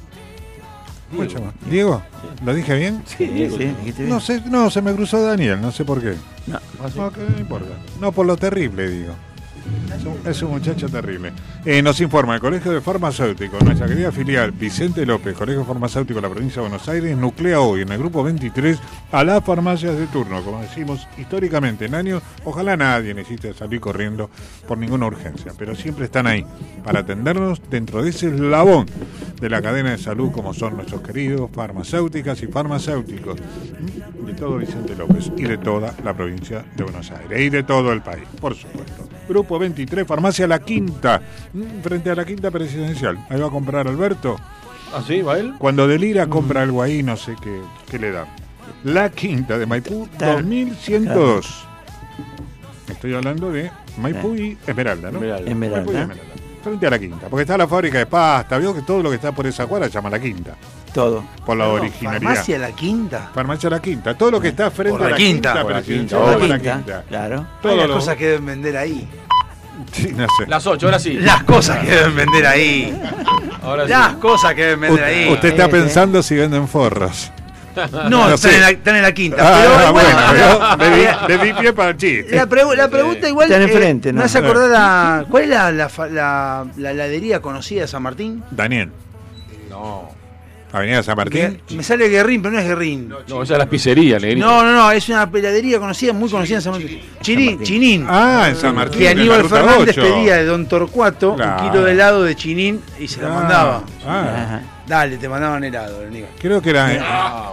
¿Cómo 1.11 1.23
se 1.29 1.37
llama? 1.37 1.53
¿Diego? 1.67 2.03
¿Lo 2.45 2.55
dije 2.55 2.75
bien? 2.77 3.03
Sí, 3.07 3.17
sí, 3.27 3.65
dijiste 3.67 4.03
bien. 4.03 4.09
No 4.09 4.19
sé, 4.21 4.43
no, 4.47 4.69
se 4.71 4.81
me 4.83 4.93
cruzó 4.95 5.23
Daniel, 5.23 5.61
no 5.61 5.71
sé 5.73 5.85
por 5.85 6.01
qué. 6.01 6.15
No. 6.49 6.59
No, 6.97 7.13
que 7.13 7.21
no 7.21 7.39
importa. 7.39 7.69
No, 8.01 8.11
por 8.13 8.27
lo 8.27 8.37
terrible, 8.37 8.89
digo. 8.89 9.15
Es 10.25 10.43
un, 10.43 10.51
muchacho 10.51 10.89
terrible. 10.89 11.33
Eh, 11.65 11.83
nos 11.83 12.01
informa 12.01 12.35
el 12.35 12.41
Colegio 12.41 12.73
de 12.73 12.81
Farmacéuticos, 12.81 13.63
nuestra 13.63 13.87
querida 13.87 14.11
filial 14.13 14.53
Vicente 14.53 15.05
López, 15.05 15.37
Colegio 15.37 15.65
Farmacéutico 15.65 16.21
de 16.21 16.23
la 16.23 16.33
provincia 16.33 16.63
de 16.63 16.69
Buenos 16.69 16.89
Aires, 16.89 17.17
nuclea 17.17 17.61
hoy 17.61 17.83
en 17.83 17.93
el 17.93 17.99
grupo 17.99 18.23
23 18.23 18.79
a 19.13 19.25
las 19.25 19.45
farmacias 19.45 19.97
de 19.97 20.07
turno. 20.07 20.43
Como 20.43 20.61
decimos 20.61 21.07
históricamente 21.19 21.87
en 21.87 21.95
años, 21.95 22.23
ojalá 22.45 22.77
nadie 22.77 23.15
necesite 23.15 23.53
salir 23.55 23.81
corriendo 23.81 24.31
por 24.67 24.79
ninguna 24.79 25.07
urgencia, 25.07 25.53
pero 25.59 25.75
siempre 25.75 26.07
están 26.07 26.27
ahí 26.27 26.45
para 26.85 27.01
atendernos 27.01 27.61
dentro 27.71 28.03
de 28.03 28.11
ese 28.11 28.29
eslabón 28.29 28.87
de 29.41 29.51
la 29.51 29.63
cadena 29.63 29.91
de 29.91 29.99
salud, 29.99 30.31
como 30.31 30.55
son 30.55 30.77
nuestros 30.77 31.01
queridos 31.03 31.51
farmacéuticas 31.53 32.43
y 32.43 32.47
farmacéuticos 32.47 33.39
de 34.27 34.35
todo 34.35 34.59
Vicente 34.59 34.95
López 34.95 35.31
y 35.37 35.43
de 35.43 35.59
toda 35.59 35.95
la 36.05 36.15
provincia 36.15 36.65
de 36.77 36.85
Buenos 36.85 37.11
Aires 37.11 37.41
y 37.41 37.51
de 37.51 37.63
todo 37.63 37.93
el 37.93 38.03
país, 38.03 38.25
por 38.41 38.55
supuesto. 38.55 39.20
Grupo 39.31 39.61
23, 39.61 40.05
Farmacia 40.09 40.49
La 40.49 40.59
Quinta, 40.59 41.23
¿m? 41.55 41.65
frente 41.85 42.11
a 42.11 42.17
la 42.17 42.25
Quinta 42.25 42.51
Presidencial. 42.51 43.17
Ahí 43.29 43.41
va 43.41 43.47
a 43.47 43.51
comprar 43.51 43.87
Alberto. 43.87 44.37
¿Ah, 44.93 45.05
sí? 45.07 45.23
¿Va 45.23 45.39
él? 45.39 45.55
Cuando 45.57 45.87
delira 45.87 46.27
compra 46.27 46.63
algo 46.63 46.83
ahí, 46.83 47.05
no 47.05 47.17
sé 47.17 47.37
qué, 47.41 47.61
qué 47.89 48.01
le 48.01 48.11
da. 48.11 48.27
La 48.83 49.09
Quinta 49.09 49.57
de 49.57 49.67
Maipú, 49.67 50.09
Claro. 50.19 50.43
2102. 50.43 51.65
Estoy 52.89 53.15
hablando 53.15 53.53
de 53.53 53.71
Maipú 53.99 54.35
y 54.35 54.59
Esmeralda, 54.67 55.13
¿no? 55.13 55.19
Esmeralda. 55.19 55.49
Esmeralda. 55.49 55.77
Maipú 55.77 55.93
y 55.93 56.01
Esmeralda. 56.01 56.35
Frente 56.65 56.87
a 56.89 56.91
la 56.91 56.99
Quinta, 56.99 57.29
porque 57.29 57.43
está 57.43 57.57
la 57.57 57.69
fábrica 57.69 57.99
de 57.99 58.07
pasta, 58.07 58.59
veo 58.59 58.75
que 58.75 58.83
todo 58.83 59.01
lo 59.01 59.11
que 59.11 59.17
está 59.17 59.31
por 59.33 59.47
esa 59.47 59.65
cuadra 59.69 59.87
se 59.87 59.93
llama 59.95 60.11
La 60.11 60.19
Quinta, 60.19 60.57
Todo. 60.93 61.25
por 61.47 61.57
la 61.57 61.65
No, 61.67 61.73
originalidad. 61.75 62.21
Farmacia 62.23 62.59
La 62.59 62.73
Quinta. 62.73 63.31
Farmacia 63.35 63.71
La 63.71 63.81
Quinta, 63.81 64.15
todo 64.15 64.31
lo 64.33 64.41
que 64.41 64.49
está 64.49 64.71
frente 64.71 64.93
Por 64.99 65.03
a 65.03 65.05
la 65.05 65.11
la 65.13 65.17
Quinta, 65.17 65.49
Quinta, 65.53 65.63
por 65.63 65.73
la 65.73 65.83
Quinta, 65.83 66.19
de 66.19 66.27
la 66.27 66.39
Quinta, 66.59 66.75
Quinta. 66.77 67.05
Claro. 67.09 67.47
Todo 67.63 67.73
Hay 67.73 67.79
las 67.79 67.89
lo- 67.89 67.95
cosas 67.95 68.17
que 68.17 68.27
deben 68.27 68.47
vender 68.47 68.77
ahí. 68.77 69.09
Sí, 69.93 70.13
no 70.15 70.27
sé. 70.39 70.47
Las 70.47 70.67
8, 70.67 70.87
ahora 70.87 70.99
sí. 70.99 71.15
Las 71.15 71.43
cosas 71.45 71.79
que 71.79 71.91
deben 71.91 72.15
vender 72.17 72.47
ahí. 72.47 73.01
Ahora 73.63 73.85
sí. 73.85 73.91
Las 73.91 74.15
cosas 74.17 74.55
que 74.55 74.63
deben 74.63 74.81
vender 74.81 75.03
U- 75.03 75.07
ahí. 75.07 75.33
usted 75.33 75.49
está 75.51 75.69
pensando 75.69 76.23
si 76.23 76.37
venden 76.37 76.69
forros. 76.69 77.33
No, 77.93 78.09
No 78.11 78.35
están, 78.35 78.53
en 78.55 78.61
la, 78.61 78.71
están 78.71 78.97
en 78.97 79.03
la 79.03 79.13
quinta. 79.15 79.37
Ah, 79.41 79.63
pero 79.63 79.93
bueno, 79.93 80.19
yo 80.37 80.77
le 80.77 80.97
di, 80.97 81.07
le 81.29 81.39
di 81.47 81.53
pie 81.61 81.73
para 81.73 81.91
el 81.91 81.97
chiste. 81.97 82.35
La, 82.37 82.47
pregu- 82.49 82.75
la 82.77 82.89
pregunta 82.89 83.29
igual 83.29 83.47
Están 83.51 83.63
eh, 83.63 83.73
enfrente, 83.73 84.13
¿no? 84.13 84.19
me 84.19 84.25
hace 84.25 84.39
acordar 84.39 84.71
a... 84.75 85.25
¿Cuál 85.31 85.45
es 85.45 85.49
la, 85.51 85.71
la, 85.71 85.89
fa- 85.89 86.09
la- 86.09 86.67
la 86.77 86.91
heladería 86.91 87.41
conocida 87.41 87.83
de 87.83 87.89
San 87.89 88.03
Martín? 88.03 88.43
Daniel, 88.51 88.91
No, 89.71 90.11
Avenida 90.73 91.03
San 91.03 91.17
Martín. 91.17 91.61
Me 91.71 91.83
sale 91.83 92.09
Guerrín, 92.09 92.43
pero 92.43 92.55
no 92.55 92.61
es 92.61 92.67
Guerrín. 92.67 93.09
no, 93.29 93.43
esa 93.43 93.55
es 93.55 93.59
la 93.59 93.67
pizzería, 93.67 94.19
negrito. 94.19 94.47
No, 94.47 94.63
no, 94.63 94.73
no, 94.73 94.91
es 94.93 95.09
una 95.09 95.29
heladería 95.33 95.79
conocida, 95.81 96.13
muy 96.13 96.31
conocida 96.31 96.57
en 96.59 96.63
San 96.63 96.73
Martín. 96.73 97.01
Chinín, 97.21 97.63
Chinín. 97.63 98.07
Ah, 98.09 98.47
en 98.51 98.57
San 98.57 98.75
Martín. 98.75 99.01
que 99.01 99.09
Aníbal 99.09 99.49
Fernández 99.49 99.97
8. 99.99 100.03
pedía 100.03 100.37
de 100.37 100.45
Don 100.45 100.67
Torcuato 100.67 101.35
Claro. 101.35 101.63
un 101.65 101.71
kilo 101.71 101.85
de 101.85 101.93
helado 101.93 102.23
de 102.23 102.37
Chinín 102.37 102.81
y 102.99 103.09
se 103.09 103.21
la 103.21 103.29
Ah, 103.29 103.35
mandaba. 103.35 103.83
ah. 104.07 104.61
Dale, 104.87 105.19
te 105.19 105.29
mandaban 105.29 105.63
helado, 105.63 106.05
Aníbal. 106.07 106.31
Creo 106.41 106.61
que 106.63 106.71
era 106.71 106.93
eh, 106.93 107.01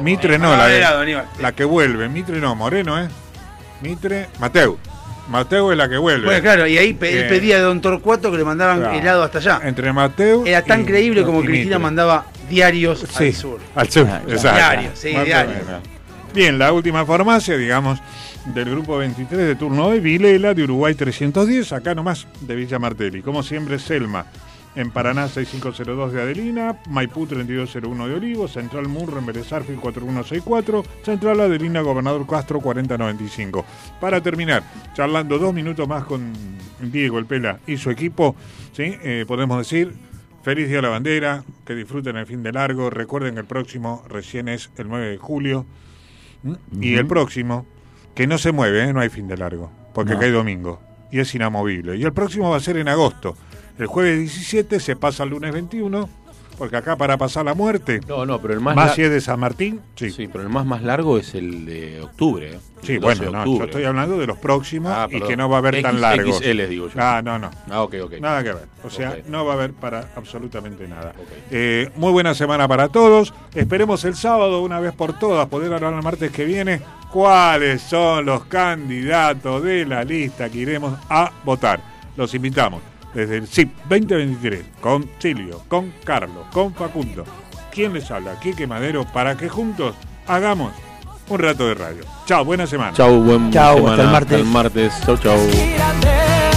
Mitre, 0.02 0.38
no, 0.40 0.56
la, 0.56 0.66
Ah, 0.66 0.74
helado, 0.76 1.02
Aníbal. 1.02 1.26
la 1.40 1.52
que 1.52 1.64
vuelve. 1.64 2.10
Mitre 2.10 2.40
no, 2.40 2.56
Moreno, 2.56 3.00
¿eh? 3.00 3.08
Mitre, 3.82 4.30
Mateo. 4.40 4.78
Mateo 5.30 5.72
es 5.72 5.78
la 5.78 5.90
que 5.90 5.98
vuelve. 5.98 6.26
Bueno, 6.26 6.42
claro, 6.42 6.68
y 6.68 6.78
ahí 6.78 6.94
pe- 6.94 7.12
él 7.12 7.26
Eh, 7.26 7.30
pedía 7.30 7.58
de 7.58 7.64
Don 7.64 7.82
Torcuato 7.82 8.32
que 8.32 8.38
le 8.38 8.44
mandaban 8.46 8.80
Claro. 8.80 8.98
helado 9.00 9.24
hasta 9.24 9.40
allá. 9.40 9.60
Entre 9.64 9.92
Mateo. 9.92 10.46
Era 10.46 10.62
tan 10.64 10.82
y- 10.82 10.86
creíble 10.86 11.24
como 11.24 11.42
Cristina 11.42 11.78
mandaba 11.80 12.26
diarios 12.50 13.06
Sí, 13.18 13.26
al 13.28 13.34
sur. 13.34 13.60
Al 13.76 13.90
sur, 13.90 14.08
Ah, 14.10 14.22
exacto. 14.28 14.58
Diario, 14.58 14.90
sí, 14.94 15.14
Más 15.14 15.22
o 15.22 15.26
diario. 15.26 15.52
menos. 15.66 15.82
Bien, 16.34 16.58
la 16.60 16.72
última 16.72 17.06
farmacia, 17.06 17.58
digamos, 17.58 18.00
del 18.46 18.70
grupo 18.70 18.98
23 18.98 19.46
de 19.48 19.56
turno 19.56 19.88
hoy, 19.88 20.00
Vilela, 20.00 20.54
de 20.54 20.64
Uruguay 20.64 20.94
310, 20.96 21.74
acá 21.74 21.94
nomás 21.96 22.28
de 22.42 22.56
Villa 22.56 22.80
Martelli. 22.80 23.22
Como 23.22 23.44
siempre, 23.44 23.80
Selma, 23.80 24.26
en 24.78 24.92
Paraná 24.92 25.28
6502 25.28 26.14
de 26.14 26.22
Adelina, 26.22 26.78
Maipú 26.90 27.26
3201 27.26 28.08
de 28.08 28.14
Olivos, 28.14 28.52
Central 28.54 28.88
Murro 28.88 29.18
en 29.20 29.26
Vélez 29.26 29.52
Arfield 29.52 29.80
4164, 29.82 30.84
Central 31.04 31.40
Adelina 31.42 31.82
Gobernador 31.82 32.26
Castro 32.28 32.62
4095. 32.62 33.66
Para 34.00 34.22
terminar, 34.22 34.64
charlando 34.94 35.40
dos 35.40 35.54
minutos 35.54 35.88
más 35.88 36.04
con 36.06 36.32
Diego 36.80 37.18
El 37.18 37.26
Pela 37.26 37.60
y 37.66 37.78
su 37.78 37.90
equipo, 37.90 38.36
¿sí? 38.72 38.96
Eh, 39.04 39.26
podemos 39.28 39.58
decir 39.58 39.94
Feliz 40.44 40.68
Día 40.68 40.78
de 40.78 40.82
la 40.84 40.90
Bandera, 40.90 41.44
que 41.66 41.74
disfruten 41.76 42.16
el 42.16 42.26
fin 42.28 42.44
de 42.44 42.52
largo. 42.54 42.90
Recuerden 42.90 43.34
que 43.34 43.40
el 43.42 43.48
próximo 43.48 44.04
recién 44.08 44.48
es 44.48 44.70
el 44.78 44.88
9 44.88 45.10
de 45.10 45.18
julio. 45.18 45.66
Y 46.80 46.94
el 46.94 47.08
próximo, 47.08 47.66
que 48.16 48.28
no 48.28 48.38
se 48.38 48.52
mueve, 48.52 48.84
¿eh? 48.84 48.94
no 48.94 49.02
hay 49.02 49.10
fin 49.10 49.28
de 49.28 49.36
largo, 49.36 49.72
porque 49.94 50.14
No. 50.14 50.20
cae 50.20 50.32
domingo 50.32 50.80
y 51.12 51.20
es 51.20 51.34
inamovible. 51.36 51.98
Y 51.98 52.04
el 52.04 52.14
próximo 52.14 52.50
va 52.52 52.58
a 52.58 52.62
ser 52.62 52.78
en 52.78 52.88
agosto. 52.88 53.36
El 53.78 53.88
jueves 53.88 54.20
17 54.20 54.80
se 54.80 54.96
pasa 54.96 55.24
al 55.24 55.30
lunes 55.30 55.54
21, 55.54 56.10
porque 56.58 56.78
acá 56.78 56.96
para 56.96 57.18
pasar 57.18 57.46
la 57.46 57.54
muerte, 57.54 58.00
No, 58.08 58.26
no, 58.26 58.42
pero 58.42 58.56
el 58.56 58.60
más, 58.60 58.76
más 58.76 58.96
si 58.96 59.04
es 59.04 59.12
de 59.12 59.22
San 59.22 59.40
Martín, 59.40 59.80
sí. 59.96 60.10
sí. 60.10 60.28
pero 60.28 60.44
el 60.44 60.50
más 60.50 60.66
más 60.66 60.82
largo 60.82 61.18
es 61.20 61.36
el 61.36 61.66
de 61.68 62.02
octubre. 62.02 62.56
¿eh? 62.56 62.60
Sí, 62.82 62.94
El 62.94 63.02
12 63.02 63.26
bueno, 63.26 63.46
no, 63.46 63.58
yo 63.60 63.64
estoy 63.66 63.84
hablando 63.86 64.18
de 64.18 64.26
los 64.28 64.38
próximos 64.40 64.92
Ah, 64.96 65.08
y 65.12 65.20
que 65.22 65.36
no 65.38 65.48
va 65.50 65.58
a 65.58 65.60
haber 65.60 65.82
tan 65.84 65.92
X- 65.96 66.02
largos. 66.02 66.38
XL, 66.38 66.68
digo 66.68 66.88
yo. 66.88 66.94
Ah, 66.98 67.22
no, 67.24 67.38
no. 67.38 67.52
Ah, 67.70 67.82
ok, 67.84 67.96
ok. 68.06 68.14
Nada 68.20 68.44
que 68.44 68.54
ver. 68.54 68.66
O 68.84 68.90
sea, 68.90 69.18
no 69.28 69.46
va 69.46 69.54
a 69.54 69.56
haber 69.56 69.74
para 69.74 70.10
absolutamente 70.16 70.88
nada. 70.88 71.14
Eh, 71.52 71.90
muy 71.96 72.12
buena 72.12 72.34
semana 72.34 72.68
para 72.68 72.88
todos. 72.90 73.34
Esperemos 73.54 74.04
el 74.06 74.16
sábado, 74.16 74.62
una 74.64 74.80
vez 74.80 74.94
por 74.94 75.18
todas, 75.18 75.48
poder 75.50 75.72
hablar 75.74 75.94
el 75.94 76.02
martes 76.04 76.32
que 76.32 76.46
viene 76.46 76.82
cuáles 77.12 77.82
son 77.84 78.26
los 78.26 78.46
candidatos 78.46 79.62
de 79.64 79.86
la 79.86 80.04
lista 80.04 80.50
que 80.50 80.58
iremos 80.60 80.98
a 81.10 81.32
votar. 81.44 81.80
Los 82.16 82.34
invitamos 82.34 82.82
desde 83.18 83.38
el 83.38 83.48
CIP 83.48 83.72
2023 83.90 84.64
con 84.80 85.10
Silvio, 85.18 85.64
con 85.68 85.92
Carlos, 86.04 86.46
con 86.54 86.76
Facundo. 86.76 87.24
¿Quién 87.72 87.94
les 87.94 88.12
habla? 88.12 88.40
Quique 88.40 88.68
Madero, 88.68 89.06
para 89.12 89.36
que 89.36 89.50
juntos 89.50 89.96
hagamos 90.28 90.72
un 91.28 91.40
rato 91.40 91.68
de 91.68 91.74
radio. 91.74 92.04
Chao, 92.28 92.46
buena 92.46 92.68
semana. 92.68 92.94
Chao, 92.94 93.20
buen 93.20 93.52
Chao, 93.52 93.78
semana. 93.78 93.92
hasta 93.94 94.04
el 94.04 94.12
martes. 94.12 94.34
Hasta 94.34 94.38
el 94.38 94.46
martes. 94.46 94.94
Chau, 95.04 95.18
chau. 95.18 96.57